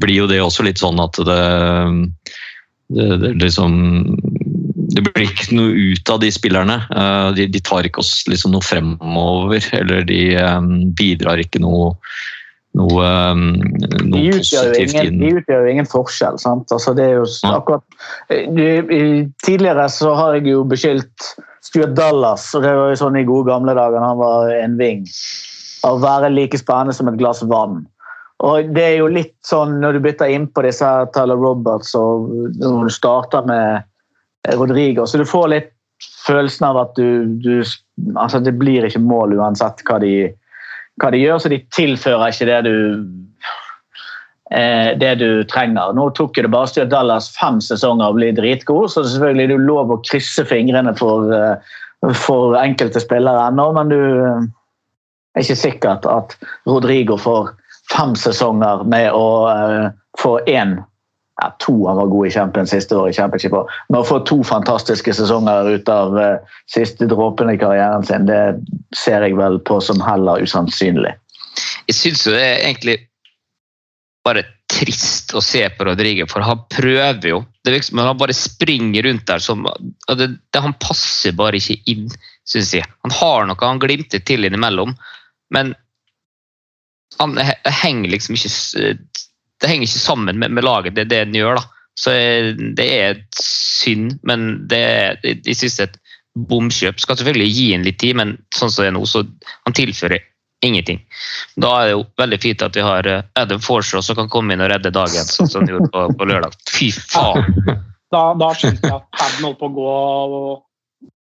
blir 0.00 0.22
jo 0.22 0.30
det 0.30 0.40
også 0.40 0.64
litt 0.64 0.80
sånn 0.80 1.00
at 1.02 1.20
det, 1.28 1.42
det, 2.96 3.08
det 3.20 3.34
liksom 3.42 3.76
det 4.90 5.04
blir 5.06 5.28
ikke 5.28 5.54
noe 5.54 5.70
ut 5.92 6.10
av 6.12 6.20
de 6.22 6.30
spillerne. 6.34 6.76
Eh, 6.90 7.28
de, 7.36 7.46
de 7.52 7.62
tar 7.62 7.86
ikke 7.86 8.02
oss 8.02 8.24
liksom 8.30 8.54
noe 8.54 8.64
fremover, 8.64 9.62
eller 9.76 10.06
de 10.08 10.22
um, 10.40 10.90
bidrar 10.96 11.42
ikke 11.42 11.62
noe, 11.62 11.92
noe, 12.78 13.04
um, 13.32 13.44
noe 14.06 14.20
de 14.20 14.38
positivt 14.38 14.94
ingen, 14.94 15.06
inn. 15.08 15.20
De 15.20 15.30
utgjør 15.40 15.64
jo 15.66 15.74
ingen 15.74 15.88
forskjell. 15.90 16.38
sant? 16.42 16.70
Altså, 16.70 16.94
det 16.96 17.06
er 17.08 17.16
jo 17.18 17.28
akkurat, 17.50 17.84
tidligere 19.46 19.86
så 19.92 20.14
har 20.18 20.38
jeg 20.38 20.50
jo 20.52 20.64
beskyldt 20.70 21.30
Stuart 21.66 21.94
Dallas, 21.98 22.48
og 22.56 22.64
det 22.64 22.74
var 22.76 22.92
jo 22.92 23.00
sånn 23.02 23.18
i 23.20 23.26
gode 23.28 23.50
gamle 23.50 23.74
dager 23.76 24.02
han 24.02 24.20
var 24.20 24.52
en 24.54 24.78
ving, 24.80 25.02
å 25.86 25.96
være 26.00 26.32
like 26.32 26.60
spennende 26.60 26.96
som 26.96 27.10
et 27.10 27.18
glass 27.20 27.42
vann. 27.50 27.82
Og 28.40 28.70
det 28.72 28.84
er 28.86 28.96
jo 29.02 29.10
litt 29.12 29.36
sånn 29.44 29.76
når 29.82 29.98
du 29.98 30.04
bytter 30.06 30.32
inn 30.32 30.46
på 30.48 30.64
disse 30.64 30.86
her 30.86 31.10
Tyler 31.12 31.36
Roberts 31.36 31.92
og 31.98 32.30
når 32.56 32.88
du 32.88 32.94
starter 32.94 33.44
med 33.48 34.54
Rodrigo, 34.56 35.04
så 35.04 35.20
du 35.20 35.26
får 35.28 35.50
litt 35.52 35.70
følelsen 36.24 36.70
av 36.70 36.78
at 36.80 36.94
du, 36.96 37.26
du 37.44 37.60
altså 38.16 38.40
Det 38.40 38.54
blir 38.56 38.86
ikke 38.86 39.02
mål 39.04 39.34
uansett 39.36 39.82
hva 39.84 39.98
de, 40.00 40.30
hva 41.00 41.10
de 41.14 41.22
gjør, 41.22 41.40
så 41.42 41.50
de 41.52 41.60
tilfører 41.74 42.32
ikke 42.32 42.48
det 42.48 42.60
du 42.66 42.74
eh, 44.52 44.90
det 45.00 45.14
du 45.22 45.44
trenger. 45.50 45.94
Nå 45.96 46.10
tok 46.16 46.36
det 46.36 46.50
bare 46.52 46.70
Stuart 46.70 46.92
Dallas 46.92 47.30
fem 47.36 47.60
sesonger 47.64 48.12
og 48.12 48.20
bli 48.20 48.32
dritgod, 48.36 48.90
så 48.92 49.04
selvfølgelig 49.06 49.46
er 49.46 49.54
det 49.54 49.68
lov 49.68 49.94
å 49.94 50.00
krysse 50.06 50.44
fingrene 50.48 50.94
for, 50.98 51.32
eh, 51.34 52.12
for 52.26 52.58
enkelte 52.60 53.02
spillere 53.02 53.48
ennå, 53.48 53.70
men 53.78 53.92
du 53.92 54.00
eh, 54.00 54.46
er 55.36 55.46
ikke 55.46 55.62
sikkert 55.64 56.06
at 56.10 56.36
Rodrigo 56.68 57.18
får 57.20 57.54
fem 57.90 58.14
sesonger 58.18 58.84
med 58.86 59.10
å 59.14 59.26
få 60.18 60.36
én 60.50 60.76
ja, 61.40 61.50
to 61.58 61.74
han 61.86 61.96
var 61.96 62.06
god 62.12 62.26
i 62.26 62.30
Champions 62.30 62.70
siste 62.74 62.96
år 62.96 63.10
i 63.10 63.16
Championship. 63.16 63.56
Men 63.88 64.00
å 64.02 64.06
få 64.06 64.20
to 64.28 64.42
fantastiske 64.46 65.14
sesonger 65.16 65.72
ut 65.74 65.88
av 65.92 66.16
uh, 66.18 66.56
siste 66.70 67.08
dråpen 67.08 67.52
i 67.52 67.58
karrieren 67.60 68.04
sin, 68.06 68.28
det 68.28 68.60
ser 68.96 69.24
jeg 69.24 69.38
vel 69.40 69.60
på 69.64 69.80
som 69.84 70.02
heller 70.04 70.44
usannsynlig. 70.44 71.14
Jeg 71.88 71.96
syns 71.96 72.26
jo 72.26 72.34
det 72.36 72.44
er 72.44 72.64
egentlig 72.68 72.98
bare 74.26 74.44
trist 74.70 75.32
å 75.34 75.40
se 75.42 75.62
på 75.74 75.86
Rodrigue, 75.88 76.28
for 76.30 76.44
han 76.44 76.60
prøver 76.70 77.32
jo. 77.32 77.40
Det 77.64 77.72
virker 77.74 77.88
som 77.88 78.02
han 78.04 78.20
bare 78.20 78.36
springer 78.36 79.08
rundt 79.08 79.26
der 79.28 79.42
som 79.42 79.64
det, 79.64 80.28
det, 80.52 80.60
Han 80.60 80.76
passer 80.82 81.34
bare 81.36 81.58
ikke 81.58 81.80
inn, 81.90 82.10
syns 82.48 82.74
jeg. 82.76 82.86
Han 83.06 83.16
har 83.16 83.48
noe 83.48 83.64
han 83.64 83.80
glimter 83.82 84.22
til 84.22 84.46
innimellom, 84.46 84.94
men 85.54 85.74
han 87.18 87.34
henger 87.66 88.12
liksom 88.12 88.36
ikke 88.36 88.52
Det 89.60 89.68
henger 89.70 89.88
ikke 89.88 90.02
sammen 90.02 90.40
med, 90.40 90.54
med 90.56 90.64
laget, 90.64 90.96
det 90.96 91.06
er 91.06 91.12
det 91.12 91.24
den 91.28 91.40
gjør, 91.40 91.60
da. 91.60 91.66
Så 92.00 92.14
det 92.78 92.86
er 92.86 93.18
et 93.18 93.42
synd, 93.44 94.14
men 94.24 94.66
det 94.70 94.78
er, 94.80 95.18
jeg 95.26 95.56
synes 95.58 95.80
et 95.84 95.98
bomkjøp. 96.48 97.00
Skal 97.02 97.18
selvfølgelig 97.18 97.52
gi 97.52 97.66
inn 97.74 97.84
litt 97.84 97.98
tid, 98.00 98.16
men 98.16 98.38
sånn 98.56 98.72
som 98.72 98.86
det 98.86 98.92
er 98.92 98.96
nå, 98.96 99.04
så 99.08 99.24
han 99.66 99.76
tilfører 99.76 100.22
ingenting. 100.64 101.00
Da 101.60 101.70
er 101.80 101.88
det 101.88 101.94
jo 101.96 102.02
veldig 102.20 102.38
fint 102.40 102.64
at 102.64 102.76
vi 102.76 102.84
har 102.84 103.06
eh, 103.08 103.22
Adam 103.40 103.60
Forshaw 103.64 104.04
som 104.04 104.16
kan 104.18 104.28
komme 104.32 104.54
inn 104.54 104.64
og 104.64 104.70
redde 104.72 104.92
dagen, 104.92 105.28
sånn 105.28 105.48
som 105.48 105.62
han 105.62 105.72
gjorde 105.72 105.88
på, 105.92 106.06
på 106.20 106.28
lørdag. 106.28 106.56
Fy 106.72 106.90
faen! 106.96 107.54
Da, 108.10 108.32
da 108.34 108.48
skjønte 108.58 108.88
jeg 108.88 108.90
at 108.90 109.04
paden 109.14 109.44
holdt 109.46 109.60
på 109.60 109.68
å 109.68 109.74
gå 109.76 110.54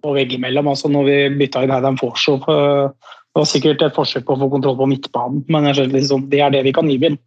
på 0.02 0.14
veggimellom. 0.16 0.72
Altså 0.72 0.90
når 0.90 1.04
vi 1.06 1.18
bytta 1.44 1.62
inn 1.62 1.74
Adam 1.76 2.00
Forshaw. 2.02 2.40
eh, 2.50 3.12
Det 3.30 3.42
var 3.44 3.50
sikkert 3.50 3.84
et 3.86 3.94
forsøk 3.94 4.26
på 4.26 4.34
å 4.34 4.40
få 4.42 4.48
kontroll 4.50 4.80
på 4.80 4.88
midtbanen, 4.90 5.44
men 5.54 5.68
jeg 5.70 5.78
skjønte 5.78 5.98
liksom, 6.00 6.26
det 6.32 6.42
er 6.42 6.50
det 6.54 6.64
vi 6.66 6.74
kan 6.74 6.90
gi 6.90 6.98
ham. 7.04 7.20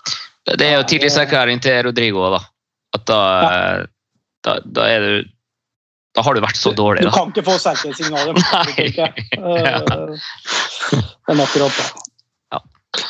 Det 0.46 0.66
er 0.66 0.76
jo 0.78 0.86
tillitserklæring 0.86 1.62
til 1.62 1.82
Rodrigo, 1.88 2.28
da. 2.36 2.42
At 2.94 3.06
da, 3.10 3.20
ja. 3.42 3.86
da, 4.46 4.58
da 4.62 4.86
er 4.88 5.06
du 5.06 5.32
Da 6.16 6.22
har 6.24 6.32
du 6.32 6.40
vært 6.40 6.56
så 6.56 6.70
dårlig, 6.72 7.02
Da. 7.04 7.10
Du 7.10 7.16
kan 7.16 7.32
ikke 7.34 7.44
få 7.44 7.58
sterkere 7.60 7.96
signaler. 7.98 8.38
Nei. 8.54 8.86
Eh, 9.36 11.02
Men 11.28 11.42
akkurat 11.44 11.76
det. 11.76 12.06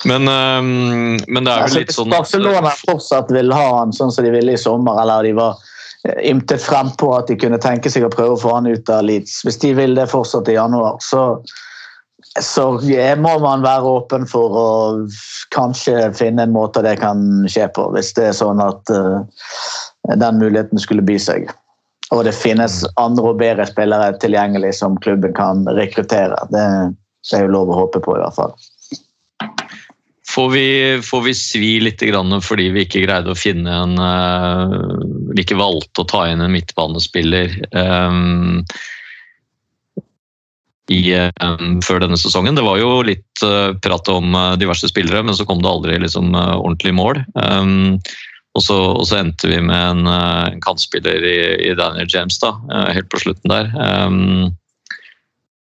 Men, 0.05 0.25
men 0.27 1.45
det 1.47 1.53
er 1.53 1.61
jo 1.61 1.67
vel 1.69 1.77
litt 1.83 1.95
sånn 1.95 2.11
Barcelona 2.11 2.73
fortsatt 2.81 3.31
vil 3.35 3.53
ha 3.55 3.67
han 3.79 3.93
sånn 3.95 4.13
som 4.15 4.27
de 4.27 4.33
ville 4.35 4.57
i 4.57 4.61
sommer, 4.61 4.99
eller 5.03 5.27
de 5.27 5.35
var 5.37 5.61
eh, 6.09 6.19
ymtet 6.31 6.63
frempå 6.63 7.13
at 7.17 7.31
de 7.31 7.37
kunne 7.39 7.61
tenke 7.63 7.93
seg 7.93 8.07
å 8.07 8.11
prøve 8.13 8.35
å 8.37 8.41
få 8.41 8.57
han 8.57 8.67
ut 8.67 8.91
av 8.93 9.05
Leeds. 9.07 9.41
Hvis 9.47 9.61
de 9.63 9.73
vil 9.79 9.95
det 9.99 10.09
fortsatt 10.11 10.51
i 10.51 10.57
januar, 10.59 10.99
så, 11.05 11.29
så 12.43 12.67
må 13.21 13.35
man 13.43 13.65
være 13.65 13.93
åpen 13.99 14.27
for 14.29 14.57
å 14.61 14.69
kanskje 15.55 16.11
finne 16.17 16.47
en 16.47 16.55
måte 16.55 16.83
det 16.85 16.97
kan 17.01 17.47
skje 17.51 17.69
på, 17.77 17.89
hvis 17.95 18.13
det 18.19 18.31
er 18.31 18.37
sånn 18.37 18.61
at 18.63 18.93
uh, 18.93 19.23
den 20.15 20.41
muligheten 20.43 20.81
skulle 20.83 21.05
by 21.07 21.19
seg. 21.21 21.51
Og 22.15 22.23
det 22.27 22.37
finnes 22.39 22.85
andre 23.03 23.33
og 23.33 23.41
bedre 23.41 23.67
spillere 23.67 24.15
tilgjengelig 24.23 24.77
som 24.79 24.99
klubben 25.03 25.35
kan 25.35 25.65
rekruttere. 25.79 26.39
Det, 26.53 26.67
det 27.27 27.39
er 27.39 27.47
jo 27.47 27.55
lov 27.57 27.73
å 27.73 27.81
håpe 27.83 28.03
på, 28.05 28.15
i 28.15 28.23
hvert 28.23 28.39
fall. 28.39 28.55
Får 30.37 30.51
vi, 30.53 30.67
får 31.03 31.23
vi 31.25 31.33
svi 31.39 31.73
litt 31.81 32.03
grann 32.05 32.35
fordi 32.45 32.69
vi 32.75 32.83
ikke 32.85 33.07
greide 33.07 33.33
å 33.33 33.39
finne 33.39 33.73
en 33.73 33.95
øh, 34.03 34.75
Vi 35.33 35.45
ikke 35.47 35.57
valgte 35.57 36.03
å 36.03 36.09
ta 36.11 36.25
inn 36.29 36.43
en 36.45 36.53
midtbanespiller 36.53 37.55
øhm, 37.71 38.67
i, 40.93 41.01
um, 41.43 41.81
før 41.83 42.01
denne 42.05 42.19
sesongen. 42.21 42.55
Det 42.55 42.65
var 42.67 42.79
jo 42.79 43.01
litt 43.07 43.43
uh, 43.43 43.75
prat 43.83 44.09
om 44.13 44.35
uh, 44.37 44.55
diverse 44.61 44.87
spillere, 44.91 45.25
men 45.27 45.35
så 45.35 45.47
kom 45.49 45.63
det 45.63 45.71
aldri 45.71 45.99
liksom, 46.03 46.31
uh, 46.37 46.59
ordentlig 46.61 46.95
mål. 46.95 47.25
Um, 47.35 47.99
Og 48.57 48.63
så, 48.65 48.73
og 48.97 49.03
så 49.05 49.19
endte 49.21 49.51
vi 49.51 49.59
med 49.61 49.77
en, 49.77 50.07
en 50.09 50.61
kantspiller 50.65 51.21
i, 51.29 51.39
i 51.69 51.75
Daniel 51.77 52.09
James 52.09 52.39
da, 52.41 52.55
helt 52.89 53.11
på 53.13 53.19
slutten 53.21 53.53
der. 53.53 53.69
Um, 53.77 54.55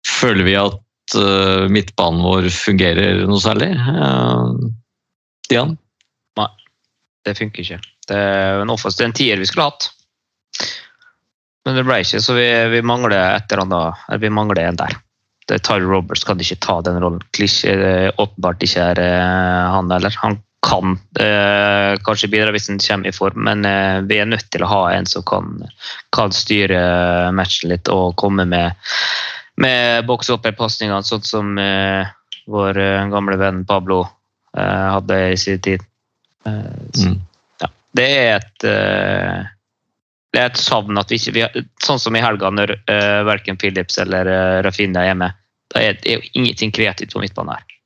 føler 0.03 0.43
vi 0.43 0.57
at 0.59 1.15
midtbanen 1.71 2.19
vår 2.25 2.49
fungerer 2.51 3.23
noe 3.23 3.39
særlig? 3.39 3.71
Uh, 3.79 4.67
Nei, 6.35 6.49
Det 7.23 7.37
funker 7.39 7.63
ikke. 7.63 7.79
Det 8.11 8.19
er 8.19 8.59
en 8.65 8.75
en 8.75 9.15
tier 9.15 9.39
vi 9.39 9.47
skulle 9.47 9.69
hatt. 9.71 9.87
Men 11.65 11.77
det 11.79 11.85
ble 11.87 12.01
ikke, 12.03 12.19
så 12.23 12.35
vi, 12.35 12.47
vi 12.73 12.81
mangler 12.83 13.15
et 13.17 13.51
eller 13.51 13.63
annet, 13.63 14.05
eller 14.09 14.23
vi 14.25 14.31
mangler 14.35 14.63
en 14.67 14.79
der. 14.81 14.95
Det 15.47 15.59
Tyler 15.63 15.87
Roberts 15.91 16.23
kan 16.27 16.39
ikke 16.39 16.59
ta 16.63 16.77
den 16.83 16.99
rollen. 17.03 17.21
Klisjé 17.35 17.73
åpenbart 18.19 18.63
ikke 18.63 18.83
er 18.93 18.99
eh, 19.03 19.71
han 19.75 19.91
heller. 19.91 20.15
Han 20.23 20.37
kan 20.63 20.93
eh, 21.19 21.93
kanskje 22.07 22.29
bidra 22.31 22.53
hvis 22.55 22.69
han 22.71 22.79
kommer 22.83 23.09
i 23.11 23.15
form, 23.15 23.41
men 23.47 23.65
eh, 23.67 23.99
vi 24.07 24.19
er 24.23 24.29
nødt 24.31 24.47
til 24.51 24.63
å 24.63 24.69
ha 24.71 24.81
en 24.95 25.07
som 25.09 25.23
kan, 25.27 25.57
kan 26.15 26.31
styre 26.35 26.79
matchen 27.35 27.73
litt 27.73 27.91
og 27.91 28.15
komme 28.19 28.45
med, 28.47 28.71
med 29.59 30.07
boks 30.07 30.31
opp 30.35 30.47
i 30.47 30.55
pasningene, 30.55 31.03
sånn 31.03 31.27
som 31.27 31.57
eh, 31.59 32.07
vår 32.51 32.79
eh, 32.79 33.07
gamle 33.11 33.39
venn 33.39 33.63
Pablo 33.67 34.01
eh, 34.55 34.87
hadde 34.95 35.19
i 35.33 35.39
sin 35.39 35.59
tid. 35.63 35.83
Eh, 36.47 36.79
så, 36.95 37.11
Mm. 37.11 37.19
ja. 37.63 37.67
Det 37.95 38.07
er 38.07 38.31
et 38.39 38.63
eh, 38.67 39.51
er 40.43 40.51
et 40.51 40.61
savn 40.61 40.99
at 40.99 41.11
vi 41.11 41.19
ikke 41.19 41.33
vi 41.35 41.63
Sånn 41.83 42.01
som 42.01 42.15
i 42.15 42.23
helga, 42.23 42.51
når 42.53 42.75
uh, 42.89 43.23
verken 43.27 43.59
Philips 43.59 43.97
eller 44.01 44.29
uh, 44.29 44.61
Rafinha 44.65 45.03
er 45.03 45.11
hjemme. 45.11 45.29
Da 45.73 45.81
er, 45.81 45.97
det 46.03 46.19
jo 46.19 46.23
ingenting 46.37 46.73
kreativt 46.75 47.15
på 47.15 47.23
midtbanen 47.23 47.55
her. 47.57 47.77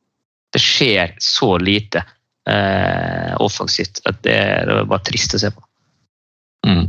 Det 0.53 0.62
skjer 0.64 1.16
så 1.24 1.55
lite 1.62 2.03
uh, 2.03 3.34
offensivt 3.43 4.01
at 4.05 4.22
det 4.26 4.38
det 4.68 4.78
er 4.82 4.89
bare 4.89 5.05
trist 5.08 5.36
å 5.38 5.41
se 5.41 5.51
på. 5.53 5.64
Mm. 6.68 6.86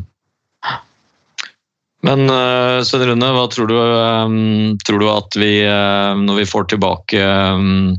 Men 2.07 2.31
Svein 2.87 3.09
Rune, 3.09 3.29
hva 3.35 3.47
tror 3.51 3.67
du, 3.71 3.75
um, 3.75 4.77
tror 4.87 5.03
du 5.03 5.09
at 5.11 5.35
vi, 5.39 5.51
uh, 5.67 6.15
når 6.19 6.45
vi 6.45 6.47
får 6.47 6.69
tilbake 6.71 7.23
um, 7.27 7.97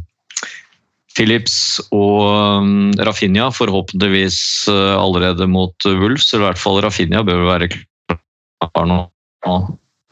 Philips 1.20 1.55
og 1.91 2.22
um, 2.63 2.91
Rafinha, 3.03 3.49
forhåpentligvis 3.51 4.39
uh, 4.72 4.95
allerede 4.95 5.49
mot 5.51 5.76
uh, 5.88 5.97
Wolves, 5.99 6.30
eller 6.32 6.45
i 6.45 6.47
hvert 6.47 6.61
fall 6.61 6.80
Rafinha 6.86 7.24
bør 7.28 7.43
være 7.49 7.67
klar 7.74 8.88
nå. 8.88 9.01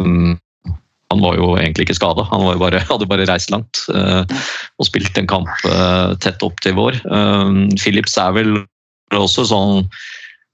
Um, 0.04 0.36
han 1.08 1.24
var 1.24 1.38
jo 1.40 1.54
egentlig 1.56 1.88
ikke 1.88 1.96
skada, 1.96 2.26
han 2.28 2.44
bare, 2.60 2.84
hadde 2.90 3.08
bare 3.08 3.28
reist 3.30 3.54
langt 3.54 3.86
uh, 3.96 4.28
og 4.76 4.90
spilt 4.90 5.16
en 5.20 5.30
kamp 5.32 5.64
tett 6.24 6.44
opp 6.44 6.60
til 6.66 6.76
vår. 6.76 7.00
Um, 7.08 7.70
Philips 7.80 8.18
er 8.20 8.36
vel 8.36 8.58
også 9.16 9.48
sånn 9.48 9.88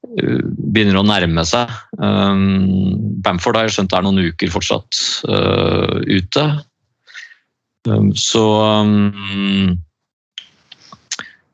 begynner 0.04 0.99
å 0.99 1.06
nærme 1.08 1.45
seg. 1.47 1.72
Um, 1.95 2.99
Bamford 3.24 3.58
har 3.58 3.66
jeg 3.66 3.78
skjønt 3.78 3.95
er 3.95 4.04
noen 4.06 4.20
uker 4.30 4.51
fortsatt 4.51 4.99
ute. 6.12 6.43
Så 8.20 8.43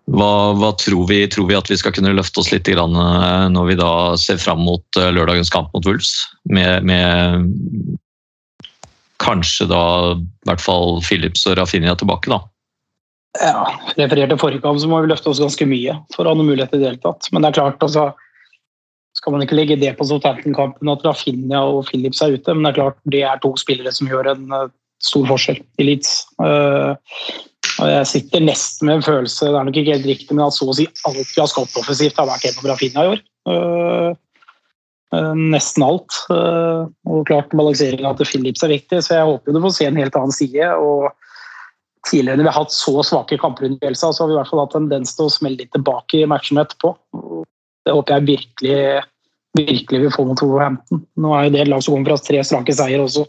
hva, 0.10 0.30
hva 0.58 0.72
tror, 0.80 1.06
vi, 1.10 1.22
tror 1.30 1.48
vi 1.50 1.58
at 1.58 1.70
vi 1.70 1.78
skal 1.78 1.94
kunne 1.94 2.14
løfte 2.16 2.42
oss 2.42 2.52
litt 2.54 2.70
uh, 2.74 2.86
når 3.52 3.66
vi 3.68 3.76
da 3.78 3.92
ser 4.18 4.40
fram 4.42 4.64
mot 4.66 4.84
uh, 4.98 5.10
lørdagens 5.14 5.52
kamp 5.54 5.74
mot 5.76 5.86
Wolves? 5.86 6.16
Med, 6.50 6.86
med 6.88 7.98
kanskje 9.22 9.68
da 9.70 9.84
i 10.16 10.48
hvert 10.50 10.64
fall 10.64 11.02
Philips 11.06 11.46
og 11.50 11.60
Rafinha 11.60 11.94
tilbake, 12.00 12.32
da. 12.32 12.40
Ja, 13.38 13.68
referert 14.00 14.32
til 14.32 14.42
forrige 14.42 14.64
kamp, 14.64 14.80
så 14.82 14.90
må 14.90 15.04
vi 15.04 15.12
løfte 15.12 15.30
oss 15.30 15.42
ganske 15.44 15.68
mye 15.70 16.00
for 16.16 16.26
å 16.26 16.34
ha 16.34 16.40
noen 16.40 16.50
mulighet 16.50 16.74
i 16.74 16.82
det 16.82 16.90
hele 16.90 17.04
tatt. 17.04 17.30
Men 17.30 17.44
det 17.44 17.52
er 17.52 17.60
klart, 17.60 17.84
altså, 17.86 18.08
skal 19.20 19.36
man 19.36 19.46
ikke 19.46 19.60
legge 19.60 19.78
det 19.80 19.94
på 20.00 20.08
Southampton-kampen 20.10 20.90
at 20.90 21.06
Rafinha 21.06 21.62
og 21.70 21.84
Phillips 21.92 22.24
er 22.26 22.34
ute, 22.34 22.56
men 22.56 22.66
det 22.66 22.72
er 22.72 22.80
klart 22.80 23.00
det 23.14 23.24
er 23.28 23.44
to 23.44 23.54
spillere 23.60 23.94
som 23.94 24.10
gjør 24.10 24.32
en 24.34 24.50
uh, 24.56 24.66
stor 25.04 25.30
forskjell 25.30 25.62
i 25.80 25.88
Leeds. 25.92 26.16
Jeg 27.80 28.08
sitter 28.10 28.44
nesten 28.44 28.90
med 28.90 29.00
en 29.00 29.06
følelse, 29.06 29.48
det 29.48 29.56
er 29.56 29.68
nok 29.68 29.78
ikke 29.80 29.94
helt 29.96 30.10
riktig, 30.10 30.34
men 30.34 30.48
at 30.48 30.56
så 30.56 30.68
å 30.68 30.76
si 30.76 30.88
alt 31.08 31.20
vi 31.22 31.40
har 31.40 31.52
skapt 31.52 31.78
offensivt 31.80 32.18
har 32.20 32.28
vært 32.28 32.48
gjennom 32.48 32.68
Rafinha 32.68 33.06
i 33.06 33.12
år. 33.14 33.22
Uh, 33.50 34.10
uh, 35.16 35.36
nesten 35.38 35.86
alt. 35.86 36.18
Uh, 36.28 36.90
og 37.08 37.24
klart 37.30 37.56
balanseringen 37.56 38.20
til 38.20 38.28
Philips 38.28 38.66
er 38.66 38.74
viktig, 38.74 39.00
så 39.06 39.16
jeg 39.16 39.30
håper 39.30 39.56
du 39.56 39.62
får 39.64 39.76
se 39.78 39.88
en 39.88 40.00
helt 40.02 40.20
annen 40.20 40.36
side. 40.36 40.72
og 40.76 41.10
tidligere 42.08 42.40
når 42.40 42.48
vi 42.48 42.52
har 42.52 42.64
hatt 42.64 42.74
så 42.74 43.04
svake 43.06 43.38
kamper 43.40 43.68
under 43.68 43.80
Bielsa, 43.82 44.12
så 44.14 44.24
har 44.24 44.30
vi 44.30 44.36
i 44.36 44.40
hvert 44.40 44.52
fall 44.52 44.64
hatt 44.64 44.76
tendens 44.76 45.16
til 45.16 45.28
å 45.28 45.34
smelle 45.34 45.62
litt 45.62 45.74
tilbake 45.76 46.22
i 46.22 46.30
matchene 46.30 46.64
etterpå. 46.64 46.94
Det 47.86 47.96
håper 47.96 48.16
jeg 48.16 48.28
virkelig, 48.30 48.80
virkelig 49.60 50.02
vil 50.06 50.16
få 50.16 50.26
mot 50.30 50.44
Wolverhampton. 50.44 51.04
Nå 51.20 51.36
er 51.36 51.48
jo 51.48 51.54
det 51.56 51.64
et 51.66 51.72
lag 51.74 51.84
som 51.84 51.96
kommer 51.96 52.16
fra 52.16 52.28
tre 52.30 52.44
strake 52.48 52.76
seier 52.76 53.04
også. 53.04 53.28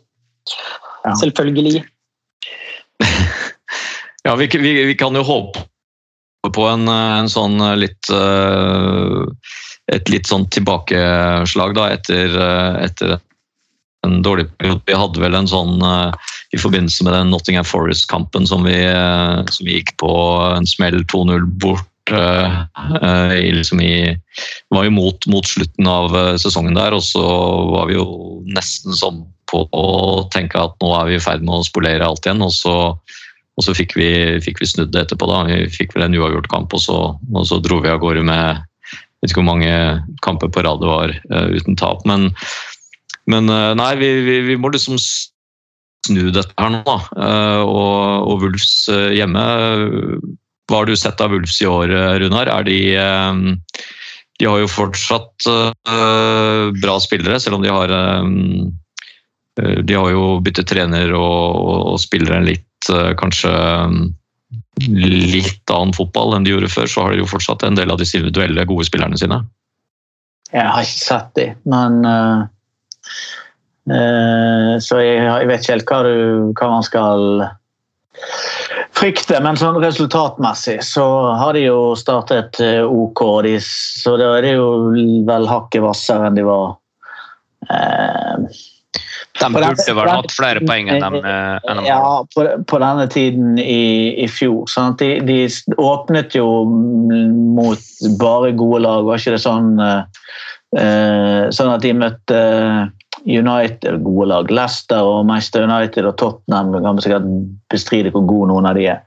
Ja. 1.05 1.15
Selvfølgelig. 1.23 1.85
Ja, 4.23 4.35
vi, 4.37 4.47
vi, 4.53 4.85
vi 4.85 4.95
kan 4.95 5.17
jo 5.17 5.23
håpe 5.23 5.65
på 6.55 6.67
en, 6.69 6.89
en 6.89 7.29
sånn 7.29 7.61
litt 7.77 8.09
eh, 8.13 9.25
Et 9.93 10.13
litt 10.13 10.29
sånn 10.29 10.47
tilbakeslag 10.55 11.75
da, 11.77 11.91
etter, 11.97 12.33
eh, 12.33 12.77
etter 12.87 13.19
en 14.07 14.21
dårlig 14.25 14.47
periode. 14.57 14.85
Vi 14.87 14.97
hadde 14.97 15.21
vel 15.21 15.37
en 15.37 15.49
sånn 15.51 15.83
eh, 15.85 16.31
i 16.57 16.61
forbindelse 16.61 17.05
med 17.07 17.17
den 17.17 17.33
Nottingham 17.33 17.67
Forest-kampen 17.69 18.47
som, 18.49 18.67
eh, 18.67 19.41
som 19.53 19.67
vi 19.67 19.79
gikk 19.79 19.97
på 20.01 20.13
en 20.55 20.69
smell 20.69 21.03
2-0 21.13 21.45
bort 21.63 22.15
eh, 22.15 22.61
eh, 23.03 23.35
liksom 23.57 23.83
i, 23.85 24.15
var 24.73 24.89
jo 24.89 24.95
mot, 24.97 25.29
mot 25.31 25.47
slutten 25.47 25.91
av 25.91 26.17
eh, 26.17 26.35
sesongen 26.41 26.79
der, 26.79 26.97
og 26.97 27.05
så 27.05 27.25
var 27.75 27.91
vi 27.91 27.99
jo 27.99 28.07
nesten 28.49 28.97
sånn 28.97 29.25
på 29.51 29.67
å 29.75 29.87
tenke 30.33 30.61
at 30.63 30.77
nå 30.81 30.95
er 30.97 31.11
vi 31.11 31.19
i 31.19 31.23
ferd 31.23 31.43
med 31.45 31.59
å 31.59 31.67
spolere 31.67 32.07
alt 32.07 32.27
igjen. 32.27 32.47
og 32.47 32.55
så 32.55 32.75
og 33.59 33.67
så 33.67 33.75
fikk 33.77 33.97
vi, 33.99 34.11
fikk 34.45 34.61
vi 34.63 34.69
snudd 34.71 34.93
det 34.95 35.05
etterpå. 35.05 35.27
da. 35.29 35.43
Vi 35.49 35.67
fikk 35.75 35.97
vel 35.97 36.07
en 36.07 36.17
uavgjort 36.17 36.49
kamp, 36.53 36.75
og 36.77 36.81
så, 36.81 36.99
og 37.19 37.47
så 37.49 37.59
dro 37.61 37.81
vi 37.85 37.93
av 37.93 38.01
gårde 38.03 38.23
med 38.25 38.67
vet 39.21 39.33
ikke 39.33 39.43
hvor 39.43 39.51
mange 39.51 39.73
kamper 40.25 40.51
på 40.53 40.65
rad 40.65 40.81
det 40.81 40.89
var 40.89 41.15
uh, 41.33 41.49
uten 41.53 41.77
tap. 41.79 42.05
Men, 42.09 42.31
men 43.31 43.53
uh, 43.53 43.73
nei, 43.79 43.93
vi, 44.01 44.13
vi, 44.27 44.39
vi 44.49 44.59
må 44.61 44.73
liksom 44.73 44.99
snu 45.01 46.31
dette 46.33 46.55
her 46.57 46.73
nå. 46.73 46.83
da. 46.87 46.99
Uh, 47.15 47.63
og, 47.65 48.31
og 48.33 48.45
Wulfs 48.47 48.89
hjemme 48.89 49.45
Hva 50.71 50.81
har 50.81 50.89
du 50.89 50.97
sett 50.97 51.21
av 51.21 51.35
Wulfs 51.35 51.61
i 51.61 51.69
år, 51.69 51.93
Runar? 52.23 52.49
Er 52.49 52.65
de 52.69 52.79
De 54.41 54.49
har 54.49 54.61
jo 54.63 54.71
fortsatt 54.71 55.49
bra 56.81 56.95
spillere, 57.03 57.41
selv 57.43 57.59
om 57.59 57.65
de 57.67 57.73
har 57.75 57.91
de 59.61 59.93
har 59.93 60.13
jo 60.15 60.39
byttet 60.41 60.71
trener 60.71 61.11
og, 61.13 61.57
og, 61.59 61.81
og 61.91 61.99
spiller 62.01 62.39
en 62.39 62.47
litt 62.47 62.65
kanskje 63.21 63.51
mm, 63.91 64.03
litt 64.89 65.73
annen 65.73 65.95
fotball 65.97 66.37
enn 66.37 66.47
de 66.47 66.55
gjorde 66.55 66.73
før, 66.73 66.91
så 66.91 67.05
har 67.05 67.15
de 67.15 67.23
jo 67.23 67.31
fortsatt 67.31 67.65
en 67.67 67.79
del 67.79 67.93
av 67.93 68.01
disse 68.01 68.19
individuelle 68.19 68.67
gode 68.69 68.87
spillerne 68.89 69.19
sine. 69.21 69.43
Jeg 70.51 70.67
har 70.67 70.83
ikke 70.83 71.05
sett 71.05 71.31
de, 71.39 71.47
men 71.71 72.01
uh, 72.03 72.41
uh, 73.93 74.73
Så 74.83 74.99
jeg, 74.99 75.21
jeg 75.23 75.47
vet 75.51 75.63
ikke 75.63 75.77
helt 75.77 75.93
hva, 75.93 76.01
du, 76.03 76.15
hva 76.59 76.71
man 76.73 76.87
skal 76.87 77.27
frykte, 78.97 79.39
men 79.43 79.59
sånn 79.59 79.79
resultatmessig 79.81 80.81
så 80.85 81.07
har 81.41 81.57
de 81.57 81.65
jo 81.69 81.95
startet 81.97 82.59
eh, 82.63 82.83
OK, 82.85 83.23
de, 83.47 83.55
så 83.65 84.17
da 84.21 84.35
er 84.37 84.45
det 84.45 84.55
jo 84.59 84.67
vel 85.29 85.49
hakket 85.49 85.85
hvassere 85.85 86.29
enn 86.29 86.37
de 86.37 86.45
var. 86.45 86.75
Eh, 87.71 88.61
De 89.41 89.49
burde 89.55 89.95
vel 89.97 90.11
hatt 90.11 90.35
flere 90.37 90.61
poeng 90.69 90.91
enn 90.93 91.01
de, 91.01 91.21
eh, 91.25 91.71
enn. 91.73 91.83
Ja, 91.89 92.01
på, 92.35 92.47
på 92.69 92.81
denne 92.83 93.07
tiden 93.13 93.59
i, 93.63 94.15
i 94.21 94.29
fjor. 94.29 94.67
Sånn 94.71 94.99
de, 95.01 95.15
de 95.25 95.39
åpnet 95.81 96.37
jo 96.37 96.47
mot 96.69 97.91
bare 98.21 98.53
gode 98.59 98.85
lag, 98.85 99.09
var 99.09 99.21
ikke 99.21 99.37
det 99.37 99.45
sånn? 99.45 99.75
eh, 99.81 100.03
eh, 100.79 101.49
sånn 101.55 101.73
at 101.73 101.85
de 101.85 101.95
møtte 101.97 102.41
United, 103.27 104.01
gode 104.05 104.29
lag. 104.31 104.53
Leicester 104.53 105.05
og 105.05 105.27
Manchester 105.29 105.67
United 105.69 106.09
og 106.09 106.17
Tottenham 106.21 106.73
kan 106.79 106.95
man 106.95 107.03
sikkert 107.05 107.27
bestride 107.73 108.13
hvor 108.15 108.25
gode 108.29 108.53
noen 108.53 108.69
av 108.71 108.79
de 108.79 108.87
er. 108.95 109.03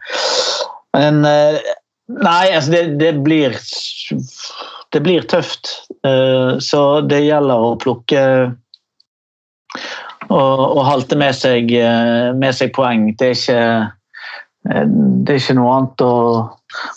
Men 0.93 1.23
eh, 1.25 1.57
nei, 2.13 2.51
altså 2.53 2.75
det, 2.75 2.84
det 3.01 3.13
blir 3.25 3.57
Det 4.93 5.01
blir 5.01 5.23
tøft. 5.25 5.71
Eh, 6.05 6.59
så 6.61 6.81
det 7.01 7.23
gjelder 7.25 7.63
å 7.65 7.77
plukke 7.81 8.21
og, 10.34 10.63
og 10.77 10.88
halte 10.88 11.17
med 11.19 11.36
seg, 11.38 11.69
eh, 11.77 12.31
med 12.38 12.55
seg 12.57 12.73
poeng. 12.75 13.09
Det 13.19 13.29
er 13.29 13.38
ikke, 13.38 13.61
eh, 14.69 14.84
det 14.88 15.36
er 15.36 15.41
ikke 15.41 15.55
noe 15.59 15.75
annet 15.77 16.03
å, 16.05 16.13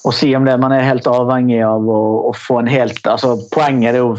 å 0.09 0.15
si 0.15 0.31
om 0.39 0.47
det. 0.49 0.57
Man 0.63 0.75
er 0.75 0.87
helt 0.87 1.09
avhengig 1.11 1.61
av 1.67 1.89
å, 1.91 2.01
å 2.31 2.33
få 2.37 2.61
en 2.63 2.71
helt 2.71 3.01
altså 3.11 3.35
Poenget 3.53 3.95
er 3.95 4.01
jo 4.01 4.15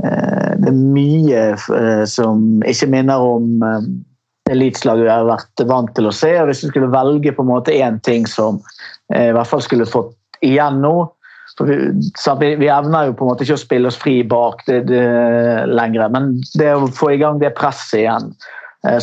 Det 0.00 0.70
er 0.70 0.78
mye 0.78 1.42
eh, 1.52 2.04
som 2.08 2.62
ikke 2.66 2.88
minner 2.90 3.22
om 3.22 3.62
eliteslaget 4.50 5.06
vi 5.06 5.12
har 5.12 5.28
vært 5.28 5.64
vant 5.68 5.92
til 5.96 6.08
å 6.08 6.14
se. 6.14 6.32
og 6.40 6.48
Hvis 6.48 6.62
du 6.64 6.70
skulle 6.70 6.92
velge 6.92 7.34
på 7.34 7.44
en 7.44 7.50
måte 7.52 7.74
én 7.74 8.00
ting 8.06 8.26
som 8.28 8.60
i 9.12 9.30
hvert 9.34 9.48
fall 9.48 9.62
skulle 9.64 9.88
fått 9.88 10.14
igjen 10.42 10.80
nå 10.82 10.96
for 11.58 11.68
vi, 11.68 12.54
vi, 12.56 12.68
evner 12.72 13.08
jo 13.08 13.16
på 13.16 13.26
en 13.26 13.32
måte 13.32 13.44
ikke 13.44 13.58
å 13.58 13.60
spille 13.60 13.90
oss 13.90 13.98
fri 14.00 14.22
bak 14.24 14.62
det, 14.66 14.78
det 14.88 15.02
lenger, 15.68 16.08
men 16.14 16.30
det 16.58 16.70
å 16.74 16.88
få 16.88 17.12
i 17.12 17.20
gang 17.20 17.40
det 17.42 17.52
presset 17.58 18.00
igjen, 18.00 18.30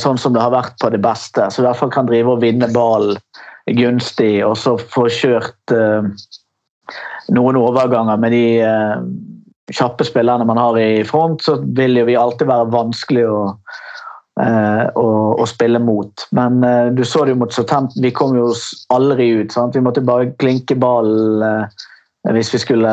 sånn 0.02 0.18
som 0.20 0.34
det 0.36 0.42
har 0.42 0.54
vært 0.56 0.76
på 0.82 0.90
det 0.92 1.02
beste, 1.04 1.46
så 1.52 1.62
i 1.62 1.68
hvert 1.68 1.80
fall 1.80 1.94
kan 1.94 2.10
drive 2.10 2.34
og 2.34 2.42
vinne 2.44 2.70
ballen 2.74 3.20
gunstig, 3.78 4.40
og 4.46 4.58
så 4.58 4.76
få 4.82 5.06
kjørt 5.14 5.76
noen 7.30 7.60
overganger 7.60 8.18
med 8.18 8.34
de 8.34 8.46
kjappe 9.76 10.08
spillerne 10.08 10.48
man 10.48 10.58
har 10.58 10.80
i 10.80 11.04
front, 11.08 11.44
så 11.46 11.60
vil 11.78 12.00
jo 12.00 12.08
vi 12.08 12.18
alltid 12.20 12.50
være 12.50 12.72
vanskelig 12.74 13.26
å, 13.30 13.42
uh, 14.42 14.86
å, 14.98 15.08
å 15.38 15.48
spille 15.50 15.82
mot. 15.84 16.26
Men 16.36 16.62
du 16.96 17.04
så 17.06 17.26
det 17.26 17.36
jo 17.36 17.42
mot 17.44 17.54
Southampton, 17.54 18.04
vi 18.04 18.14
kom 18.16 18.38
jo 18.38 18.50
aldri 18.96 19.30
ut. 19.42 19.54
Sant? 19.56 19.78
Vi 19.78 19.86
måtte 19.86 20.06
bare 20.06 20.32
klinke 20.42 20.78
ballen 20.80 21.70
hvis 22.30 22.50
vi 22.52 22.60
skulle 22.60 22.90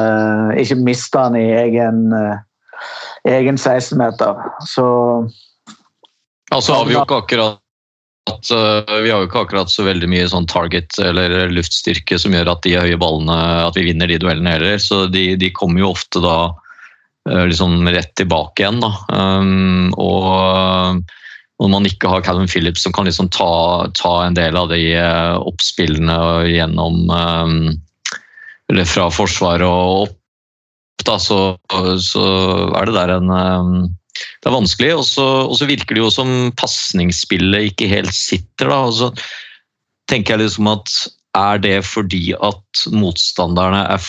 ikke 0.62 0.78
miste 0.86 1.18
den 1.18 1.40
i 1.40 1.48
egen, 1.58 2.04
egen 3.26 3.58
16-meter. 3.58 4.38
Så 4.70 4.86
Altså 6.54 6.76
har 6.76 6.84
vi 6.86 6.94
jo 6.94 7.02
ikke 7.02 7.22
akkurat 7.24 7.62
at 8.30 8.50
uh, 8.50 9.00
Vi 9.02 9.10
har 9.10 9.22
jo 9.22 9.28
ikke 9.28 9.44
akkurat 9.46 9.70
så 9.70 9.86
veldig 9.86 10.08
mye 10.10 10.26
sånn 10.30 10.48
target 10.50 10.98
eller 11.02 11.50
luftstyrke 11.52 12.18
som 12.18 12.34
gjør 12.34 12.52
at 12.52 12.64
de 12.66 12.76
høye 12.78 12.98
ballene, 12.98 13.36
at 13.66 13.76
vi 13.78 13.86
vinner 13.88 14.10
de 14.10 14.18
duellene 14.22 14.56
heller. 14.56 14.80
Så 14.82 15.06
de, 15.12 15.28
de 15.38 15.52
kommer 15.54 15.84
jo 15.84 15.92
ofte 15.94 16.22
da 16.24 16.36
liksom 17.26 17.88
rett 17.88 18.14
tilbake 18.18 18.62
igjen. 18.62 18.82
Um, 19.12 19.92
og 19.98 20.26
uh, 20.30 20.98
når 21.62 21.72
man 21.72 21.88
ikke 21.88 22.10
har 22.12 22.24
Calvin 22.26 22.50
Phillips 22.50 22.84
som 22.84 22.94
kan 22.94 23.08
liksom 23.08 23.30
ta, 23.34 23.88
ta 23.96 24.14
en 24.26 24.36
del 24.36 24.58
av 24.60 24.70
de 24.70 24.82
oppspillene 25.40 26.18
gjennom 26.52 27.08
um, 27.10 27.58
Eller 28.70 28.88
fra 28.88 29.06
forsvaret 29.14 29.64
og 29.64 30.08
opp, 30.08 30.16
da, 31.06 31.20
så, 31.22 31.38
så 32.02 32.24
er 32.74 32.88
det 32.88 32.96
der 32.96 33.12
en 33.14 33.30
um, 33.30 33.76
det 34.16 34.48
er 34.48 34.56
vanskelig. 34.56 34.92
Og 34.96 35.56
så 35.58 35.68
virker 35.68 35.96
det 35.96 36.04
jo 36.04 36.12
som 36.12 36.32
pasningsspillet 36.58 37.72
ikke 37.72 37.90
helt 37.90 38.14
sitter. 38.14 38.70
da, 38.70 38.80
og 38.88 38.94
så 38.96 39.10
tenker 40.10 40.36
jeg 40.36 40.46
liksom 40.46 40.72
at 40.72 40.98
Er 41.36 41.58
det 41.60 41.84
fordi 41.84 42.32
at 42.32 42.86
motstanderne 42.96 43.82
er 43.92 44.00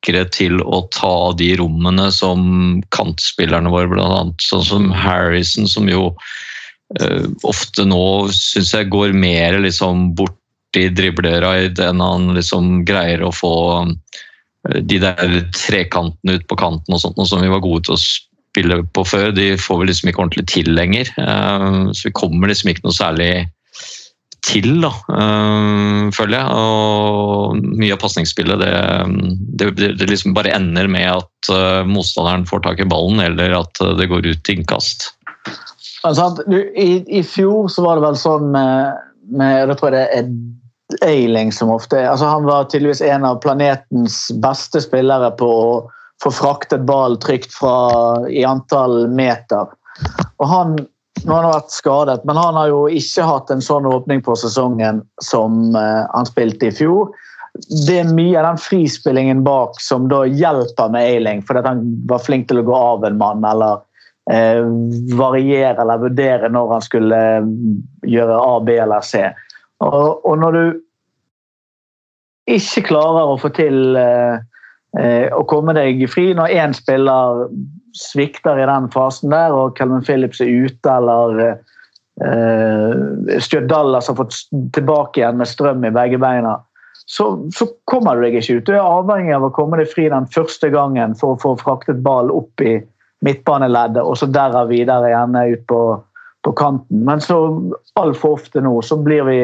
flinkere 0.00 0.28
til 0.30 0.60
å 0.62 0.88
ta 0.92 1.32
de 1.36 1.56
rommene 1.56 2.10
som 2.12 2.82
kantspillerne 2.90 3.70
våre, 3.70 3.88
bl.a. 3.88 4.32
sånn 4.40 4.64
som 4.64 4.92
Harrison, 4.92 5.66
som 5.68 5.88
jo 5.88 6.14
uh, 7.00 7.26
ofte 7.44 7.84
nå 7.84 8.28
syns 8.32 8.74
jeg 8.74 8.90
går 8.90 9.12
mer 9.12 9.60
liksom 9.60 10.14
borti 10.14 10.88
dribleraid 10.88 11.78
enn 11.80 12.00
han 12.00 12.34
liksom 12.34 12.84
greier 12.84 13.22
å 13.22 13.32
få 13.32 13.86
de 14.82 14.98
der 15.00 15.46
trekantene 15.56 16.36
ut 16.36 16.46
på 16.46 16.56
kanten 16.56 16.92
og 16.94 17.00
sånt, 17.00 17.16
noe 17.16 17.26
som 17.26 17.40
vi 17.40 17.48
var 17.48 17.62
gode 17.64 17.86
til 17.86 17.96
å 17.96 18.00
spille 18.00 18.82
på 18.92 19.04
før, 19.04 19.32
de 19.32 19.56
får 19.56 19.80
vi 19.80 19.86
liksom 19.88 20.10
ikke 20.10 20.20
ordentlig 20.20 20.46
til 20.50 20.74
lenger. 20.74 21.08
Uh, 21.18 21.92
så 21.92 22.08
vi 22.08 22.16
kommer 22.16 22.48
liksom 22.48 22.70
ikke 22.72 22.86
noe 22.86 22.96
særlig 22.96 23.32
til, 24.46 24.80
da, 24.82 24.90
eh, 25.16 26.08
føler 26.16 26.36
jeg. 26.38 26.46
Og 26.56 27.60
mye 27.80 27.94
av 27.96 28.00
pasningsspillet 28.02 28.62
det, 28.62 28.74
det, 29.60 29.92
det, 30.00 30.08
liksom 30.10 30.36
bare 30.36 30.54
ender 30.56 30.90
med 30.90 31.08
at 31.12 31.52
eh, 31.52 31.82
motstanderen 31.88 32.46
får 32.48 32.64
tak 32.66 32.82
i 32.82 32.88
ballen, 32.88 33.22
eller 33.24 33.58
at 33.60 33.82
det 33.98 34.08
går 34.10 34.28
ut 34.30 34.44
til 34.44 34.60
innkast. 34.60 35.10
Altså, 36.08 36.30
i, 36.48 37.04
I, 37.12 37.22
fjor 37.26 37.68
så 37.68 37.84
var 37.84 37.98
det 37.98 38.06
vel 38.06 38.16
sånn 38.16 38.48
med, 38.54 39.00
med 39.36 39.58
jeg 39.58 39.78
tror 39.80 39.92
det 39.92 40.06
er 40.16 40.30
Eiling 41.06 41.52
som 41.54 41.70
ofte 41.70 42.00
altså 42.02 42.26
Han 42.26 42.48
var 42.48 42.64
tydeligvis 42.66 43.02
en 43.06 43.22
av 43.28 43.36
planetens 43.44 44.24
beste 44.42 44.80
spillere 44.82 45.28
på 45.38 45.46
å 45.46 45.74
få 46.24 46.32
fraktet 46.34 46.82
ball 46.88 47.16
trygt 47.22 47.52
fra, 47.54 48.26
i 48.28 48.42
antall 48.44 49.06
meter. 49.08 49.70
Og 50.36 50.48
han, 50.50 50.74
nå 51.24 51.34
har 51.34 51.46
han 51.46 51.54
vært 51.54 51.74
skadet, 51.74 52.24
men 52.28 52.38
han 52.38 52.56
har 52.58 52.70
jo 52.70 52.84
ikke 52.92 53.26
hatt 53.26 53.50
en 53.52 53.64
sånn 53.64 53.88
åpning 53.88 54.22
på 54.24 54.36
sesongen 54.38 55.02
som 55.24 55.74
uh, 55.76 56.06
han 56.12 56.28
spilte 56.28 56.70
i 56.70 56.74
fjor. 56.74 57.10
Det 57.86 57.98
er 58.02 58.12
mye 58.14 58.38
av 58.38 58.52
den 58.52 58.60
frispillingen 58.62 59.44
bak 59.46 59.80
som 59.82 60.08
da 60.10 60.22
hjelper 60.24 60.92
med 60.94 61.06
Ailing, 61.06 61.44
fordi 61.46 61.64
han 61.66 61.82
var 62.10 62.22
flink 62.22 62.48
til 62.48 62.62
å 62.62 62.66
gå 62.68 62.76
av 62.76 63.06
en 63.08 63.18
mann 63.18 63.42
eller 63.44 63.82
eh, 64.30 64.62
variere 65.18 65.74
eller 65.82 66.04
vurdere 66.04 66.52
når 66.52 66.76
han 66.76 66.84
skulle 66.86 67.18
uh, 67.42 67.48
gjøre 68.06 68.38
A, 68.38 68.52
B 68.62 68.78
eller 68.78 69.02
C. 69.04 69.24
Og, 69.82 70.22
og 70.22 70.38
når 70.38 70.56
du 70.56 70.62
ikke 72.54 72.86
klarer 72.92 73.34
å 73.34 73.40
få 73.40 73.50
til 73.58 73.98
uh, 73.98 74.38
Eh, 74.98 75.30
å 75.30 75.44
komme 75.46 75.70
deg 75.76 76.02
fri 76.10 76.32
når 76.34 76.56
én 76.58 76.72
spiller 76.74 77.44
svikter 77.96 78.58
i 78.60 78.68
den 78.68 78.88
fasen 78.92 79.32
der, 79.32 79.54
og 79.54 79.76
Calvin 79.78 80.04
Phillips 80.06 80.40
er 80.44 80.50
ute, 80.66 80.94
eller 80.94 81.40
eh, 82.24 83.38
Stuart 83.40 83.68
Dallas 83.70 84.10
har 84.10 84.18
fått 84.18 84.36
tilbake 84.76 85.22
igjen 85.22 85.40
med 85.40 85.50
strøm 85.50 85.86
i 85.86 85.94
begge 85.94 86.20
beina, 86.22 86.58
så, 87.10 87.32
så, 87.54 87.66
kommer 87.90 88.16
du 88.16 88.22
deg 88.22 88.36
ikke 88.38 88.60
ut. 88.60 88.68
Du 88.68 88.74
er 88.76 88.84
avhengig 88.84 89.34
av 89.34 89.48
å 89.48 89.54
komme 89.54 89.80
deg 89.80 89.90
fri 89.90 90.06
den 90.12 90.28
første 90.30 90.70
gangen 90.70 91.16
for 91.18 91.34
å 91.34 91.40
få 91.42 91.56
fraktet 91.58 92.04
ball 92.04 92.30
opp 92.30 92.62
i 92.62 92.76
midtbaneleddet, 93.26 94.04
og 94.04 94.14
så 94.20 94.28
derav 94.30 94.70
videre 94.70 95.10
gjerne 95.10 95.42
ut 95.50 95.64
på, 95.68 95.80
på 96.46 96.52
kanten. 96.56 97.02
Men 97.08 97.22
så 97.24 97.40
altfor 97.98 98.38
ofte 98.38 98.62
nå 98.62 98.76
så 98.86 99.00
blir 99.02 99.26
vi 99.26 99.40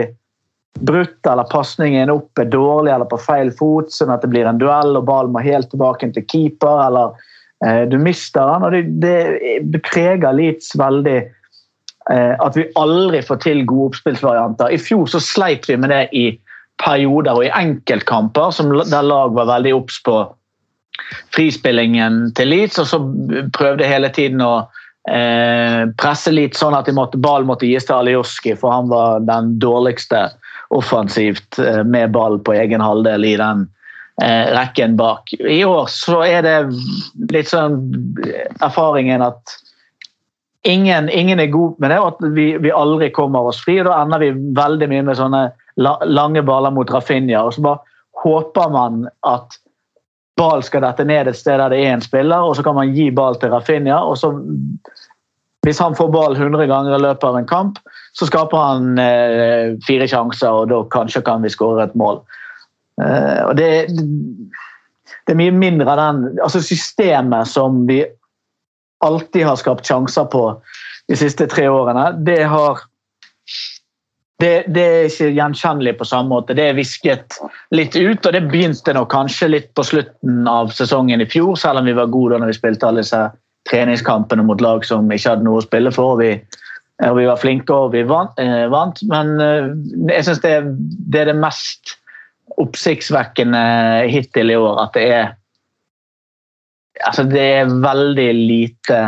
brutt 0.78 1.26
eller 1.26 1.49
pasningen 1.51 2.12
opp 2.12 2.38
er 2.38 2.51
dårlig 2.53 2.92
eller 2.92 3.09
på 3.11 3.18
feil 3.20 3.51
fot, 3.57 3.90
sånn 3.92 4.12
at 4.12 4.22
det 4.22 4.30
blir 4.32 4.49
en 4.49 4.61
duell 4.61 4.99
og 4.99 5.07
ballen 5.09 5.32
må 5.34 5.42
helt 5.44 5.70
tilbake 5.72 6.11
til 6.14 6.26
keeper, 6.28 6.82
eller 6.86 7.16
eh, 7.16 7.32
du 7.88 7.96
mister 7.96 8.44
den. 8.52 8.64
og 8.66 8.72
Det, 8.74 8.82
det, 9.00 9.61
det 9.72 9.80
preger 9.86 10.34
Leeds 10.36 10.74
veldig 10.76 11.16
eh, 12.11 12.34
at 12.38 12.57
vi 12.57 12.66
aldri 12.78 13.22
får 13.24 13.40
til 13.44 13.64
gode 13.66 13.92
oppspillsvarianter. 13.92 14.72
I 14.72 14.80
fjor 14.80 15.07
så 15.11 15.22
sleit 15.22 15.68
vi 15.68 15.78
med 15.80 15.92
det 15.94 16.07
i 16.16 16.26
perioder 16.82 17.38
og 17.38 17.46
i 17.46 17.52
enkeltkamper 17.57 18.52
som, 18.52 18.72
der 18.90 19.07
lag 19.07 19.34
var 19.36 19.48
veldig 19.48 19.74
obs 19.78 20.00
på 20.04 20.20
frispillingen 21.34 22.30
til 22.36 22.50
Leeds, 22.52 22.80
og 22.80 22.88
så 22.88 23.00
prøvde 23.57 23.88
hele 23.88 24.09
tiden 24.12 24.40
å 24.44 24.66
eh, 25.11 25.84
presse 26.00 26.32
litt 26.32 26.57
sånn 26.57 26.76
at 26.76 26.88
måtte, 26.96 27.20
ballen 27.20 27.48
måtte 27.48 27.68
gis 27.68 27.88
til 27.88 27.98
Alioski, 27.98 28.57
for 28.59 28.72
han 28.72 28.90
var 28.92 29.24
den 29.28 29.57
dårligste 29.62 30.28
offensivt 30.74 31.61
eh, 31.62 31.82
med 31.84 32.14
ball 32.16 32.40
på 32.44 32.57
egen 32.57 32.84
halvdel 32.84 33.28
i 33.28 33.36
den 33.40 33.66
eh, 33.66 33.75
rekken 34.16 34.96
bak. 34.96 35.32
I 35.40 35.60
år 35.68 35.90
så 35.92 36.22
er 36.24 36.44
det 36.46 36.54
litt 37.34 37.50
sånn 37.50 37.82
erfaringen 38.64 39.20
at 39.20 39.56
ingen, 40.66 41.10
ingen 41.12 41.40
er 41.40 41.52
god 41.52 41.76
med 41.82 41.92
det, 41.92 41.98
og 42.00 42.14
at 42.14 42.32
vi, 42.36 42.46
vi, 42.62 42.72
aldri 42.72 43.10
kommer 43.14 43.50
oss 43.50 43.60
fri. 43.64 43.78
og 43.80 43.90
Da 43.90 44.00
ender 44.02 44.24
vi 44.24 44.32
veldig 44.56 44.88
mye 44.92 45.04
med 45.10 45.20
sånne 45.20 45.42
lange 45.76 46.42
baller 46.46 46.72
mot 46.72 46.90
Rafinha. 46.90 47.44
og 47.44 47.54
så 47.54 47.66
bare 47.66 47.96
håper 48.22 48.72
man 48.72 49.04
at 49.28 49.58
ball 50.36 50.64
skal 50.64 50.84
dette 50.84 51.04
ned 51.04 51.28
et 51.28 51.36
sted 51.36 51.60
der 51.60 51.72
det 51.72 51.82
er 51.84 51.94
en 51.94 52.04
spiller, 52.04 52.44
og 52.44 52.56
så 52.56 52.64
kan 52.64 52.76
man 52.76 52.94
gi 52.96 53.10
ball 53.10 53.38
til 53.40 53.52
Rafinha. 53.52 54.00
og 54.00 54.18
så 54.18 54.32
hvis 55.66 55.80
han 55.82 55.96
får 55.98 56.12
ball 56.14 56.36
100 56.36 56.66
ganger 56.70 56.94
i 56.94 57.02
løpet 57.02 57.24
av 57.26 57.36
en 57.36 57.46
kamp, 57.46 57.78
så 58.14 58.28
skaper 58.28 58.60
han 58.60 58.98
eh, 59.02 59.74
fire 59.86 60.06
sjanser, 60.06 60.50
og 60.50 60.68
da 60.70 60.84
kanskje 60.94 61.24
kan 61.26 61.42
vi 61.42 61.50
skåre 61.50 61.88
et 61.88 61.96
mål. 61.98 62.20
Eh, 63.03 63.40
og 63.44 63.57
det, 63.59 63.70
det 63.90 65.34
er 65.34 65.40
mye 65.40 65.55
mindre 65.55 65.92
av 65.92 66.01
den 66.01 66.42
altså 66.44 66.62
systemet 66.64 67.51
som 67.51 67.84
vi 67.88 68.03
alltid 69.05 69.44
har 69.47 69.59
skapt 69.61 69.86
sjanser 69.86 70.28
på 70.32 70.44
de 71.09 71.18
siste 71.18 71.47
tre 71.51 71.68
årene. 71.70 72.11
Det 72.26 72.42
har 72.51 72.80
det, 74.40 74.66
det, 74.68 74.82
er 74.84 75.07
ikke 75.09 75.30
gjenkjennelig 75.32 75.94
på 75.97 76.07
samme 76.09 76.28
måte. 76.34 76.57
Det 76.57 76.68
er 76.68 76.76
visket 76.76 77.38
litt 77.72 77.97
ut, 77.97 78.20
og 78.20 78.34
det 78.34 78.44
begynte 78.51 78.92
nok 78.92 79.09
kanskje 79.12 79.49
litt 79.49 79.70
på 79.76 79.84
slutten 79.86 80.44
av 80.51 80.74
sesongen 80.76 81.24
i 81.24 81.28
fjor, 81.30 81.55
selv 81.61 81.80
om 81.80 81.88
vi 81.88 81.97
var 81.97 82.12
gode 82.12 82.34
da 82.34 82.42
når 82.42 82.53
vi 82.53 82.59
spilte 82.59 82.88
alle 82.88 83.05
disse 83.05 83.22
treningskampene 83.70 84.44
mot 84.47 84.61
lag 84.62 84.84
som 84.86 85.09
ikke 85.11 85.32
hadde 85.32 85.47
noe 85.47 85.62
å 85.62 85.64
spille 85.64 85.92
for. 85.94 86.16
og 86.16 86.20
Vi, 86.20 86.34
og 87.09 87.16
vi 87.18 87.28
var 87.28 87.40
flinke 87.40 87.74
og 87.74 87.94
vi 87.97 88.05
vant, 88.09 88.36
eh, 88.42 88.66
vant. 88.72 89.01
men 89.09 89.40
eh, 89.40 89.72
jeg 90.12 90.28
syns 90.28 90.44
det, 90.44 90.55
det, 91.09 91.24
er 91.24 91.32
det 91.32 91.40
mest 91.40 91.97
oppsiktsvekkende 92.62 93.62
hittil 94.11 94.52
i 94.52 94.59
år 94.59 94.80
at 94.86 94.96
det 94.96 95.07
er 95.12 95.34
altså 97.04 97.26
Det 97.28 97.42
er 97.59 97.72
veldig 97.82 98.28
lite 98.34 99.00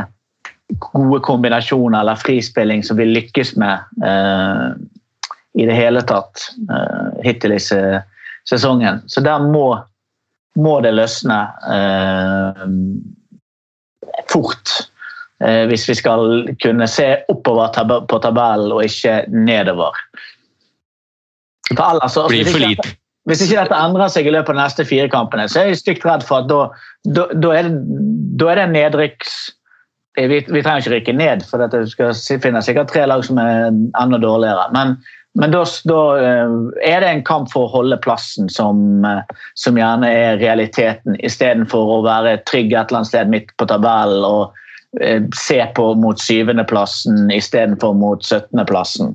gode 0.93 1.23
kombinasjoner 1.25 2.03
eller 2.03 2.21
frispilling 2.21 2.83
som 2.85 2.99
vi 3.01 3.07
lykkes 3.09 3.55
med 3.57 4.05
eh, 4.05 4.67
i 5.57 5.65
det 5.65 5.77
hele 5.77 6.03
tatt 6.05 6.45
eh, 6.69 7.23
hittil 7.25 7.55
i 7.57 7.61
sesongen. 8.45 9.01
Så 9.09 9.25
der 9.25 9.41
må, 9.41 9.79
må 10.61 10.75
det 10.85 10.93
løsne 10.99 11.41
eh, 11.73 12.63
fort. 14.33 14.77
Uh, 15.39 15.69
hvis 15.71 15.85
vi 15.87 15.95
skal 15.95 16.49
kunne 16.59 16.87
se 16.91 17.05
oppover 17.31 17.69
tab 17.71 17.93
på 18.11 18.19
tabellen 18.19 18.73
og 18.75 18.81
ikke 18.83 19.21
nedover. 19.31 19.95
For 21.69 21.85
ellers, 21.85 22.17
altså, 22.17 22.25
Blir 22.33 22.49
for 22.51 22.59
lite. 22.59 22.97
Hvis 23.29 23.45
ikke 23.45 23.61
dette 23.61 23.77
endrer 23.77 24.09
seg 24.13 24.27
i 24.27 24.33
løpet 24.33 24.55
av 24.55 24.57
de 24.57 24.63
neste 24.63 24.89
fire 24.89 25.11
kampene, 25.13 25.45
så 25.51 25.61
er 25.61 25.71
jeg 25.71 25.83
stygt 25.83 26.07
redd 26.09 26.25
for 26.25 26.43
at 26.43 26.49
da, 26.49 26.63
da, 27.05 27.29
da 27.37 27.55
er, 27.59 27.69
det, 27.69 28.01
da 28.41 28.51
er 28.53 28.63
det 28.63 28.69
nedrykks 28.73 29.39
vi, 30.19 30.41
vi, 30.49 30.63
trenger 30.65 30.81
ikke 30.83 30.95
rykke 30.97 31.13
ned, 31.15 31.45
for 31.47 31.63
det 31.63 31.85
skal 31.93 32.41
finne 32.43 32.63
sikkert 32.65 32.91
tre 32.91 33.05
lag 33.07 33.21
som 33.23 33.39
er 33.39 33.69
enda 33.71 34.19
dårligere. 34.19 34.65
Men 34.75 34.97
men 35.39 35.53
da, 35.53 35.61
da, 35.85 35.99
eh, 36.19 36.55
er 36.83 37.01
det 37.01 37.09
en 37.09 37.25
kamp 37.27 37.51
for 37.53 37.69
å 37.69 37.71
holde 37.71 38.01
plassen 38.03 38.49
som, 38.51 39.05
eh, 39.07 39.21
som 39.55 39.77
gjerne 39.79 40.09
er 40.11 40.41
realiteten, 40.41 41.15
istedenfor 41.23 41.93
å 41.95 42.03
være 42.07 42.41
trygg 42.49 42.73
et 42.73 42.89
eller 42.89 43.03
annet 43.03 43.13
sted 43.13 43.31
midt 43.31 43.53
på 43.61 43.69
tabellen 43.71 44.25
og 44.27 44.57
eh, 45.01 45.23
se 45.39 45.61
på 45.77 45.93
mot 46.01 46.19
syvendeplassen 46.19 47.31
istedenfor 47.35 47.95
mot 47.95 48.25
syttendeplassen. 48.27 49.15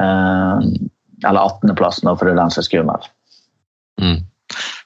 Eh, 0.00 0.66
eller 1.22 1.44
attendeplassen, 1.44 2.10
for 2.10 2.26
det 2.26 2.34
er 2.34 2.42
den 2.42 2.56
som 2.56 2.64
er 2.64 2.70
skummel. 2.72 3.06
Mm. 4.02 4.20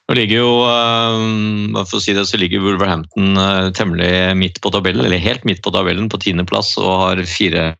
Nå 0.09 0.15
ligger 0.17 0.41
jo, 0.41 0.53
uh, 0.65 1.83
for 1.85 1.99
å 1.99 2.03
si 2.03 2.15
det, 2.17 2.25
så 2.29 2.41
ligger 2.41 2.63
Wolverhampton 2.65 3.37
uh, 3.37 3.69
temmelig 3.77 4.11
midt 4.41 4.63
på 4.65 4.73
tabellen, 4.73 5.05
eller 5.05 5.21
helt 5.21 5.45
midt 5.49 5.61
på 5.65 5.73
tabellen, 5.75 6.09
på 6.09 6.21
tiendeplass 6.23 6.77
og 6.81 6.93
har 7.03 7.23
fire 7.29 7.73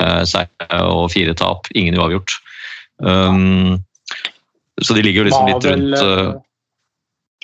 Eh, 0.00 0.22
seire 0.28 0.84
og 0.88 1.10
fire 1.12 1.34
tap, 1.36 1.68
ingen 1.76 1.98
uavgjort. 1.98 2.36
Um, 3.00 3.80
så 4.80 4.96
de 4.96 5.02
ligger 5.04 5.22
jo 5.22 5.26
liksom 5.28 5.48
litt 5.48 5.66
rundt 5.66 5.94
uh, 6.04 6.32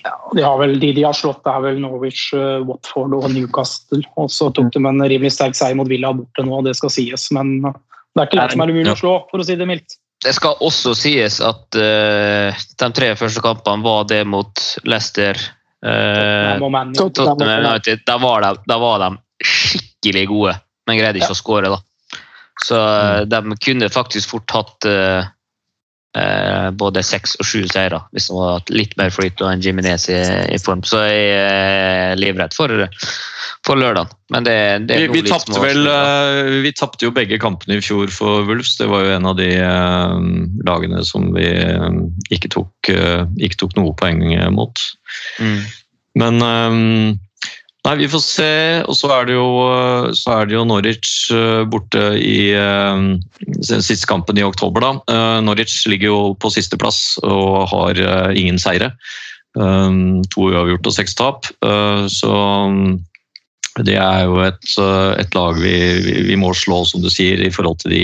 ja, 0.05 0.13
de 0.37 0.43
har 0.45 0.59
vel 0.61 0.75
de 0.81 0.91
de 0.97 1.05
har 1.05 1.17
slått, 1.17 1.41
det 1.45 1.51
er 1.51 1.63
vel 1.65 1.81
Norwich, 1.83 2.29
Watford 2.69 3.17
og 3.17 3.27
Newcastle. 3.33 4.03
Og 4.21 4.31
så 4.33 4.49
tok 4.55 4.69
de 4.75 4.83
en 4.85 5.03
rimelig 5.03 5.33
sterk 5.35 5.57
seier 5.59 5.77
mot 5.77 5.89
Villa 5.91 6.13
borte 6.15 6.45
nå, 6.47 6.61
det 6.65 6.77
skal 6.79 6.93
sies. 6.95 7.27
Men 7.35 7.57
det 7.65 8.21
er 8.23 8.29
ikke 8.29 8.39
lett 8.39 8.55
som 8.55 8.63
er 8.65 8.73
umulig 8.73 8.93
å 8.93 9.01
slå, 9.01 9.15
for 9.33 9.43
å 9.43 9.49
si 9.49 9.57
det 9.59 9.67
mildt. 9.69 9.99
Det 10.25 10.33
skal 10.33 10.63
også 10.65 10.95
sies 10.97 11.41
at 11.45 11.77
uh, 11.79 12.65
de 12.81 12.89
tre 12.97 13.13
første 13.19 13.43
kampene 13.45 13.85
var 13.85 14.07
det 14.09 14.23
mot 14.29 14.63
Leicester, 14.89 15.39
uh, 15.85 16.57
Tottenham 16.97 17.67
United. 17.67 18.03
Da 18.09 18.17
var, 18.23 18.47
de, 18.47 18.65
da 18.67 18.79
var 18.81 19.05
de 19.05 19.11
skikkelig 19.45 20.25
gode, 20.33 20.57
men 20.89 20.99
greide 20.99 21.21
ikke 21.21 21.31
ja. 21.35 21.37
å 21.37 21.43
skåre. 21.43 21.73
da. 21.75 21.81
Så 22.65 22.79
mm. 22.81 23.29
de 23.29 23.59
kunne 23.61 23.93
faktisk 23.93 24.33
fort 24.33 24.57
hatt 24.57 24.89
uh, 24.89 25.29
uh, 26.17 26.69
både 26.75 27.03
seks 27.05 27.37
og 27.41 27.47
sju 27.47 27.67
seire 27.71 28.01
hvis 28.17 28.31
han 28.33 28.57
hatt 28.57 28.73
litt 28.73 28.95
mer 28.99 29.13
flyt 29.15 29.41
og 29.45 29.51
en 29.51 29.63
Jiminez 29.63 30.09
i, 30.13 30.19
i, 30.53 30.59
form. 30.63 30.83
Så 30.87 31.03
jeg 31.05 31.35
er 31.37 32.17
livredd 32.19 32.57
for, 32.57 32.73
for 33.67 33.81
lørdag. 33.81 34.13
Men 34.35 34.49
det, 34.49 34.57
det 34.89 34.99
vi, 35.05 35.21
vi 35.21 35.25
tapte 35.29 35.61
vel 35.63 35.87
uh, 35.87 36.57
Vi 36.65 36.73
tapte 36.75 37.07
jo 37.07 37.15
begge 37.15 37.39
kampene 37.43 37.79
i 37.79 37.85
fjor 37.85 38.11
for 38.15 38.49
Wolves. 38.49 38.75
Det 38.81 38.89
var 38.91 39.05
jo 39.05 39.15
en 39.19 39.31
av 39.31 39.37
de 39.39 39.51
lagene 40.67 41.05
som 41.07 41.31
vi 41.37 41.47
ikke 42.35 42.51
tok, 42.57 42.91
ikke 42.91 43.61
tok 43.63 43.77
noe 43.79 43.95
poeng 43.99 44.25
mot. 44.57 44.83
Mm. 45.43 45.61
Men 46.17 46.43
Nei, 47.87 47.95
Vi 48.03 48.09
får 48.11 48.23
se. 48.25 48.53
Og 48.91 48.97
så 48.99 49.11
er 49.15 49.29
det 49.29 49.37
jo, 49.37 49.47
er 49.71 50.49
det 50.49 50.57
jo 50.57 50.65
Norwich 50.67 51.31
eh, 51.35 51.63
borte 51.71 52.03
i 52.19 52.51
uh, 52.59 53.15
siste 53.63 54.09
kampen 54.11 54.39
i 54.41 54.47
oktober. 54.47 54.83
da. 54.83 54.93
Uh, 55.07 55.39
Norwich 55.47 55.85
ligger 55.87 56.11
jo 56.11 56.21
på 56.35 56.51
sisteplass 56.51 57.21
og 57.23 57.69
har 57.71 58.03
ingen 58.35 58.59
seire. 58.63 58.93
To 59.57 60.51
uavgjort 60.51 60.89
og 60.91 60.93
seks 60.93 61.15
tap. 61.17 61.47
Så 62.13 62.29
um, 62.29 62.99
det 63.87 63.95
er 63.97 64.27
jo 64.27 64.43
et, 64.45 64.75
et 65.17 65.33
lag 65.33 65.57
vi, 65.57 65.73
vi, 66.29 66.37
må 66.37 66.51
slå, 66.53 66.83
som 66.85 67.01
du 67.01 67.09
sier, 67.09 67.41
i 67.41 67.49
forhold 67.49 67.81
til 67.81 67.95
de, 67.95 68.03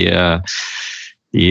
de 1.37 1.51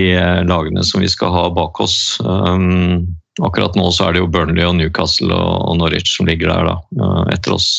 lagene 0.49 0.81
som 0.87 1.05
vi 1.05 1.11
skal 1.11 1.35
ha 1.35 1.45
bak 1.53 1.83
oss. 1.85 2.17
Um, 2.25 3.13
akkurat 3.45 3.77
nå 3.77 3.91
så 3.93 4.07
er 4.07 4.17
det 4.17 4.23
jo 4.23 4.31
Burnley 4.33 4.65
og 4.65 4.79
Newcastle 4.79 5.37
og, 5.37 5.69
og 5.69 5.77
Norwich 5.83 6.15
som 6.15 6.25
ligger 6.31 6.49
der 6.49 6.71
da, 6.71 7.13
etter 7.37 7.59
oss. 7.59 7.69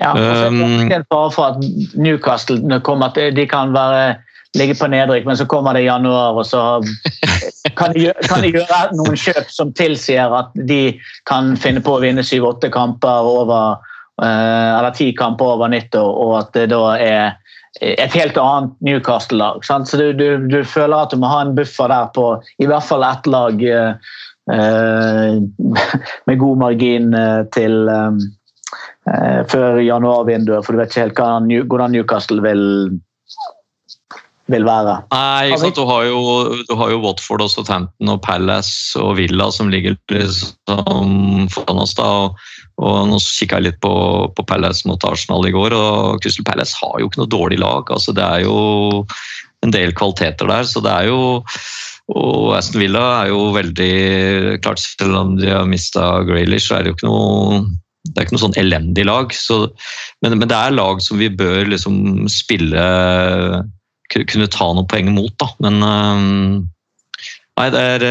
Ja, 0.00 0.14
altså, 0.16 1.04
fare 1.12 1.30
for 1.34 1.44
at 1.52 1.64
Newcastle 2.00 2.80
kommer 2.80 3.12
til, 3.14 3.34
de 3.36 3.46
kan 3.46 3.74
være, 3.74 4.16
ligge 4.56 4.76
på 4.76 4.88
nedrykk, 4.88 5.26
men 5.28 5.36
så 5.36 5.46
kommer 5.48 5.76
det 5.76 5.84
i 5.84 5.88
januar, 5.88 6.38
og 6.40 6.46
så 6.48 6.80
kan 7.78 7.92
de, 7.96 8.08
kan 8.28 8.44
de 8.44 8.52
gjøre 8.54 8.80
noen 8.96 9.16
kjøp 9.16 9.52
som 9.52 9.72
tilsier 9.76 10.32
at 10.36 10.52
de 10.68 10.96
kan 11.28 11.54
finne 11.60 11.84
på 11.84 11.96
å 11.96 12.02
vinne 12.02 12.24
syv-åtte 12.24 12.72
kamper 12.72 13.28
over 13.28 13.78
eh, 14.22 14.70
eller 14.78 14.96
ti 14.96 15.12
kamper 15.16 15.54
over 15.56 15.72
nyttår, 15.72 16.10
og 16.24 16.34
at 16.40 16.52
det 16.56 16.66
da 16.72 16.82
er 16.96 17.24
et 17.80 18.12
helt 18.12 18.36
annet 18.36 18.74
Newcastle-lag. 18.84 19.64
Så 19.64 19.96
du, 19.96 20.12
du, 20.12 20.48
du, 20.48 20.60
føler 20.64 20.96
at 20.96 21.12
du 21.12 21.20
må 21.20 21.30
ha 21.30 21.40
en 21.44 21.54
buffer 21.56 21.88
der 21.88 22.10
på 22.14 22.26
i 22.60 22.68
hvert 22.68 22.84
fall 22.84 23.04
ett 23.06 23.26
lag 23.26 23.62
eh, 23.64 23.94
med 26.28 26.38
god 26.38 26.60
margin 26.60 27.14
eh, 27.16 27.42
til 27.56 27.88
eh, 27.88 28.06
eh, 28.10 28.28
før 29.50 29.80
januarvinduet, 29.82 30.62
for 30.62 30.74
du 30.74 30.82
vet 30.82 30.92
ikke 30.92 31.06
helt 31.08 31.66
hvordan 31.66 31.90
Newcastle 31.94 32.42
vil, 32.44 32.62
vil 34.52 34.66
være. 34.66 34.96
Nei, 35.10 35.50
ikke 35.50 35.60
sant? 35.64 35.78
Du 35.78 35.88
har, 35.88 36.06
jo, 36.06 36.22
du 36.68 36.74
har 36.78 36.92
jo 36.92 37.00
Watford 37.02 37.44
og 37.44 37.50
Southampton 37.50 38.12
og 38.14 38.22
Palace 38.22 38.98
og 39.00 39.16
Villa 39.18 39.48
som 39.54 39.72
ligger 39.72 39.96
liksom 40.14 41.48
foran 41.52 41.82
oss. 41.82 41.96
da, 41.98 42.08
og, 42.26 42.42
og 42.82 43.10
Nå 43.10 43.20
kikka 43.22 43.60
jeg 43.60 43.70
litt 43.70 43.80
på, 43.84 43.94
på, 44.36 44.46
Palace 44.48 44.86
mot 44.88 45.02
Arsenal 45.08 45.46
i 45.48 45.54
går, 45.54 45.74
og 45.76 46.22
Crystal 46.22 46.46
Palace 46.46 46.78
har 46.78 47.00
jo 47.00 47.10
ikke 47.10 47.24
noe 47.24 47.34
dårlig 47.34 47.62
lag. 47.62 47.90
altså 47.90 48.14
Det 48.14 48.26
er 48.26 48.46
jo 48.46 49.02
en 49.62 49.74
del 49.74 49.94
kvaliteter 49.94 50.50
der, 50.50 50.66
så 50.66 50.82
det 50.82 50.94
er 50.94 51.10
jo 51.10 51.40
og 52.12 52.56
Aston 52.56 52.82
Villa 52.82 53.02
er 53.22 53.30
jo 53.30 53.52
veldig 53.54 53.92
klart 54.64 54.82
Selv 54.82 55.14
om 55.16 55.36
de 55.38 55.52
har 55.52 55.68
mista 55.70 56.02
Graylish, 56.26 56.66
så 56.68 56.76
er 56.76 56.84
det 56.84 56.92
jo 56.92 56.96
ikke 56.98 57.08
noe 57.08 57.60
det 58.02 58.16
er 58.16 58.26
ikke 58.26 58.34
noe 58.34 58.46
sånn 58.48 58.58
elendig 58.58 59.06
lag. 59.06 59.34
Så, 59.36 59.64
men, 60.24 60.34
men, 60.38 60.48
det 60.50 60.58
er 60.58 60.74
lag 60.74 61.02
som 61.04 61.20
vi 61.22 61.30
bør 61.30 61.70
liksom 61.70 62.26
spille 62.30 62.86
Kunne 64.12 64.48
ta 64.52 64.66
noen 64.76 64.88
poeng 64.90 65.08
mot, 65.14 65.32
da. 65.40 65.48
Men 65.64 65.78
Nei, 67.52 67.68
det 67.72 67.80
er 67.80 68.02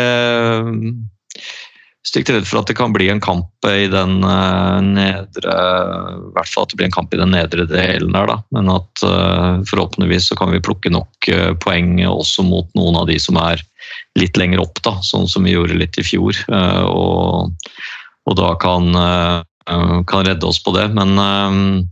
stygt 2.06 2.32
redd 2.34 2.48
for 2.50 2.62
at 2.62 2.70
det 2.70 2.76
kan 2.78 2.94
bli 2.94 3.08
en 3.12 3.22
kamp 3.22 3.68
i 3.70 3.86
den 3.92 4.20
nedre 4.22 5.54
I 5.54 6.32
hvert 6.34 6.50
fall 6.50 6.66
at 6.66 6.74
det 6.74 6.80
blir 6.80 6.88
en 6.89 6.96
kamp 6.96 7.14
i 7.14 7.20
den 7.22 7.34
nedre 7.36 7.68
delen 7.70 8.16
der, 8.16 8.32
da. 8.32 8.39
Men 8.56 8.72
at 8.74 9.04
forhåpentligvis 9.04 10.32
så 10.32 10.39
kan 10.39 10.54
vi 10.56 10.64
plukke 10.64 10.94
nok 10.94 11.30
poeng 11.62 12.00
også 12.08 12.48
mot 12.48 12.70
noen 12.78 12.98
av 13.04 13.10
de 13.12 13.20
som 13.22 13.38
er 13.42 13.62
litt 14.18 14.39
lenger 14.39 14.64
opp, 14.64 14.82
da. 14.86 14.98
Sånn 15.06 15.30
som 15.30 15.46
vi 15.46 15.54
gjorde 15.54 15.78
litt 15.78 16.02
i 16.02 16.06
fjor. 16.08 16.42
Og, 16.89 17.70
og 18.26 18.42
da 18.42 18.56
kan 18.62 18.89
Eh, 18.98 19.42
kan 19.66 20.26
redde 20.26 20.45
oss 20.47 20.64
på 20.64 20.74
det. 20.76 20.88
Men 20.95 21.18
eh, 21.20 21.86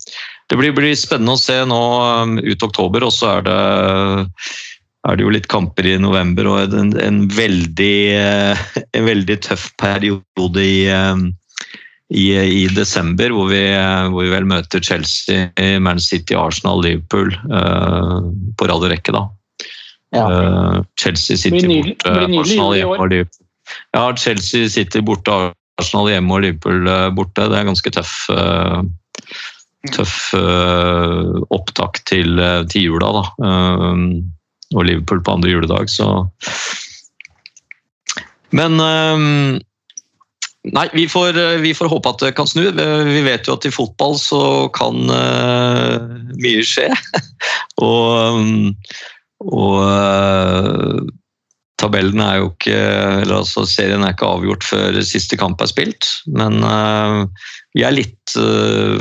det 0.49 0.57
blir, 0.57 0.74
blir 0.76 0.95
spennende 0.97 1.36
å 1.38 1.41
se 1.41 1.59
nå 1.67 1.82
eh, 2.03 2.51
ut 2.53 2.63
oktober, 2.65 3.05
og 3.07 3.13
så 3.15 3.36
er 3.38 3.45
det, 3.47 3.59
er 5.09 5.15
det 5.20 5.26
jo 5.26 5.34
litt 5.34 5.49
kamper 5.51 5.88
i 5.88 5.97
november 6.01 6.49
og 6.51 6.76
en, 6.76 6.93
en, 6.99 7.20
veldig, 7.32 7.97
en 8.97 9.05
veldig 9.05 9.38
tøff 9.45 9.70
periode 9.80 10.63
i, 10.65 10.89
i, 12.09 12.26
i 12.36 12.63
desember, 12.76 13.32
hvor 13.32 13.51
vi, 13.53 13.63
hvor 14.11 14.26
vi 14.26 14.34
vel 14.34 14.47
møter 14.49 14.84
Chelsea, 14.84 15.47
Man 15.80 16.01
City, 16.03 16.36
Arsenal, 16.36 16.82
Liverpool 16.84 17.32
på 17.39 18.67
rad 18.67 18.84
og 18.84 18.89
rekke. 18.91 19.15
da. 19.15 19.28
Ja. 20.17 20.26
Chelsea 20.97 21.38
nydelig- 21.53 21.93
borte, 21.93 22.15
Arsenal 22.41 22.76
hjemme 22.76 22.97
og 22.97 23.13
Liverpool. 23.13 23.45
Ja, 23.93 24.03
Chelsea 24.17 24.67
City 24.74 24.99
borte, 25.05 25.53
Arsenal 25.80 26.09
hjemme 26.11 26.36
og 26.36 26.43
Liverpool 26.45 26.89
uh, 26.89 27.07
borte. 27.15 27.47
Det 27.49 27.57
er 27.59 27.69
ganske 27.69 27.93
tøff, 27.95 28.15
uh, 28.34 28.82
tøff 29.95 30.17
uh, 30.38 31.39
opptak 31.55 32.01
til, 32.09 32.41
til 32.71 32.89
jula, 32.89 33.13
da. 33.19 33.23
Og 34.75 34.86
Liverpool 34.86 35.23
på 35.25 35.39
andre 35.39 35.55
juledag, 35.55 35.89
så 35.89 36.27
Men 38.53 38.77
Nei, 40.69 40.84
vi 40.91 41.05
får, 41.09 41.38
vi 41.63 41.71
får 41.73 41.88
håpe 41.89 42.11
at 42.11 42.21
det 42.21 42.34
kan 42.38 42.45
snu. 42.49 42.65
Vi 42.75 43.21
vet 43.25 43.47
jo 43.47 43.55
at 43.55 43.65
i 43.65 43.71
fotball 43.73 44.17
så 44.19 44.41
kan 44.75 44.99
mye 45.07 46.65
skje. 46.67 46.89
og 47.88 48.43
og 49.39 51.09
tabellen 51.80 52.21
er 52.23 52.41
jo 52.41 52.51
ikke 52.51 52.75
eller 53.23 53.39
altså 53.41 53.65
Serien 53.69 54.03
er 54.03 54.13
ikke 54.15 54.27
avgjort 54.27 54.67
før 54.67 54.99
siste 55.05 55.39
kamp 55.39 55.61
er 55.63 55.71
spilt. 55.71 56.09
Men 56.36 56.61
uh, 56.65 57.25
vi 57.77 57.86
er 57.88 57.95
litt 57.95 58.36
uh, 58.38 58.99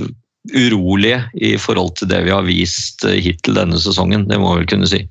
urolige 0.54 1.22
i 1.34 1.56
forhold 1.60 1.96
til 1.98 2.10
det 2.10 2.22
vi 2.24 2.34
har 2.34 2.46
vist 2.46 3.04
hittil 3.04 3.58
denne 3.58 3.80
sesongen. 3.82 4.28
Det 4.30 4.40
må 4.40 4.54
vi 4.54 4.62
vel 4.62 4.70
kunne 4.70 4.90
si. 4.90 5.02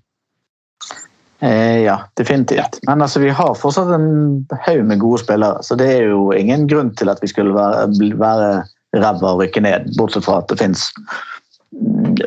Eh, 1.40 1.84
ja, 1.86 2.00
definitivt. 2.18 2.80
Men 2.88 3.02
altså, 3.02 3.20
vi 3.20 3.30
har 3.30 3.58
fortsatt 3.60 3.92
en 3.94 4.48
haug 4.66 4.86
med 4.90 5.00
gode 5.00 5.22
spillere, 5.22 5.62
så 5.64 5.78
det 5.78 5.90
er 5.94 6.10
jo 6.10 6.32
ingen 6.34 6.66
grunn 6.70 6.96
til 6.98 7.12
at 7.14 7.22
vi 7.22 7.30
skulle 7.30 7.54
være, 7.54 7.86
være 8.18 8.50
ræva 8.98 9.34
og 9.36 9.44
rykke 9.44 9.62
ned, 9.62 9.92
bortsett 10.00 10.26
fra 10.26 10.40
at 10.42 10.50
det 10.50 10.58
fins 10.64 10.88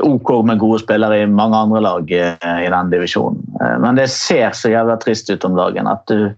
OK 0.01 0.31
med 0.47 0.61
gode 0.61 0.83
spillere 0.83 1.23
i 1.23 1.27
mange 1.27 1.57
andre 1.57 1.81
lag 1.81 2.13
eh, 2.13 2.61
i 2.67 2.71
den 2.71 2.93
divisjonen. 2.93 3.41
Eh, 3.61 3.77
Men 3.83 3.99
det 3.99 4.11
ser 4.13 4.53
så 4.57 4.73
jævla 4.73 4.99
trist 5.01 5.31
ut 5.31 5.45
om 5.49 5.57
dagen 5.59 5.91
at 5.91 6.05
du 6.11 6.31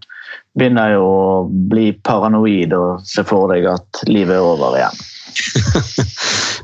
begynner 0.58 0.94
jo 0.94 1.04
å 1.06 1.32
bli 1.72 1.92
paranoid 2.04 2.74
og 2.76 3.02
se 3.08 3.24
for 3.26 3.52
deg 3.52 3.66
at 3.72 4.04
livet 4.08 4.36
er 4.36 4.44
over 4.44 4.76
igjen. 4.78 5.02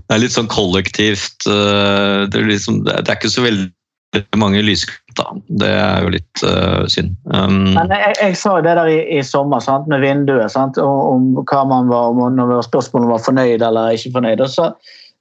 Det 0.08 0.16
er 0.16 0.22
litt 0.22 0.32
sånn 0.32 0.48
kollektivt 0.48 1.44
uh, 1.44 2.24
det, 2.32 2.38
er 2.38 2.46
liksom, 2.48 2.78
det 2.86 3.02
er 3.02 3.18
ikke 3.18 3.28
så 3.28 3.42
veldig 3.44 4.38
mange 4.40 4.62
lysglimt, 4.64 5.18
da. 5.18 5.26
Det 5.60 5.68
er 5.68 6.06
jo 6.06 6.12
litt 6.14 6.44
uh, 6.48 6.86
synd. 6.88 7.12
Um, 7.28 7.74
Men 7.76 7.92
jeg, 7.92 8.14
jeg 8.16 8.38
sa 8.40 8.54
jo 8.56 8.64
det 8.64 8.72
der 8.78 8.88
i, 8.88 9.02
i 9.18 9.24
sommer 9.26 9.60
sant, 9.60 9.84
med 9.92 10.00
vinduet, 10.00 10.48
sant, 10.54 10.80
Om, 10.80 11.02
om 11.12 11.44
hva 11.44 11.60
man 11.68 11.92
var, 11.92 12.08
om 12.14 12.38
når 12.38 12.64
spørsmålet 12.64 13.12
var 13.12 13.26
fornøyd 13.26 13.66
eller 13.68 13.98
ikke 13.98 14.14
fornøyd. 14.16 14.40
Og 14.46 14.54
så, 14.54 14.70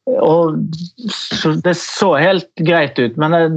og, 0.07 0.57
det 1.63 1.75
så 1.79 2.13
helt 2.15 2.49
greit 2.63 2.99
ut, 2.99 3.17
men 3.19 3.35
det, 3.35 3.47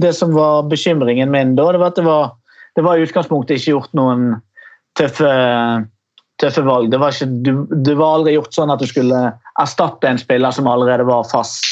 det 0.00 0.12
som 0.14 0.34
var 0.36 0.68
bekymringen 0.70 1.32
min 1.32 1.56
da, 1.58 1.70
det 1.72 1.82
var 1.82 1.92
at 1.92 1.98
det 1.98 2.06
var, 2.06 2.34
det 2.78 2.84
var 2.86 2.96
i 2.96 3.06
utgangspunktet 3.06 3.58
ikke 3.58 3.74
gjort 3.74 3.96
noen 3.98 4.28
tøffe, 4.98 5.32
tøffe 6.40 6.64
valg. 6.66 6.90
Det 6.92 7.00
var, 7.00 7.14
ikke, 7.14 7.28
du, 7.44 7.66
det 7.84 7.96
var 7.98 8.18
aldri 8.18 8.36
gjort 8.36 8.56
sånn 8.56 8.72
at 8.72 8.82
du 8.82 8.88
skulle 8.90 9.24
erstatte 9.60 10.08
en 10.08 10.20
spiller 10.20 10.54
som 10.54 10.68
allerede 10.70 11.06
var 11.08 11.26
fast. 11.30 11.64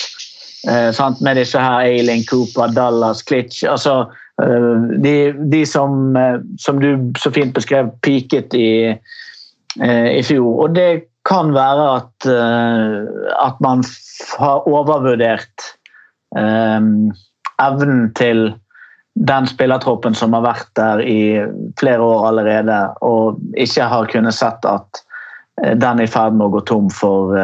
Eh? 0.68 0.90
Med 1.20 1.40
disse 1.40 1.60
her 1.60 1.84
Aylin, 1.84 2.24
Cooper, 2.28 2.72
Dallas, 2.74 3.22
Klitsch. 3.22 3.62
Altså, 3.68 4.10
eh, 4.42 4.70
de, 5.04 5.16
de 5.52 5.64
som, 5.68 6.16
eh, 6.16 6.40
som 6.60 6.80
du 6.82 7.12
så 7.20 7.32
fint 7.34 7.54
beskrev, 7.56 7.92
peaket 8.04 8.56
i, 8.56 8.70
eh, 9.80 10.10
i 10.12 10.22
fjor. 10.24 10.64
Og 10.66 10.76
det 10.76 10.88
kan 11.28 11.54
være 11.54 11.86
at, 11.98 12.26
eh, 12.28 13.30
at 13.40 13.60
man 13.64 13.84
har 14.38 14.68
overvurdert 14.68 15.68
eh, 16.36 16.80
evnen 17.64 18.04
til 18.18 18.46
den 19.14 19.46
spillertroppen 19.46 20.16
som 20.18 20.34
har 20.34 20.44
vært 20.44 20.70
der 20.76 21.00
i 21.06 21.20
flere 21.80 22.02
år 22.02 22.28
allerede, 22.32 22.78
og 23.06 23.40
ikke 23.60 23.88
har 23.88 24.10
kunnet 24.10 24.36
sett 24.36 24.66
at 24.68 25.04
eh, 25.62 25.72
den 25.72 26.02
er 26.02 26.08
i 26.08 26.10
ferd 26.10 26.36
med 26.36 26.48
å 26.48 26.56
gå 26.56 26.64
tom 26.68 26.90
for 26.92 27.36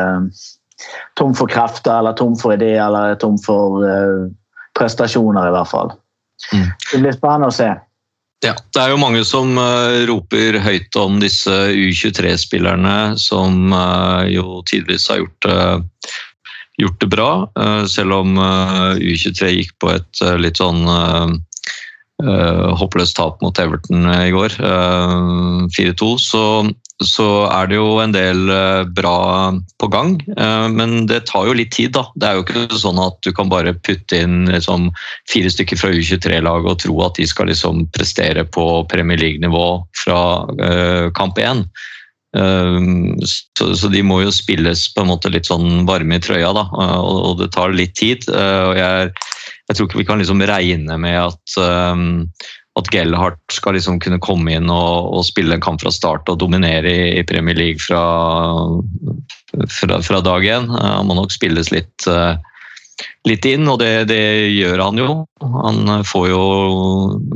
tom 1.21 1.35
for 1.37 1.51
krefter, 1.51 1.93
eller 1.99 2.17
tom 2.17 2.33
for 2.41 2.57
ideer, 2.57 2.87
eller 2.87 3.17
tom 3.21 3.37
for 3.45 3.83
prestasjoner, 4.79 5.51
i 5.51 5.53
hvert 5.53 5.69
fall. 5.69 5.91
Mm. 6.55 6.71
Det 6.87 7.01
blir 7.03 7.13
spennende 7.13 7.51
å 7.51 7.53
se. 7.53 7.69
Ja, 8.41 8.55
det 8.73 8.81
er 8.81 8.95
jo 8.95 9.01
mange 9.01 9.21
som 9.29 9.53
eh, 9.61 10.07
roper 10.09 10.57
høyt 10.65 10.97
om 10.97 11.19
disse 11.21 11.53
U23-spillerne 11.77 13.19
som 13.21 13.69
eh, 13.77 14.31
jo 14.33 14.63
tidvis 14.71 15.11
har 15.13 15.21
gjort 15.21 15.45
det, 15.45 16.15
gjort 16.81 17.03
det 17.05 17.11
bra. 17.13 17.31
eh, 17.61 17.85
selv 17.93 18.17
om 18.23 18.41
eh, 18.41 19.03
U23 19.13 19.53
gikk 19.59 19.75
på 19.85 19.93
et 19.93 20.25
eh, 20.25 20.39
litt 20.41 20.57
sånn 20.57 20.81
eh, 20.89 21.35
eh, 22.25 22.65
håpløst 22.81 23.19
tap 23.21 23.45
mot 23.45 23.61
Everton 23.61 24.09
eh, 24.09 24.31
i 24.31 24.33
går, 24.33 24.57
eh, 24.57 25.19
4-2, 25.77 26.11
så, 26.25 26.45
så 27.01 27.27
er 27.49 27.71
det 27.71 27.79
jo 27.79 27.95
en 28.03 28.13
del 28.13 28.51
eh, 28.53 28.83
bra 28.93 29.53
på 29.81 29.89
gang. 29.93 30.19
eh, 30.37 30.67
men 30.69 31.07
det 31.09 31.23
tar 31.31 31.49
jo 31.49 31.57
litt 31.57 31.73
tid, 31.73 31.95
da. 31.97 32.05
Det 32.15 32.29
er 32.29 32.37
jo 32.37 32.45
ikke 32.45 32.81
sånn 32.83 33.01
at 33.01 33.17
du 33.25 33.33
kan 33.37 33.49
bare 33.53 33.73
putte 33.73 34.21
inn 34.21 34.45
liksom, 34.51 34.91
fire 35.33 35.53
stykker 35.53 35.81
fra 35.81 35.93
U23-laget 35.97 36.75
og 36.75 36.83
tro 36.85 36.99
at 37.07 37.17
de 37.17 37.29
skal 37.29 37.49
liksom 37.49 37.87
prestere 37.97 38.45
på 38.45 38.67
Premier 38.93 39.21
League-nivå 39.21 39.67
fra 40.05 40.21
eh, 40.61 41.09
kamp 41.17 41.41
én. 41.41 41.65
Så, 42.31 43.89
de 43.91 44.05
må 44.07 44.21
jo 44.23 44.31
spilles 44.31 44.85
på 44.95 45.03
en 45.03 45.09
måte 45.11 45.33
litt 45.35 45.49
sånn 45.49 45.83
varme 45.89 46.15
i 46.15 46.23
trøya, 46.23 46.53
da, 46.55 46.63
og, 47.03 47.41
det 47.41 47.49
tar 47.57 47.75
litt 47.75 47.97
tid. 47.99 48.23
Og 48.31 48.79
jeg, 48.79 49.09
jeg 49.67 49.75
tror 49.75 49.89
ikke 49.89 49.99
vi 49.99 50.07
kan 50.07 50.23
liksom 50.23 50.45
regne 50.47 51.01
med 51.03 51.19
at, 51.25 51.57
at 52.79 52.91
Gellhardt 52.95 53.41
skal 53.53 53.75
liksom 53.75 53.99
kunne 54.03 54.21
komme 54.23 54.55
inn 54.55 54.71
og, 54.71 55.11
og 55.17 55.25
spille 55.27 55.57
en 55.57 55.65
kamp 55.65 55.83
fra 55.83 55.91
start 55.93 56.31
og 56.31 56.39
dominere 56.43 56.93
i, 56.93 57.09
i 57.19 57.25
Premier 57.27 57.59
League 57.59 57.83
fra, 57.83 58.05
fra, 59.81 59.99
fra 60.07 60.21
dag 60.25 60.47
én. 60.47 60.71
Uh, 60.71 61.01
han 61.01 61.11
må 61.11 61.19
nok 61.19 61.35
spilles 61.35 61.73
litt 61.75 62.07
uh, 62.07 62.39
litt 63.29 63.45
inn, 63.49 63.69
og 63.69 63.81
det, 63.83 64.09
det 64.11 64.23
gjør 64.55 64.85
han 64.85 65.01
jo. 65.01 65.11
Han 65.41 66.05
får 66.07 66.31
jo 66.31 66.45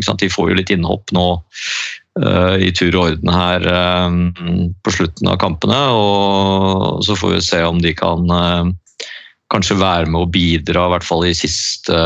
sant, 0.05 0.23
De 0.23 0.31
får 0.33 0.51
jo 0.51 0.59
litt 0.59 0.73
innhopp 0.75 1.13
nå 1.17 1.27
uh, 2.21 2.57
i 2.61 2.71
tur 2.77 2.95
og 2.95 3.11
orden 3.11 3.35
her 3.35 3.69
um, 4.09 4.73
på 4.85 4.95
slutten 4.95 5.31
av 5.31 5.41
kampene. 5.43 5.81
Og 5.93 7.05
så 7.07 7.19
får 7.19 7.37
vi 7.37 7.45
se 7.45 7.63
om 7.67 7.81
de 7.85 7.95
kan 7.97 8.25
uh, 8.31 8.73
kanskje 9.53 9.81
være 9.81 10.11
med 10.11 10.25
å 10.25 10.33
bidra, 10.33 10.89
i 10.89 10.95
hvert 10.95 11.07
fall 11.07 11.27
i 11.29 11.37
siste, 11.37 11.99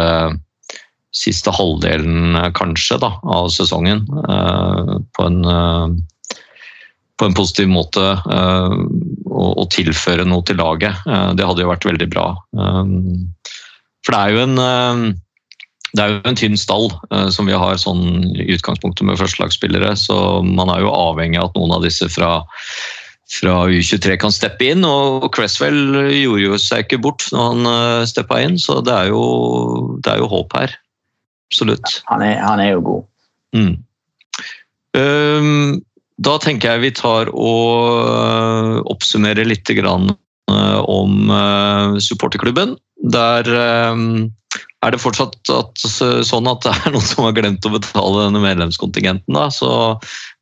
siste 1.15 1.53
halvdelen 1.55 2.37
eh, 2.37 2.51
kanskje 2.57 3.01
da, 3.03 3.13
av 3.25 3.51
sesongen. 3.55 4.05
eh, 4.29 4.95
på 5.17 5.27
en 5.27 5.45
eh, 5.45 5.99
på 7.19 7.27
en 7.27 7.35
positiv 7.35 7.67
måte 7.67 7.99
å 7.99 9.65
tilføre 9.75 10.23
noe 10.23 10.45
til 10.47 10.61
laget. 10.61 11.01
Det 11.35 11.49
hadde 11.49 11.65
jo 11.65 11.71
vært 11.73 11.87
veldig 11.89 12.07
bra. 12.13 12.29
For 12.55 14.15
det 14.15 14.21
er 14.21 14.37
jo 14.37 14.45
en 14.45 14.55
er 15.99 16.13
jo 16.13 16.21
en 16.31 16.39
tynn 16.39 16.55
stall 16.55 16.87
som 17.35 17.51
vi 17.51 17.59
har 17.59 17.75
sånn 17.83 18.23
i 18.39 18.47
utgangspunktet 18.55 19.03
med 19.03 19.19
førstelagsspillere, 19.19 19.97
så 19.99 20.45
man 20.47 20.71
er 20.71 20.85
jo 20.85 20.95
avhengig 20.95 21.43
av 21.43 21.51
at 21.51 21.59
noen 21.59 21.75
av 21.81 21.83
disse 21.89 22.07
fra, 22.07 22.37
fra 23.35 23.57
U23 23.67 24.15
kan 24.23 24.31
steppe 24.31 24.71
inn. 24.71 24.87
Og 24.87 25.27
Cresswell 25.35 26.15
gjorde 26.15 26.45
jo 26.45 26.63
seg 26.69 26.87
ikke 26.87 27.03
bort 27.03 27.27
når 27.35 27.51
han 27.51 28.07
steppa 28.15 28.45
inn, 28.47 28.63
så 28.63 28.79
det 28.79 28.95
er, 28.95 29.11
jo, 29.11 29.99
det 30.07 30.15
er 30.15 30.23
jo 30.23 30.31
håp 30.39 30.55
her. 30.55 30.79
Absolutt. 31.49 32.01
Han 32.13 32.25
er, 32.25 32.39
han 32.45 32.61
er 32.61 32.75
jo 32.75 32.81
god. 32.85 33.05
Mm. 33.57 33.77
Um, 34.99 35.79
da 36.19 36.39
tenker 36.43 36.75
jeg 36.75 36.83
vi 36.83 36.95
tar 36.99 37.31
og 37.31 38.01
øh, 38.03 38.81
oppsummerer 38.91 39.47
litt 39.47 39.71
grann, 39.79 40.11
øh, 40.51 40.81
om 40.83 41.31
øh, 41.31 42.01
supporterklubben. 42.03 42.75
Der 43.15 43.47
øh, 43.47 44.27
er 44.83 44.95
det 44.95 45.01
fortsatt 45.03 45.39
at, 45.55 45.85
sånn 46.27 46.51
at 46.51 46.67
det 46.67 46.75
er 46.75 46.91
noen 46.95 47.07
som 47.07 47.27
har 47.29 47.37
glemt 47.39 47.67
å 47.67 47.75
betale 47.77 48.27
denne 48.27 48.43
medlemskontingenten. 48.43 49.39
Da. 49.39 49.47
Så 49.55 49.71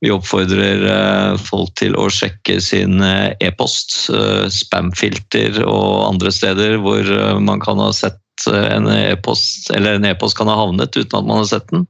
vi 0.01 0.13
oppfordrer 0.15 1.37
folk 1.45 1.75
til 1.81 1.97
å 2.01 2.09
sjekke 2.13 2.59
sin 2.65 3.01
e-post, 3.05 4.09
spamfilter 4.53 5.63
og 5.65 6.07
andre 6.09 6.33
steder 6.33 6.79
hvor 6.85 7.09
man 7.45 7.61
kan 7.65 7.81
ha 7.85 7.93
sett 7.97 8.21
en 8.51 8.89
e-post, 8.93 9.71
eller 9.75 9.97
en 9.97 10.09
e-post 10.09 10.37
kan 10.39 10.51
ha 10.51 10.57
havnet 10.59 10.97
uten 10.97 11.19
at 11.19 11.29
man 11.29 11.43
har 11.43 11.49
sett 11.51 11.71
den. 11.73 11.87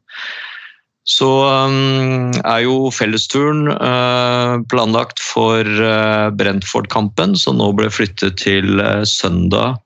Så 1.06 1.28
um, 1.46 2.32
er 2.42 2.64
jo 2.64 2.90
fellesturen 2.90 3.68
uh, 3.70 4.58
planlagt 4.70 5.22
for 5.22 5.62
uh, 5.62 6.32
Brentford-kampen, 6.34 7.36
som 7.38 7.60
nå 7.60 7.70
ble 7.78 7.90
flyttet 7.94 8.40
til 8.42 8.82
søndag 9.06 9.78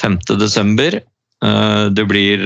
5. 0.00 0.18
desember. 0.42 0.98
Uh, 1.44 1.86
det 1.94 2.08
blir, 2.10 2.42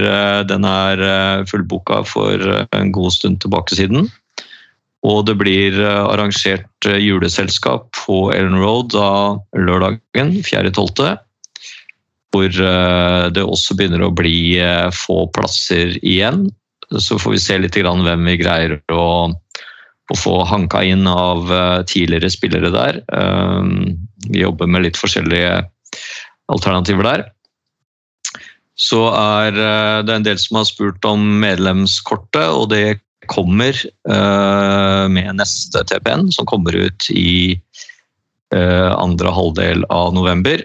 den 0.51 0.67
er 0.69 1.47
fullboka 1.49 2.03
for 2.05 2.45
en 2.77 2.93
god 2.93 3.17
stund 3.17 3.41
tilbake 3.41 3.79
siden. 3.79 4.11
Og 5.07 5.25
det 5.29 5.37
blir 5.41 5.77
eh, 5.81 6.03
arrangert 6.13 6.89
eh, 6.89 7.01
juleselskap 7.01 7.89
på 8.03 8.29
Ellen 8.35 8.59
Road 8.61 8.93
da 8.93 9.41
lørdagen 9.57 10.35
4.12. 10.45 11.17
Hvor 12.31 12.47
eh, 12.47 13.25
det 13.35 13.43
også 13.43 13.75
begynner 13.79 14.05
å 14.07 14.15
bli 14.15 14.55
eh, 14.63 14.89
få 14.95 15.25
plasser 15.35 15.97
igjen. 15.99 16.47
Så 16.91 17.19
får 17.19 17.35
vi 17.37 17.43
se 17.43 17.59
litt 17.59 17.79
hvem 17.79 18.29
vi 18.29 18.37
greier 18.39 18.77
å, 18.95 19.09
å 19.31 20.19
få 20.19 20.37
hanka 20.47 20.85
inn 20.87 21.09
av 21.11 21.51
eh, 21.51 21.83
tidligere 21.91 22.31
spillere 22.31 22.71
der. 22.75 23.03
Eh, 23.11 23.69
Vi 24.31 24.45
jobber 24.45 24.71
med 24.71 24.87
litt 24.87 25.01
forskjellige 25.01 25.65
alternativer 26.53 27.07
der. 27.09 27.29
Så 28.81 29.09
er 29.13 29.53
det 30.07 30.15
en 30.15 30.25
del 30.25 30.39
som 30.41 30.61
har 30.61 30.67
spurt 30.69 31.05
om 31.05 31.21
medlemskortet, 31.43 32.47
og 32.49 32.71
det 32.73 33.01
kommer 33.29 33.77
med 34.09 35.37
neste 35.37 35.83
TPN, 35.85 36.31
som 36.33 36.49
kommer 36.49 36.73
ut 36.73 37.11
i 37.13 37.61
andre 38.57 39.35
halvdel 39.37 39.85
av 39.93 40.15
november. 40.17 40.65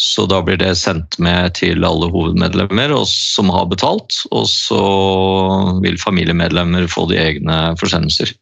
Så 0.00 0.24
da 0.30 0.38
blir 0.40 0.56
det 0.56 0.72
sendt 0.80 1.18
med 1.20 1.58
til 1.58 1.84
alle 1.84 2.08
hovedmedlemmer 2.08 2.94
som 3.08 3.50
har 3.52 3.66
betalt, 3.68 4.22
og 4.32 4.46
så 4.48 4.80
vil 5.84 6.00
familiemedlemmer 6.00 6.88
få 6.88 7.04
de 7.10 7.18
egne 7.20 7.58
forsendelser. 7.80 8.32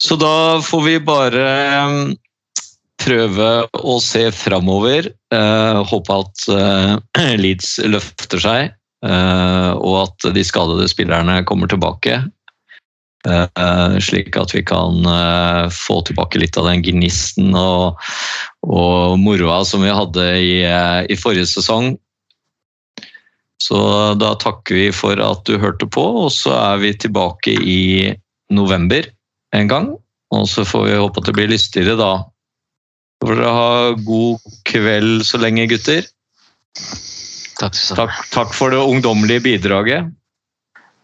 Så 0.00 0.16
da 0.20 0.62
får 0.64 0.82
vi 0.86 0.94
bare 1.04 1.44
eh, 1.44 1.92
prøve 3.04 3.50
å 3.76 3.98
se 4.00 4.24
framover. 4.32 5.10
Eh, 5.34 5.82
håpe 5.92 6.18
at 6.24 6.48
eh, 6.52 7.36
Leeds 7.36 7.76
løfter 7.84 8.40
seg, 8.42 8.74
og 9.06 9.92
at 10.00 10.24
de 10.34 10.42
skadede 10.42 10.88
spillerne 10.90 11.36
kommer 11.46 11.68
tilbake. 11.70 12.16
Eh, 13.26 13.98
slik 13.98 14.36
at 14.38 14.54
vi 14.54 14.62
kan 14.62 15.06
eh, 15.06 15.66
få 15.72 16.00
tilbake 16.06 16.38
litt 16.38 16.56
av 16.60 16.68
den 16.68 16.84
gnisten 16.84 17.56
og, 17.58 17.98
og 18.62 19.16
moroa 19.18 19.62
som 19.66 19.82
vi 19.82 19.94
hadde 19.94 20.26
i, 20.38 20.52
eh, 20.62 21.00
i 21.10 21.18
forrige 21.18 21.48
sesong. 21.56 21.96
Så 23.62 23.78
da 24.20 24.34
takker 24.38 24.76
vi 24.76 24.86
for 24.94 25.18
at 25.18 25.42
du 25.48 25.56
hørte 25.58 25.88
på, 25.90 26.04
og 26.26 26.30
så 26.34 26.52
er 26.54 26.82
vi 26.84 26.92
tilbake 26.94 27.56
i 27.56 28.14
november 28.52 29.08
en 29.56 29.70
gang. 29.70 29.92
Og 30.34 30.46
så 30.50 30.66
får 30.66 30.86
vi 30.86 30.98
håpe 31.00 31.22
at 31.22 31.30
det 31.30 31.34
blir 31.38 31.50
lystigere 31.50 31.96
da. 31.98 32.12
Så 33.16 33.26
får 33.26 33.40
dere 33.40 33.54
ha 33.56 33.70
god 34.06 34.50
kveld 34.68 35.24
så 35.26 35.40
lenge, 35.42 35.66
gutter. 35.72 36.06
Takk, 37.56 37.74
Takk, 37.96 38.18
takk 38.34 38.52
for 38.54 38.70
det 38.70 38.84
ungdommelige 38.84 39.42
bidraget. 39.48 40.12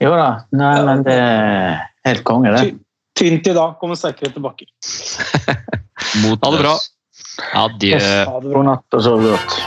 Jo 0.02 0.12
da, 0.18 0.42
nei, 0.52 0.74
men 0.84 1.02
det 1.06 1.18
helt 2.08 2.24
konge, 2.24 2.50
det. 2.54 2.64
Ty- 2.70 2.78
Tynt 3.18 3.46
i 3.46 3.52
dag, 3.52 3.74
kommer 3.80 3.94
sterkere 3.94 4.32
tilbake. 4.32 4.64
Mot 6.24 6.40
Ha 6.44 6.50
det 6.50 6.62
bra. 6.62 6.74
Adjø. 7.60 7.98
Ha 8.00 8.40
det 8.40 8.48
bra. 8.48 8.56
God 8.56 8.64
natt 8.70 8.96
og 8.98 9.04
sov 9.04 9.22
godt. 9.26 9.58